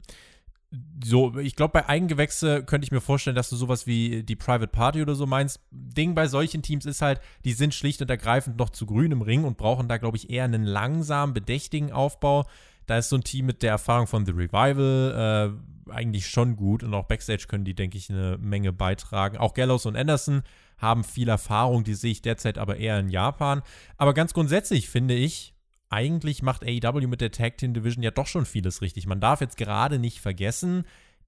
So, 1.03 1.39
ich 1.39 1.57
glaube, 1.57 1.73
bei 1.73 1.89
Eigengewächse 1.89 2.63
könnte 2.65 2.85
ich 2.85 2.93
mir 2.93 3.01
vorstellen, 3.01 3.35
dass 3.35 3.49
du 3.49 3.57
sowas 3.57 3.87
wie 3.87 4.25
die 4.25 4.37
Private 4.37 4.67
Party 4.67 5.01
oder 5.01 5.15
so 5.15 5.25
meinst. 5.25 5.61
Ding 5.71 6.15
bei 6.15 6.27
solchen 6.27 6.61
Teams 6.61 6.85
ist 6.85 7.01
halt, 7.01 7.21
die 7.47 7.55
sind 7.55 7.73
schlicht 7.73 8.03
und 8.03 8.11
ergreifend 8.11 8.59
noch 8.59 8.69
zu 8.69 8.85
grün 8.85 9.13
im 9.13 9.23
Ring 9.23 9.45
und 9.45 9.57
brauchen 9.57 9.89
da, 9.89 9.97
glaube 9.97 10.19
ich, 10.19 10.29
eher 10.29 10.45
einen 10.45 10.65
langsam 10.65 11.33
bedächtigen 11.33 11.93
Aufbau. 11.93 12.45
Da 12.87 12.99
ist 12.99 13.09
so 13.09 13.17
ein 13.17 13.25
Team 13.25 13.47
mit 13.47 13.63
der 13.63 13.73
Erfahrung 13.73 14.07
von 14.07 14.25
The 14.25 14.33
Revival 14.33 15.57
äh, 15.89 15.91
eigentlich 15.91 16.29
schon 16.29 16.57
gut 16.57 16.83
und 16.83 16.95
auch 16.95 17.05
Backstage 17.07 17.47
können 17.49 17.65
die, 17.65 17.75
denke 17.75 17.99
ich, 17.99 18.11
eine 18.11 18.39
Menge 18.39 18.73
beitragen. 18.73 19.37
Auch 19.37 19.55
Gallows 19.55 19.87
und 19.87 19.97
Anderson 19.97 20.43
haben 20.79 21.05
viel 21.05 21.29
Erfahrung, 21.29 21.85
die 21.85 21.95
sehe 21.95 22.13
ich 22.13 22.23
derzeit 22.23 22.59
aber 22.59 22.77
eher 22.77 22.99
in 22.99 23.09
Japan. 23.09 23.63
Aber 23.97 24.15
ganz 24.15 24.35
grundsätzlich 24.35 24.89
finde 24.89 25.15
ich, 25.15 25.55
eigentlich 25.89 26.43
macht 26.43 26.65
AEW 26.65 27.07
mit 27.07 27.21
der 27.21 27.31
Tag 27.31 27.59
Team 27.59 27.75
Division 27.75 28.03
ja 28.03 28.11
doch 28.11 28.27
schon 28.27 28.47
vieles 28.47 28.83
richtig. 28.83 29.07
Man 29.07 29.21
darf 29.21 29.41
jetzt 29.41 29.57
gerade 29.57 29.99
nicht 29.99 30.21
vergessen, 30.21 30.85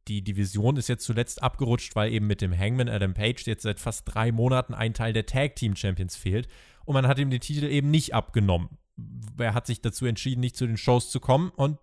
die 0.09 0.23
Division 0.23 0.77
ist 0.77 0.89
jetzt 0.89 1.05
zuletzt 1.05 1.43
abgerutscht, 1.43 1.95
weil 1.95 2.13
eben 2.13 2.27
mit 2.27 2.41
dem 2.41 2.57
Hangman 2.57 2.89
Adam 2.89 3.15
Page 3.15 3.47
jetzt 3.47 3.63
seit 3.63 3.79
fast 3.79 4.03
drei 4.07 4.33
Monaten 4.33 4.75
ein 4.75 4.95
Teil 4.95 5.13
der 5.13 5.27
Tag 5.27 5.57
Team 5.57 5.77
Champions 5.77 6.17
fehlt. 6.17 6.49
Und 6.85 6.95
man 6.95 7.07
hat 7.07 7.19
ihm 7.19 7.31
den 7.31 7.41
Titel 7.41 7.67
eben 7.67 7.91
nicht 7.91 8.15
abgenommen 8.15 8.71
er 9.39 9.55
hat 9.55 9.67
sich 9.67 9.81
dazu 9.81 10.07
entschieden, 10.07 10.41
nicht 10.41 10.57
zu 10.57 10.67
den 10.67 10.77
Shows 10.77 11.11
zu 11.11 11.21
kommen 11.21 11.51
und 11.51 11.79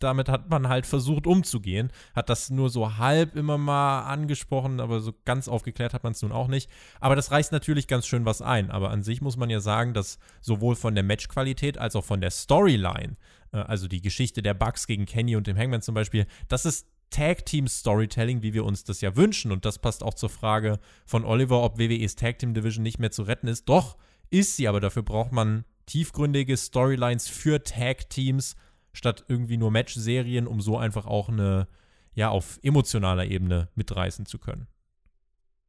damit 0.00 0.28
hat 0.28 0.48
man 0.48 0.68
halt 0.68 0.86
versucht 0.86 1.26
umzugehen, 1.26 1.90
hat 2.14 2.28
das 2.28 2.50
nur 2.50 2.70
so 2.70 2.96
halb 2.98 3.36
immer 3.36 3.58
mal 3.58 4.02
angesprochen, 4.02 4.80
aber 4.80 5.00
so 5.00 5.12
ganz 5.24 5.48
aufgeklärt 5.48 5.94
hat 5.94 6.04
man 6.04 6.12
es 6.12 6.22
nun 6.22 6.32
auch 6.32 6.48
nicht. 6.48 6.70
Aber 7.00 7.16
das 7.16 7.30
reißt 7.30 7.52
natürlich 7.52 7.86
ganz 7.86 8.06
schön 8.06 8.24
was 8.24 8.42
ein. 8.42 8.70
Aber 8.70 8.90
an 8.90 9.02
sich 9.02 9.20
muss 9.20 9.36
man 9.36 9.50
ja 9.50 9.60
sagen, 9.60 9.94
dass 9.94 10.18
sowohl 10.40 10.76
von 10.76 10.94
der 10.94 11.04
Matchqualität 11.04 11.78
als 11.78 11.96
auch 11.96 12.04
von 12.04 12.20
der 12.20 12.30
Storyline, 12.30 13.16
äh, 13.52 13.58
also 13.58 13.88
die 13.88 14.00
Geschichte 14.00 14.42
der 14.42 14.54
Bugs 14.54 14.86
gegen 14.86 15.06
Kenny 15.06 15.36
und 15.36 15.46
dem 15.46 15.56
Hangman 15.56 15.82
zum 15.82 15.94
Beispiel, 15.94 16.26
das 16.48 16.64
ist 16.64 16.86
Tag 17.10 17.46
Team 17.46 17.68
Storytelling, 17.68 18.42
wie 18.42 18.52
wir 18.52 18.64
uns 18.64 18.84
das 18.84 19.00
ja 19.00 19.14
wünschen. 19.16 19.52
Und 19.52 19.64
das 19.64 19.78
passt 19.78 20.02
auch 20.02 20.14
zur 20.14 20.30
Frage 20.30 20.78
von 21.04 21.24
Oliver, 21.24 21.62
ob 21.62 21.78
WWEs 21.78 22.16
Tag 22.16 22.38
Team 22.38 22.54
Division 22.54 22.82
nicht 22.82 22.98
mehr 22.98 23.10
zu 23.10 23.22
retten 23.22 23.48
ist. 23.48 23.68
Doch, 23.68 23.96
ist 24.30 24.56
sie, 24.56 24.66
aber 24.66 24.80
dafür 24.80 25.02
braucht 25.02 25.32
man 25.32 25.64
tiefgründige 25.86 26.56
Storylines 26.56 27.28
für 27.28 27.62
Tag-Teams 27.62 28.56
statt 28.92 29.24
irgendwie 29.28 29.56
nur 29.56 29.70
Match-Serien, 29.70 30.46
um 30.46 30.60
so 30.60 30.78
einfach 30.78 31.06
auch 31.06 31.28
eine, 31.28 31.68
ja, 32.14 32.30
auf 32.30 32.58
emotionaler 32.62 33.26
Ebene 33.26 33.68
mitreißen 33.74 34.26
zu 34.26 34.38
können. 34.38 34.66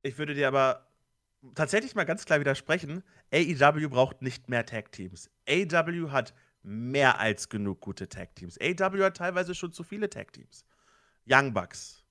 Ich 0.01 0.17
würde 0.17 0.33
dir 0.33 0.47
aber 0.47 0.87
tatsächlich 1.55 1.95
mal 1.95 2.05
ganz 2.05 2.25
klar 2.25 2.39
widersprechen. 2.39 3.03
AEW 3.33 3.89
braucht 3.89 4.21
nicht 4.21 4.49
mehr 4.49 4.65
Tag-Teams. 4.65 5.29
AEW 5.47 6.11
hat 6.11 6.33
mehr 6.63 7.19
als 7.19 7.49
genug 7.49 7.81
gute 7.81 8.09
Tag-Teams. 8.09 8.57
AEW 8.59 9.03
hat 9.03 9.17
teilweise 9.17 9.55
schon 9.55 9.71
zu 9.71 9.83
viele 9.83 10.09
Tag-Teams. 10.09 10.65
Young 11.29 11.53
Bucks, 11.53 12.03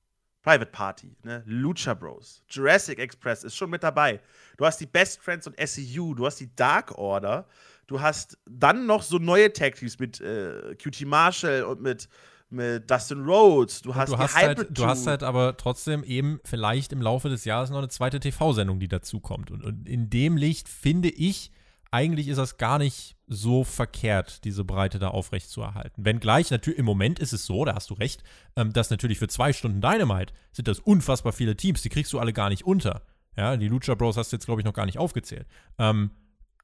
Private 0.43 0.71
Party, 0.71 1.17
ne? 1.23 1.43
Lucha 1.47 1.95
Bros, 1.95 2.43
Jurassic 2.49 2.99
Express 2.99 3.45
ist 3.45 3.57
schon 3.57 3.71
mit 3.71 3.83
dabei. 3.83 4.21
Du 4.57 4.67
hast 4.67 4.79
die 4.79 4.87
Best 4.87 5.21
Friends 5.21 5.47
und 5.47 5.57
SCU, 5.59 6.15
du 6.15 6.27
hast 6.27 6.39
die 6.39 6.55
Dark 6.55 6.97
Order, 6.97 7.49
Du 7.87 8.01
hast 8.01 8.39
dann 8.47 8.87
noch 8.87 9.03
so 9.03 9.19
neue 9.19 9.53
Tag-Teams 9.53 9.99
mit 9.99 10.21
äh, 10.21 10.75
QT 10.75 11.07
Marshall 11.07 11.65
und 11.65 11.81
mit, 11.81 12.09
mit 12.51 12.91
Dustin 12.91 13.25
Rhodes. 13.25 13.83
Du 13.83 13.95
hast, 13.95 14.13
du 14.13 14.19
hast, 14.19 14.35
halt, 14.35 14.67
du 14.71 14.87
hast 14.87 15.07
halt 15.07 15.23
aber 15.23 15.57
trotzdem 15.57 16.03
eben 16.03 16.41
vielleicht 16.45 16.93
im 16.93 17.01
Laufe 17.01 17.29
des 17.29 17.45
Jahres 17.45 17.71
noch 17.71 17.79
eine 17.79 17.89
zweite 17.89 18.19
TV-Sendung, 18.19 18.81
die 18.81 18.89
dazukommt. 18.89 19.51
Und, 19.51 19.65
und 19.65 19.89
in 19.89 20.11
dem 20.11 20.37
Licht 20.37 20.69
finde 20.69 21.09
ich, 21.09 21.53
eigentlich 21.93 22.29
ist 22.29 22.39
das 22.39 22.59
gar 22.59 22.79
nicht 22.79 23.17
so 23.29 23.65
verkehrt, 23.65 24.45
diese 24.45 24.65
Breite 24.65 24.99
da 24.99 25.09
aufrecht 25.09 25.49
zu 25.49 25.63
erhalten. 25.63 26.05
Wenngleich, 26.05 26.51
natürlich, 26.51 26.79
im 26.79 26.85
Moment 26.85 27.19
ist 27.19 27.33
es 27.33 27.47
so, 27.47 27.65
da 27.65 27.75
hast 27.75 27.91
du 27.91 27.95
recht, 27.95 28.23
ähm, 28.57 28.73
dass 28.73 28.91
natürlich 28.91 29.19
für 29.19 29.29
zwei 29.29 29.53
Stunden 29.53 29.81
Dynamite 29.81 30.33
sind 30.53 30.69
das 30.69 30.81
unfassbar 30.81 31.33
viele 31.33 31.57
Teams, 31.57 31.83
die 31.83 31.89
kriegst 31.89 32.13
du 32.13 32.19
alle 32.19 32.33
gar 32.33 32.49
nicht 32.49 32.65
unter. 32.65 33.03
Ja, 33.37 33.57
die 33.57 33.69
Lucha 33.69 33.95
Bros 33.95 34.17
hast 34.17 34.33
du 34.33 34.37
jetzt, 34.37 34.47
glaube 34.47 34.61
ich, 34.61 34.65
noch 34.65 34.73
gar 34.73 34.87
nicht 34.87 34.99
aufgezählt. 34.99 35.47
Ähm, 35.79 36.11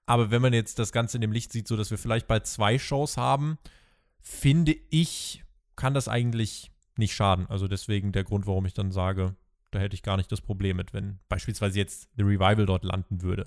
aber 0.07 0.30
wenn 0.30 0.42
man 0.42 0.53
jetzt 0.53 0.78
das 0.78 0.92
Ganze 0.92 1.16
in 1.16 1.20
dem 1.20 1.32
Licht 1.32 1.53
sieht, 1.53 1.68
so 1.68 1.76
dass 1.76 1.90
wir 1.90 1.98
vielleicht 1.98 2.26
bald 2.26 2.46
zwei 2.46 2.78
Shows 2.78 3.16
haben, 3.16 3.59
finde 4.20 4.74
ich, 4.90 5.44
kann 5.76 5.94
das 5.94 6.09
eigentlich 6.09 6.70
nicht 6.96 7.14
schaden. 7.14 7.46
Also 7.48 7.68
deswegen 7.68 8.12
der 8.12 8.24
Grund, 8.24 8.46
warum 8.46 8.66
ich 8.66 8.74
dann 8.74 8.92
sage, 8.92 9.36
da 9.70 9.78
hätte 9.78 9.94
ich 9.94 10.03
gar 10.03 10.16
nicht 10.16 10.30
das 10.30 10.40
Problem 10.40 10.76
mit, 10.76 10.92
wenn 10.92 11.18
beispielsweise 11.28 11.78
jetzt 11.78 12.09
The 12.16 12.22
Revival 12.22 12.66
dort 12.66 12.84
landen 12.84 13.22
würde. 13.22 13.46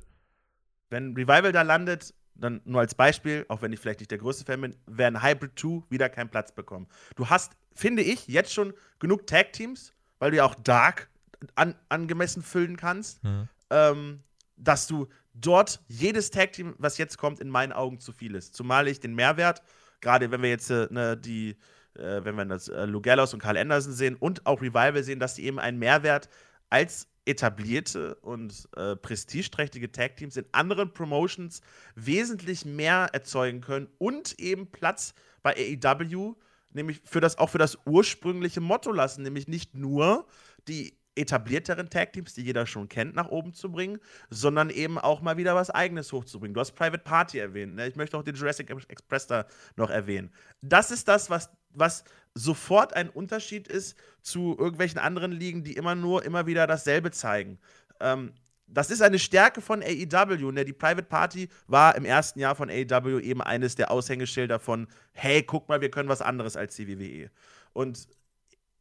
Wenn 0.90 1.14
Revival 1.14 1.52
da 1.52 1.62
landet, 1.62 2.14
dann 2.36 2.62
nur 2.66 2.82
als 2.82 2.96
Beispiel, 2.96 3.46
auch 3.48 3.62
wenn 3.62 3.72
ich 3.72 3.80
vielleicht 3.80 4.00
nicht 4.00 4.12
der 4.12 4.18
größte 4.18 4.46
Fan 4.46 4.62
bin, 4.62 4.76
werden 4.88 5.24
Hybrid 5.24 5.58
2 5.58 5.84
wieder 5.90 6.10
keinen 6.10 6.30
Platz 6.30 6.54
bekommen. 6.54 6.88
Du 7.16 7.30
hast, 7.30 7.56
finde 7.74 8.02
ich, 8.02 8.28
jetzt 8.28 8.54
schon 8.54 8.74
genug 9.00 9.28
Tag-Teams, 9.28 9.94
weil 10.20 10.32
du 10.32 10.38
ja 10.38 10.46
auch 10.46 10.56
Dark 10.56 11.10
an, 11.56 11.76
angemessen 11.90 12.42
füllen 12.42 12.78
kannst, 12.78 13.24
mhm. 13.24 13.48
ähm, 13.70 14.24
dass 14.58 14.88
du 14.88 15.08
dort 15.36 15.82
jedes 15.88 16.32
Tag-Team, 16.32 16.76
was 16.78 16.98
jetzt 16.98 17.18
kommt, 17.18 17.40
in 17.40 17.50
meinen 17.50 17.74
Augen 17.74 18.00
zu 18.00 18.12
viel 18.12 18.36
ist. 18.36 18.56
Zumal 18.56 18.88
ich 18.88 19.00
den 19.00 19.14
Mehrwert, 19.14 19.62
gerade 20.02 20.32
wenn 20.32 20.42
wir 20.42 20.50
jetzt 20.50 20.70
äh, 20.70 20.88
ne, 20.90 21.18
die, 21.18 21.58
äh, 21.96 22.24
wenn 22.24 22.36
wir 22.36 22.46
das 22.46 22.68
äh, 22.68 22.86
Lugellos 22.86 23.34
und 23.34 23.42
Carl 23.42 23.58
Anderson 23.58 23.94
sehen 23.94 24.16
und 24.16 24.46
auch 24.46 24.62
Revival 24.62 25.04
sehen, 25.04 25.20
dass 25.20 25.36
die 25.36 25.46
eben 25.46 25.60
einen 25.60 25.78
Mehrwert 25.78 26.30
als 26.70 27.08
etablierte 27.26 28.16
und 28.16 28.70
äh, 28.76 28.96
prestigeträchtige 28.96 29.92
Tag-Teams 29.92 30.38
in 30.38 30.46
anderen 30.52 30.94
Promotions 30.94 31.62
wesentlich 31.96 32.66
mehr 32.66 33.10
erzeugen 33.14 33.62
können 33.62 33.88
und 33.98 34.40
eben 34.40 34.72
Platz 34.72 35.14
bei 35.42 35.56
AEW, 35.56 36.36
nämlich 36.74 37.02
für 37.04 37.22
das, 37.22 37.38
auch 37.38 37.50
für 37.50 37.58
das 37.58 37.78
ursprüngliche 37.86 38.62
Motto 38.62 38.92
lassen, 38.92 39.24
nämlich 39.24 39.48
nicht 39.48 39.74
nur 39.76 40.28
die 40.68 40.98
etablierteren 41.16 41.90
Tag-Teams, 41.90 42.34
die 42.34 42.44
jeder 42.44 42.66
schon 42.66 42.90
kennt, 42.90 43.16
nach 43.16 43.30
oben 43.30 43.54
zu 43.54 43.72
bringen, 43.72 44.00
sondern 44.30 44.70
eben 44.70 44.98
auch 44.98 45.22
mal 45.22 45.38
wieder 45.38 45.56
was 45.56 45.70
Eigenes 45.70 46.12
hochzubringen. 46.12 46.54
Du 46.54 46.60
hast 46.60 46.74
Private 46.74 47.04
Party 47.04 47.40
erwähnt. 47.40 47.76
Ne? 47.76 47.88
Ich 47.88 47.96
möchte 47.96 48.18
auch 48.18 48.24
den 48.24 48.36
Jurassic 48.36 48.70
Express 48.90 49.28
da 49.28 49.46
noch 49.76 49.90
erwähnen. 49.90 50.32
Das 50.62 50.92
ist 50.92 51.08
das, 51.08 51.30
was, 51.30 51.50
was 51.70 52.04
sofort 52.34 52.94
ein 52.94 53.10
Unterschied 53.10 53.68
ist 53.68 53.98
zu 54.22 54.56
irgendwelchen 54.58 55.00
anderen 55.00 55.32
Ligen, 55.32 55.64
die 55.64 55.74
immer 55.74 55.96
nur 55.96 56.24
immer 56.26 56.46
wieder 56.46 56.68
dasselbe 56.68 57.12
zeigen. 57.12 57.60
Ähm, 58.00 58.34
das 58.68 58.90
ist 58.90 59.02
eine 59.02 59.20
Stärke 59.20 59.62
von 59.62 59.82
AEW. 59.84 60.52
Ne? 60.52 60.66
Die 60.66 60.74
Private 60.74 61.04
Party 61.04 61.50
war 61.68 61.96
im 61.96 62.04
ersten 62.04 62.40
Jahr 62.40 62.56
von 62.56 62.70
AEW 62.70 63.20
eben 63.20 63.42
eines 63.42 63.76
der 63.76 63.92
Aushängeschilder 63.92 64.60
von, 64.60 64.88
hey, 65.14 65.44
guck 65.44 65.70
mal, 65.70 65.82
wir 65.82 65.92
können 65.92 66.10
was 66.10 66.22
anderes 66.22 66.58
als 66.58 66.76
die 66.76 66.88
WWE. 66.88 67.30
Und 67.74 68.08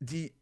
die 0.01 0.33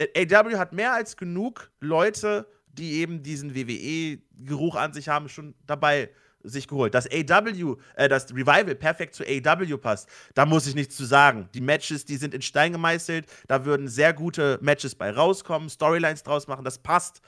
AW 0.00 0.56
hat 0.56 0.72
mehr 0.72 0.92
als 0.92 1.16
genug 1.16 1.70
Leute, 1.80 2.46
die 2.66 2.94
eben 2.94 3.22
diesen 3.22 3.54
WWE-Geruch 3.54 4.76
an 4.76 4.92
sich 4.92 5.08
haben, 5.08 5.28
schon 5.28 5.54
dabei 5.66 6.10
sich 6.42 6.68
geholt. 6.68 6.94
Dass 6.94 7.06
AW, 7.10 7.76
äh, 7.96 8.08
das 8.08 8.30
Revival 8.30 8.74
perfekt 8.74 9.14
zu 9.14 9.24
AW 9.24 9.76
passt, 9.78 10.08
da 10.34 10.46
muss 10.46 10.66
ich 10.66 10.74
nichts 10.74 10.96
zu 10.96 11.04
sagen. 11.04 11.48
Die 11.54 11.60
Matches, 11.60 12.04
die 12.04 12.16
sind 12.16 12.34
in 12.34 12.42
Stein 12.42 12.72
gemeißelt, 12.72 13.26
da 13.48 13.64
würden 13.64 13.88
sehr 13.88 14.12
gute 14.12 14.58
Matches 14.62 14.94
bei 14.94 15.10
rauskommen, 15.10 15.68
Storylines 15.68 16.22
draus 16.22 16.46
machen, 16.46 16.64
das 16.64 16.78
passt. 16.78 17.20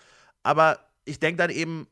Aber 0.42 0.78
ich 1.04 1.18
denke 1.18 1.38
dann 1.38 1.50
eben 1.50 1.88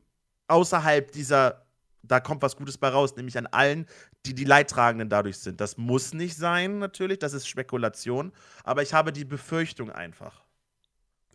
außerhalb 0.47 1.11
dieser, 1.11 1.65
da 2.03 2.19
kommt 2.19 2.41
was 2.41 2.55
Gutes 2.55 2.77
bei 2.77 2.87
raus, 2.87 3.15
nämlich 3.15 3.37
an 3.37 3.47
allen, 3.47 3.85
die 4.25 4.33
die 4.33 4.45
Leidtragenden 4.45 5.09
dadurch 5.09 5.37
sind. 5.37 5.61
Das 5.61 5.77
muss 5.77 6.13
nicht 6.13 6.37
sein, 6.37 6.79
natürlich, 6.79 7.19
das 7.19 7.33
ist 7.33 7.47
Spekulation, 7.47 8.31
aber 8.63 8.81
ich 8.81 8.93
habe 8.93 9.11
die 9.11 9.25
Befürchtung 9.25 9.91
einfach. 9.91 10.41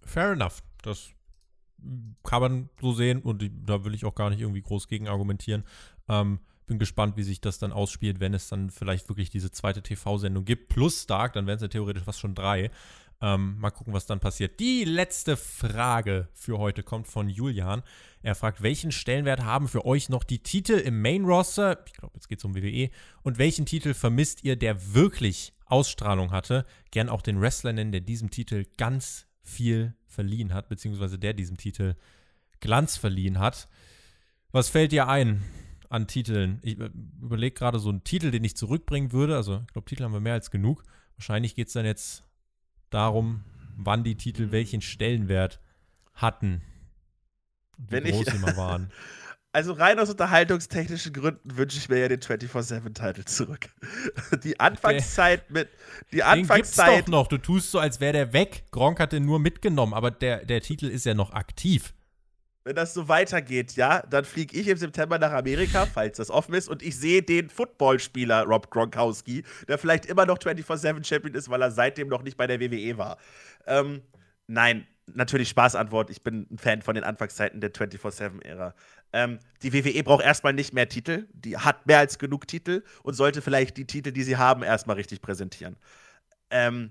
Fair 0.04 0.32
enough. 0.32 0.62
Das 0.82 1.10
kann 2.22 2.40
man 2.40 2.70
so 2.80 2.92
sehen 2.92 3.20
und 3.22 3.50
da 3.66 3.84
will 3.84 3.94
ich 3.94 4.04
auch 4.04 4.14
gar 4.14 4.30
nicht 4.30 4.40
irgendwie 4.40 4.62
groß 4.62 4.88
gegen 4.88 5.08
argumentieren. 5.08 5.64
Ähm, 6.08 6.40
bin 6.66 6.78
gespannt, 6.78 7.16
wie 7.16 7.22
sich 7.22 7.40
das 7.40 7.58
dann 7.58 7.72
ausspielt, 7.72 8.20
wenn 8.20 8.32
es 8.32 8.48
dann 8.48 8.70
vielleicht 8.70 9.08
wirklich 9.08 9.30
diese 9.30 9.50
zweite 9.50 9.82
TV-Sendung 9.82 10.44
gibt. 10.44 10.68
Plus 10.68 11.02
Stark, 11.02 11.34
dann 11.34 11.46
wären 11.46 11.56
es 11.56 11.62
ja 11.62 11.68
theoretisch 11.68 12.04
fast 12.04 12.20
schon 12.20 12.34
drei. 12.34 12.70
Ähm, 13.20 13.58
mal 13.58 13.70
gucken, 13.70 13.92
was 13.92 14.06
dann 14.06 14.20
passiert. 14.20 14.60
Die 14.60 14.84
letzte 14.84 15.36
Frage 15.36 16.28
für 16.34 16.58
heute 16.58 16.82
kommt 16.82 17.06
von 17.06 17.28
Julian. 17.28 17.82
Er 18.22 18.34
fragt, 18.34 18.62
welchen 18.62 18.92
Stellenwert 18.92 19.44
haben 19.44 19.68
für 19.68 19.84
euch 19.84 20.08
noch 20.08 20.24
die 20.24 20.42
Titel 20.42 20.72
im 20.72 21.00
Main-Roster? 21.00 21.84
Ich 21.86 21.92
glaube, 21.92 22.14
jetzt 22.14 22.28
geht 22.28 22.38
es 22.38 22.44
um 22.44 22.54
WWE. 22.54 22.90
Und 23.22 23.38
welchen 23.38 23.66
Titel 23.66 23.94
vermisst 23.94 24.42
ihr, 24.44 24.56
der 24.56 24.94
wirklich 24.94 25.52
Ausstrahlung 25.66 26.32
hatte? 26.32 26.66
Gern 26.90 27.08
auch 27.08 27.22
den 27.22 27.40
Wrestler 27.40 27.72
nennen, 27.72 27.92
der 27.92 28.00
diesem 28.00 28.30
Titel 28.30 28.64
ganz 28.76 29.26
viel 29.44 29.94
verliehen 30.06 30.52
hat, 30.52 30.68
beziehungsweise 30.68 31.18
der 31.18 31.34
diesem 31.34 31.56
Titel 31.56 31.94
Glanz 32.60 32.96
verliehen 32.96 33.38
hat. 33.38 33.68
Was 34.50 34.68
fällt 34.68 34.92
dir 34.92 35.08
ein 35.08 35.42
an 35.88 36.06
Titeln? 36.06 36.58
Ich 36.62 36.80
äh, 36.80 36.90
überlege 37.20 37.54
gerade 37.54 37.78
so 37.78 37.90
einen 37.90 38.04
Titel, 38.04 38.30
den 38.30 38.42
ich 38.42 38.56
zurückbringen 38.56 39.12
würde. 39.12 39.36
Also, 39.36 39.60
ich 39.66 39.72
glaube, 39.72 39.86
Titel 39.86 40.04
haben 40.04 40.12
wir 40.12 40.20
mehr 40.20 40.34
als 40.34 40.50
genug. 40.50 40.82
Wahrscheinlich 41.16 41.54
geht 41.54 41.68
es 41.68 41.74
dann 41.74 41.84
jetzt 41.84 42.24
darum, 42.90 43.44
wann 43.76 44.02
die 44.02 44.16
Titel 44.16 44.50
welchen 44.50 44.80
Stellenwert 44.80 45.60
hatten. 46.14 46.62
Wie 47.76 47.92
Wenn 47.92 48.04
groß 48.04 48.26
ich, 48.26 48.32
sie 48.32 48.38
mal 48.38 48.56
waren. 48.56 48.90
Also 49.54 49.72
rein 49.72 50.00
aus 50.00 50.10
unterhaltungstechnischen 50.10 51.12
Gründen 51.12 51.56
wünsche 51.56 51.78
ich 51.78 51.88
mir 51.88 51.98
ja 51.98 52.08
den 52.08 52.18
24-7-Titel 52.18 53.24
zurück. 53.24 53.68
Die 54.42 54.58
Anfangszeit 54.58 55.48
mit. 55.48 55.68
Die 56.12 56.24
Anfangszeit. 56.24 56.88
Den 56.88 56.94
gibt's 56.96 57.06
doch 57.06 57.12
noch. 57.12 57.28
Du 57.28 57.38
tust 57.38 57.70
so, 57.70 57.78
als 57.78 58.00
wäre 58.00 58.12
der 58.14 58.32
weg. 58.32 58.64
Gronk 58.72 58.98
hat 58.98 59.12
den 59.12 59.24
nur 59.24 59.38
mitgenommen, 59.38 59.94
aber 59.94 60.10
der, 60.10 60.44
der 60.44 60.60
Titel 60.60 60.86
ist 60.86 61.06
ja 61.06 61.14
noch 61.14 61.32
aktiv. 61.34 61.94
Wenn 62.64 62.74
das 62.74 62.94
so 62.94 63.06
weitergeht, 63.06 63.76
ja, 63.76 64.02
dann 64.10 64.24
fliege 64.24 64.58
ich 64.58 64.66
im 64.66 64.76
September 64.76 65.20
nach 65.20 65.30
Amerika, 65.30 65.86
falls 65.86 66.16
das 66.16 66.30
offen 66.30 66.54
ist, 66.54 66.68
und 66.68 66.82
ich 66.82 66.98
sehe 66.98 67.22
den 67.22 67.48
Footballspieler 67.48 68.42
Rob 68.46 68.72
Gronkowski, 68.72 69.44
der 69.68 69.78
vielleicht 69.78 70.06
immer 70.06 70.26
noch 70.26 70.38
24-7-Champion 70.38 71.34
ist, 71.34 71.48
weil 71.48 71.62
er 71.62 71.70
seitdem 71.70 72.08
noch 72.08 72.24
nicht 72.24 72.36
bei 72.36 72.48
der 72.48 72.58
WWE 72.58 72.98
war. 72.98 73.18
Ähm, 73.68 74.02
nein, 74.48 74.84
natürlich 75.12 75.48
Spaßantwort. 75.48 76.10
Ich 76.10 76.22
bin 76.22 76.46
ein 76.50 76.58
Fan 76.58 76.82
von 76.82 76.94
den 76.94 77.04
Anfangszeiten 77.04 77.60
der 77.60 77.72
24-7-Ära. 77.72 78.74
Ähm, 79.14 79.38
die 79.62 79.72
WWE 79.72 80.02
braucht 80.02 80.24
erstmal 80.24 80.52
nicht 80.54 80.74
mehr 80.74 80.88
Titel. 80.88 81.28
Die 81.32 81.56
hat 81.56 81.86
mehr 81.86 82.00
als 82.00 82.18
genug 82.18 82.48
Titel 82.48 82.82
und 83.04 83.14
sollte 83.14 83.42
vielleicht 83.42 83.76
die 83.76 83.86
Titel, 83.86 84.10
die 84.10 84.24
sie 84.24 84.36
haben, 84.36 84.64
erstmal 84.64 84.96
richtig 84.96 85.22
präsentieren. 85.22 85.76
Ähm, 86.50 86.90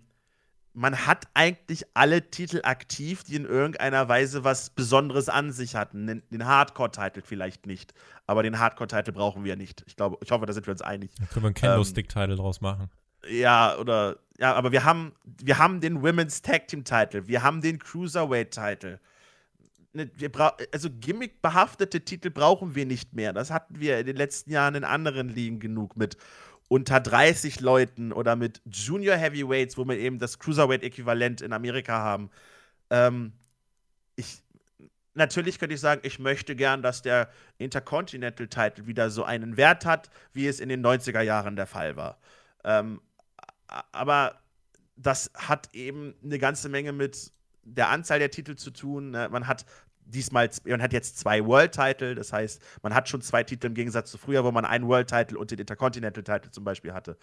man 0.71 1.05
hat 1.05 1.27
eigentlich 1.33 1.83
alle 1.93 2.31
Titel 2.31 2.61
aktiv, 2.63 3.25
die 3.25 3.35
in 3.35 3.43
irgendeiner 3.43 4.07
Weise 4.07 4.45
was 4.45 4.69
Besonderes 4.69 5.27
an 5.27 5.51
sich 5.51 5.75
hatten. 5.75 6.07
Den, 6.07 6.23
den 6.31 6.45
Hardcore-Titel 6.45 7.23
vielleicht 7.25 7.67
nicht, 7.67 7.93
aber 8.25 8.41
den 8.41 8.57
Hardcore-Titel 8.57 9.11
brauchen 9.11 9.43
wir 9.43 9.57
nicht. 9.57 9.83
Ich 9.85 9.97
glaube, 9.97 10.17
ich 10.23 10.31
hoffe, 10.31 10.45
da 10.45 10.53
sind 10.53 10.65
wir 10.65 10.71
uns 10.71 10.81
einig. 10.81 11.11
Da 11.19 11.25
können 11.25 11.43
wir 11.43 11.47
einen 11.47 11.55
Candlestick-Titel 11.55 12.31
ähm, 12.31 12.37
draus 12.37 12.61
machen. 12.61 12.89
Ja, 13.29 13.77
oder 13.77 14.15
ja, 14.39 14.53
aber 14.53 14.71
wir 14.71 14.85
haben, 14.85 15.11
wir 15.25 15.57
haben 15.57 15.81
den 15.81 16.01
Women's 16.01 16.41
Tag 16.41 16.69
Team 16.69 16.85
Title, 16.85 17.27
wir 17.27 17.43
haben 17.43 17.61
den 17.61 17.79
Cruiserweight 17.79 18.51
Title. 18.51 19.01
Ne, 19.93 20.09
also 20.71 20.89
gimmickbehaftete 20.89 22.01
Titel 22.03 22.31
brauchen 22.31 22.73
wir 22.73 22.85
nicht 22.85 23.13
mehr. 23.13 23.31
Das 23.31 23.51
hatten 23.51 23.79
wir 23.79 23.99
in 23.99 24.07
den 24.07 24.15
letzten 24.15 24.51
Jahren 24.51 24.73
in 24.73 24.83
anderen 24.83 25.29
Ligen 25.29 25.59
genug 25.59 25.95
mit 25.95 26.17
unter 26.67 26.99
30 26.99 27.59
Leuten 27.59 28.11
oder 28.11 28.35
mit 28.35 28.61
Junior 28.65 29.15
Heavyweights, 29.15 29.77
wo 29.77 29.85
wir 29.85 29.97
eben 29.97 30.17
das 30.17 30.39
Cruiserweight-Äquivalent 30.39 31.41
in 31.41 31.53
Amerika 31.53 31.99
haben. 31.99 32.31
Ähm, 32.89 33.33
ich, 34.15 34.41
natürlich 35.13 35.59
könnte 35.59 35.75
ich 35.75 35.81
sagen, 35.81 36.01
ich 36.03 36.17
möchte 36.17 36.55
gern, 36.55 36.81
dass 36.81 37.03
der 37.03 37.29
Intercontinental 37.59 38.47
Title 38.47 38.87
wieder 38.87 39.11
so 39.11 39.23
einen 39.23 39.57
Wert 39.57 39.85
hat, 39.85 40.09
wie 40.33 40.47
es 40.47 40.59
in 40.59 40.69
den 40.69 40.83
90er 40.83 41.21
Jahren 41.21 41.55
der 41.55 41.67
Fall 41.67 41.95
war. 41.95 42.17
Ähm, 42.63 42.99
aber 43.91 44.41
das 44.95 45.31
hat 45.35 45.69
eben 45.73 46.15
eine 46.23 46.39
ganze 46.39 46.69
Menge 46.69 46.93
mit 46.93 47.31
der 47.63 47.89
Anzahl 47.89 48.19
der 48.19 48.31
Titel 48.31 48.55
zu 48.55 48.71
tun. 48.71 49.11
Ne? 49.11 49.29
Man 49.31 49.47
hat 49.47 49.65
diesmal, 50.05 50.49
man 50.65 50.81
hat 50.81 50.93
jetzt 50.93 51.17
zwei 51.17 51.45
World-Title, 51.45 52.15
das 52.15 52.33
heißt, 52.33 52.61
man 52.81 52.93
hat 52.93 53.09
schon 53.09 53.21
zwei 53.21 53.43
Titel 53.43 53.67
im 53.67 53.73
Gegensatz 53.73 54.11
zu 54.11 54.17
früher, 54.17 54.43
wo 54.43 54.51
man 54.51 54.65
einen 54.65 54.87
World-Title 54.87 55.37
und 55.37 55.51
den 55.51 55.59
Intercontinental-Title 55.59 56.51
zum 56.51 56.63
Beispiel 56.63 56.93
hatte. 56.93 57.17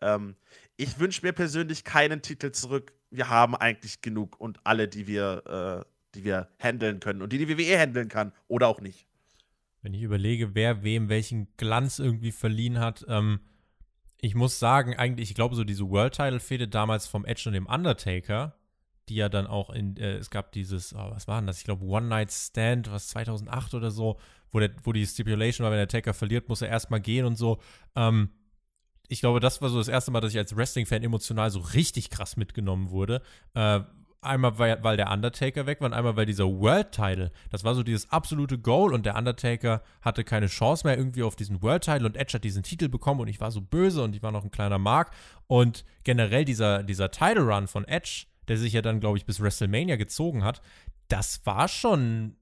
Ähm, 0.00 0.36
ich 0.76 0.98
wünsche 0.98 1.24
mir 1.24 1.32
persönlich 1.32 1.84
keinen 1.84 2.22
Titel 2.22 2.52
zurück. 2.52 2.92
Wir 3.10 3.28
haben 3.28 3.56
eigentlich 3.56 4.02
genug 4.02 4.38
und 4.40 4.60
alle, 4.64 4.88
die 4.88 5.06
wir, 5.06 5.84
äh, 5.84 5.90
die 6.14 6.24
wir 6.24 6.48
handeln 6.58 7.00
können 7.00 7.22
und 7.22 7.32
die 7.32 7.38
die 7.38 7.48
WWE 7.48 7.78
handeln 7.78 8.08
kann 8.08 8.32
oder 8.48 8.68
auch 8.68 8.80
nicht. 8.80 9.06
Wenn 9.82 9.94
ich 9.94 10.02
überlege, 10.02 10.54
wer 10.54 10.82
wem 10.82 11.08
welchen 11.08 11.48
Glanz 11.56 11.98
irgendwie 11.98 12.32
verliehen 12.32 12.80
hat, 12.80 13.04
ähm, 13.08 13.40
ich 14.20 14.34
muss 14.34 14.58
sagen, 14.58 14.96
eigentlich, 14.96 15.30
ich 15.30 15.34
glaube, 15.34 15.54
so 15.54 15.62
diese 15.62 15.88
World-Title-Fehde 15.88 16.68
damals 16.68 17.06
vom 17.06 17.24
Edge 17.24 17.44
und 17.46 17.52
dem 17.52 17.66
Undertaker, 17.66 18.56
die 19.08 19.16
ja 19.16 19.28
dann 19.28 19.46
auch 19.46 19.70
in, 19.70 19.96
äh, 19.96 20.16
es 20.16 20.30
gab 20.30 20.52
dieses, 20.52 20.94
oh, 20.94 21.10
was 21.10 21.28
war 21.28 21.40
denn 21.40 21.46
das? 21.46 21.58
Ich 21.58 21.64
glaube, 21.64 21.84
One 21.84 22.08
Night 22.08 22.32
Stand, 22.32 22.90
was 22.90 23.08
2008 23.08 23.74
oder 23.74 23.90
so, 23.90 24.18
wo, 24.50 24.60
der, 24.60 24.70
wo 24.82 24.92
die 24.92 25.06
Stipulation 25.06 25.64
war, 25.64 25.70
wenn 25.70 25.78
der 25.78 25.88
Taker 25.88 26.14
verliert, 26.14 26.48
muss 26.48 26.62
er 26.62 26.68
erstmal 26.68 27.00
gehen 27.00 27.24
und 27.24 27.36
so. 27.36 27.58
Ähm, 27.94 28.30
ich 29.08 29.20
glaube, 29.20 29.40
das 29.40 29.62
war 29.62 29.68
so 29.68 29.78
das 29.78 29.88
erste 29.88 30.10
Mal, 30.10 30.20
dass 30.20 30.32
ich 30.32 30.38
als 30.38 30.56
Wrestling-Fan 30.56 31.02
emotional 31.02 31.50
so 31.50 31.60
richtig 31.60 32.10
krass 32.10 32.36
mitgenommen 32.36 32.90
wurde. 32.90 33.22
Äh, 33.54 33.80
einmal, 34.20 34.58
weil, 34.58 34.82
weil 34.82 34.96
der 34.96 35.10
Undertaker 35.10 35.66
weg 35.66 35.80
war 35.80 35.86
und 35.86 35.94
einmal, 35.94 36.16
weil 36.16 36.26
dieser 36.26 36.46
World-Title, 36.46 37.30
das 37.50 37.64
war 37.64 37.74
so 37.74 37.82
dieses 37.82 38.10
absolute 38.10 38.58
Goal 38.58 38.92
und 38.92 39.06
der 39.06 39.16
Undertaker 39.16 39.82
hatte 40.02 40.24
keine 40.24 40.46
Chance 40.48 40.86
mehr 40.86 40.98
irgendwie 40.98 41.22
auf 41.22 41.36
diesen 41.36 41.62
World-Title 41.62 42.06
und 42.06 42.16
Edge 42.16 42.34
hat 42.34 42.44
diesen 42.44 42.62
Titel 42.62 42.88
bekommen 42.88 43.20
und 43.20 43.28
ich 43.28 43.40
war 43.40 43.50
so 43.50 43.60
böse 43.60 44.02
und 44.02 44.14
ich 44.16 44.22
war 44.22 44.32
noch 44.32 44.44
ein 44.44 44.50
kleiner 44.50 44.78
Mark 44.78 45.12
und 45.46 45.84
generell 46.04 46.44
dieser, 46.44 46.82
dieser 46.82 47.10
Title-Run 47.10 47.68
von 47.68 47.84
Edge, 47.86 48.26
der 48.48 48.56
sich 48.56 48.72
ja 48.72 48.82
dann, 48.82 49.00
glaube 49.00 49.18
ich, 49.18 49.26
bis 49.26 49.40
WrestleMania 49.40 49.96
gezogen 49.96 50.44
hat, 50.44 50.62
das 51.08 51.44
war 51.46 51.68
schon 51.68 52.36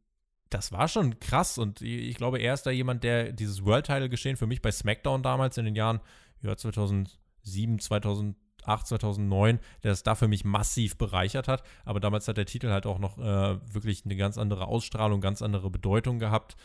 das 0.50 0.70
war 0.70 0.86
schon 0.86 1.18
krass 1.18 1.59
und 1.59 1.80
ich 1.80 2.16
glaube, 2.16 2.38
er 2.38 2.55
ist 2.55 2.62
da 2.62 2.70
jemand, 2.70 3.02
der 3.02 3.32
dieses 3.32 3.64
World-Title-Geschehen 3.64 4.36
für 4.36 4.46
mich 4.46 4.62
bei 4.62 4.70
SmackDown 4.70 5.22
damals 5.24 5.59
in 5.59 5.64
den 5.64 5.74
Jahren 5.74 6.00
ja, 6.42 6.57
2007, 6.57 7.80
2000 7.80 8.36
2008, 8.64 8.86
2009, 8.86 9.61
der 9.82 9.92
es 9.92 10.02
da 10.02 10.14
für 10.14 10.28
mich 10.28 10.44
massiv 10.44 10.96
bereichert 10.96 11.48
hat. 11.48 11.62
Aber 11.84 12.00
damals 12.00 12.26
hat 12.28 12.36
der 12.36 12.46
Titel 12.46 12.70
halt 12.70 12.86
auch 12.86 12.98
noch 12.98 13.18
äh, 13.18 13.59
wirklich 13.72 14.05
eine 14.05 14.16
ganz 14.16 14.38
andere 14.38 14.66
Ausstrahlung, 14.66 15.20
ganz 15.20 15.42
andere 15.42 15.70
Bedeutung 15.70 16.18
gehabt. 16.18 16.57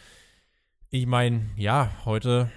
Ich 0.90 1.06
meine, 1.06 1.50
ja, 1.56 1.92
heute 2.06 2.50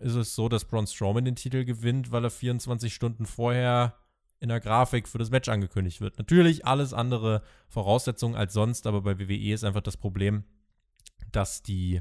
ist 0.00 0.14
es 0.14 0.34
so, 0.34 0.48
dass 0.48 0.64
Braun 0.64 0.86
Strowman 0.86 1.24
den 1.24 1.36
Titel 1.36 1.64
gewinnt, 1.64 2.10
weil 2.10 2.24
er 2.24 2.30
24 2.30 2.92
Stunden 2.92 3.26
vorher 3.26 3.94
in 4.40 4.48
der 4.48 4.60
Grafik 4.60 5.08
für 5.08 5.18
das 5.18 5.30
Match 5.30 5.48
angekündigt 5.48 6.00
wird. 6.00 6.18
Natürlich 6.18 6.66
alles 6.66 6.92
andere 6.92 7.42
Voraussetzungen 7.68 8.34
als 8.34 8.52
sonst, 8.52 8.86
aber 8.86 9.02
bei 9.02 9.18
WWE 9.18 9.52
ist 9.52 9.64
einfach 9.64 9.80
das 9.82 9.96
Problem, 9.96 10.44
dass 11.32 11.62
die 11.62 12.00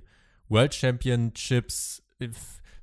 World 0.49 0.73
Championships 0.73 2.03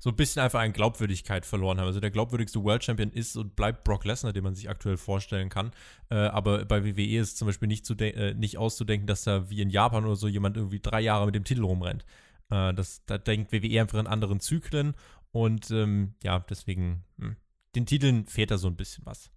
so 0.03 0.09
ein 0.09 0.17
bisschen 0.17 0.41
einfach 0.41 0.59
an 0.59 0.73
Glaubwürdigkeit 0.73 1.45
verloren 1.45 1.79
haben. 1.79 1.87
Also 1.87 2.01
der 2.01 2.11
glaubwürdigste 2.11 2.61
World 2.61 2.83
Champion 2.83 3.09
ist 3.09 3.37
und 3.37 3.55
bleibt 3.55 3.85
Brock 3.85 4.03
Lesnar, 4.03 4.33
den 4.33 4.43
man 4.43 4.53
sich 4.53 4.69
aktuell 4.69 4.97
vorstellen 4.97 5.47
kann. 5.47 5.71
Äh, 6.09 6.15
aber 6.15 6.65
bei 6.65 6.83
WWE 6.83 7.19
ist 7.19 7.37
zum 7.37 7.45
Beispiel 7.45 7.69
nicht, 7.69 7.89
äh, 8.01 8.33
nicht 8.33 8.57
auszudenken, 8.57 9.07
dass 9.07 9.23
da 9.23 9.49
wie 9.49 9.61
in 9.61 9.69
Japan 9.69 10.03
oder 10.03 10.17
so 10.17 10.27
jemand 10.27 10.57
irgendwie 10.57 10.81
drei 10.81 10.99
Jahre 10.99 11.25
mit 11.25 11.35
dem 11.35 11.45
Titel 11.45 11.63
rumrennt. 11.63 12.05
Äh, 12.49 12.73
das, 12.73 13.05
da 13.05 13.17
denkt 13.17 13.53
WWE 13.53 13.79
einfach 13.79 13.97
in 13.97 14.07
anderen 14.07 14.41
Zyklen 14.41 14.93
und 15.31 15.71
ähm, 15.71 16.15
ja, 16.21 16.39
deswegen, 16.39 17.05
mh, 17.15 17.27
hm, 17.27 17.35
den 17.75 17.85
Titeln 17.85 18.27
fehlt 18.27 18.51
da 18.51 18.57
so 18.57 18.67
ein 18.67 18.75
bisschen 18.75 19.05
was. 19.05 19.31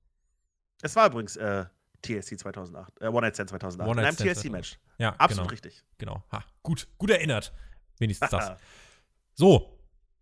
Es 0.83 0.97
war 0.97 1.07
übrigens 1.07 1.37
äh, 1.37 1.65
TLC 2.03 2.39
2008, 2.39 3.01
äh, 3.01 3.07
One 3.09 3.23
Night 3.23 3.35
Stand 3.35 3.51
2008, 3.51 3.89
One 3.89 4.01
in 4.01 4.07
einem 4.07 4.17
TLC-Match. 4.17 4.79
Ja, 4.99 5.11
absolut 5.17 5.49
genau. 5.49 5.51
richtig. 5.51 5.85
Genau, 5.99 6.23
ha, 6.33 6.45
gut, 6.63 6.89
gut 6.99 7.11
erinnert. 7.11 7.53
Wenigstens 7.99 8.31
das. 8.31 8.53
So, 9.39 9.79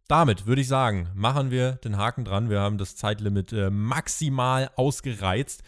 damit 0.08 0.46
würde 0.46 0.60
ich 0.60 0.66
sagen, 0.66 1.08
machen 1.14 1.52
wir 1.52 1.74
den 1.76 1.96
Haken 1.96 2.24
dran. 2.24 2.50
Wir 2.50 2.58
haben 2.58 2.78
das 2.78 2.96
Zeitlimit 2.96 3.52
äh, 3.52 3.70
maximal 3.70 4.68
ausgereizt. 4.74 5.62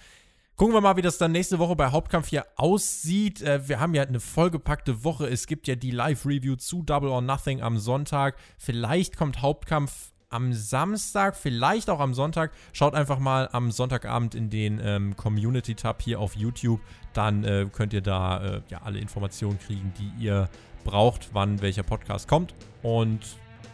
Gucken 0.57 0.75
wir 0.75 0.81
mal, 0.81 0.97
wie 0.97 1.03
das 1.03 1.19
dann 1.19 1.33
nächste 1.33 1.59
Woche 1.59 1.77
bei 1.77 1.93
Hauptkampf 1.93 2.29
hier 2.29 2.45
aussieht. 2.57 3.43
Äh, 3.43 3.69
wir 3.69 3.79
haben 3.79 3.95
ja 3.95 4.03
eine 4.03 4.21
vollgepackte 4.21 5.05
Woche. 5.05 5.29
Es 5.29 5.47
gibt 5.47 5.69
ja 5.69 5.77
die 5.77 5.91
Live-Review 5.91 6.57
zu 6.57 6.83
Double 6.83 7.11
or 7.11 7.23
Nothing 7.23 7.63
am 7.63 7.79
Sonntag. 7.79 8.37
Vielleicht 8.59 9.17
kommt 9.17 9.43
Hauptkampf 9.43 10.13
am 10.29 10.53
Samstag, 10.53 11.37
vielleicht 11.37 11.89
auch 11.89 12.01
am 12.01 12.15
Sonntag. 12.15 12.53
Schaut 12.73 12.95
einfach 12.95 13.19
mal 13.19 13.49
am 13.53 13.71
Sonntagabend 13.71 14.35
in 14.35 14.51
den 14.51 14.81
ähm, 14.83 15.17
Community-Tab 15.17 16.03
hier 16.03 16.21
auf 16.21 16.35
YouTube. 16.35 16.81
Dann 17.13 17.45
äh, 17.45 17.67
könnt 17.73 17.93
ihr 17.93 18.01
da 18.01 18.57
äh, 18.57 18.63
ja 18.69 18.83
alle 18.83 18.99
Informationen 18.99 19.59
kriegen, 19.59 19.93
die 19.99 20.25
ihr 20.25 20.49
braucht, 20.85 21.31
wann 21.33 21.63
welcher 21.63 21.83
Podcast 21.83 22.29
kommt. 22.29 22.55
Und 22.83 23.21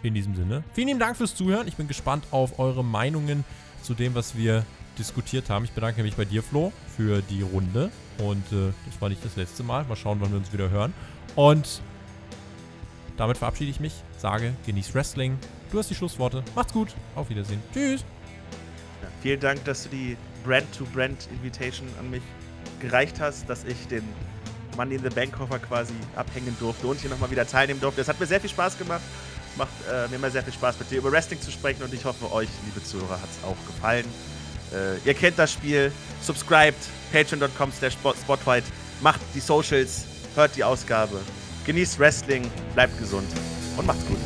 in 0.03 0.15
diesem 0.15 0.35
Sinne, 0.35 0.65
vielen 0.75 0.89
lieben 0.89 1.01
Dank 1.01 1.17
fürs 1.17 1.35
Zuhören. 1.35 1.69
Ich 1.69 1.77
bin 1.77 1.89
gespannt 1.89 2.25
auf 2.31 2.59
eure 2.59 2.85
Meinungen 2.85 3.45
zu 3.83 3.95
dem, 3.95 4.15
was 4.15 4.37
wir 4.37 4.65
diskutiert 4.99 5.49
haben. 5.49 5.65
Ich 5.65 5.73
bedanke 5.73 6.03
mich 6.03 6.17
bei 6.17 6.25
dir, 6.25 6.43
Flo, 6.43 6.73
für 6.97 7.23
die 7.23 7.43
Runde. 7.43 7.91
Und 8.19 8.53
äh, 8.53 8.73
das 8.87 9.01
war 9.01 9.09
nicht 9.09 9.25
das 9.25 9.37
letzte 9.37 9.63
Mal. 9.63 9.85
Mal 9.85 9.97
schauen, 9.97 10.21
wann 10.21 10.31
wir 10.31 10.39
uns 10.39 10.53
wieder 10.53 10.71
hören. 10.71 10.93
Und 11.35 11.81
damit 13.17 13.39
verabschiede 13.39 13.71
ich 13.71 13.81
mich, 13.81 13.95
sage, 14.19 14.55
genieß 14.67 14.95
Wrestling. 14.95 15.39
Du 15.73 15.79
hast 15.79 15.89
die 15.89 15.95
Schlussworte. 15.95 16.45
Macht's 16.55 16.73
gut. 16.73 16.89
Auf 17.15 17.31
Wiedersehen. 17.31 17.63
Tschüss. 17.73 18.03
Ja, 19.01 19.09
vielen 19.23 19.41
Dank, 19.41 19.65
dass 19.65 19.85
du 19.85 19.89
die 19.89 20.19
Brand-to-Brand-Invitation 20.45 21.89
an 21.99 22.11
mich 22.11 22.23
gereicht 22.79 23.19
hast, 23.21 23.49
dass 23.49 23.65
ich 23.65 23.89
den 23.89 24.07
Money 24.77 24.97
in 24.97 25.03
the 25.03 25.09
Bank 25.09 25.33
Koffer 25.33 25.59
quasi 25.59 25.95
abhängen 26.15 26.55
durfte 26.61 26.87
und 26.87 27.01
hier 27.01 27.09
nochmal 27.09 27.31
wieder 27.31 27.47
teilnehmen 27.47 27.81
durfte. 27.81 28.03
Es 28.03 28.09
hat 28.09 28.21
mir 28.21 28.27
sehr 28.27 28.41
viel 28.41 28.51
Spaß 28.51 28.77
gemacht. 28.77 29.01
Macht 29.57 29.71
äh, 29.91 30.09
mir 30.09 30.17
immer 30.17 30.31
sehr 30.31 30.43
viel 30.43 30.53
Spaß, 30.53 30.79
mit 30.79 30.91
dir 30.91 30.99
über 30.99 31.11
Wrestling 31.11 31.41
zu 31.41 31.51
sprechen 31.51 31.83
und 31.83 31.93
ich 31.93 32.05
hoffe, 32.05 32.31
euch, 32.33 32.49
liebe 32.67 32.85
Zuhörer, 32.85 33.21
hat 33.21 33.29
es 33.31 33.43
auch 33.45 33.57
gefallen. 33.67 34.07
Äh, 34.73 34.99
ihr 35.07 35.15
kennt 35.15 35.39
das 35.39 35.53
Spiel. 35.53 35.91
Subscribed, 36.21 36.79
patreon.com 37.13 37.73
slash 37.73 37.95
spotfight. 37.95 38.65
Macht 39.01 39.21
die 39.35 39.41
Socials, 39.41 40.05
hört 40.35 40.55
die 40.55 40.65
Ausgabe. 40.65 41.19
Genießt 41.65 41.99
Wrestling, 41.99 42.51
bleibt 42.75 42.99
gesund 42.99 43.29
und 43.79 43.87
macht's 43.87 44.07
gut. 44.07 44.19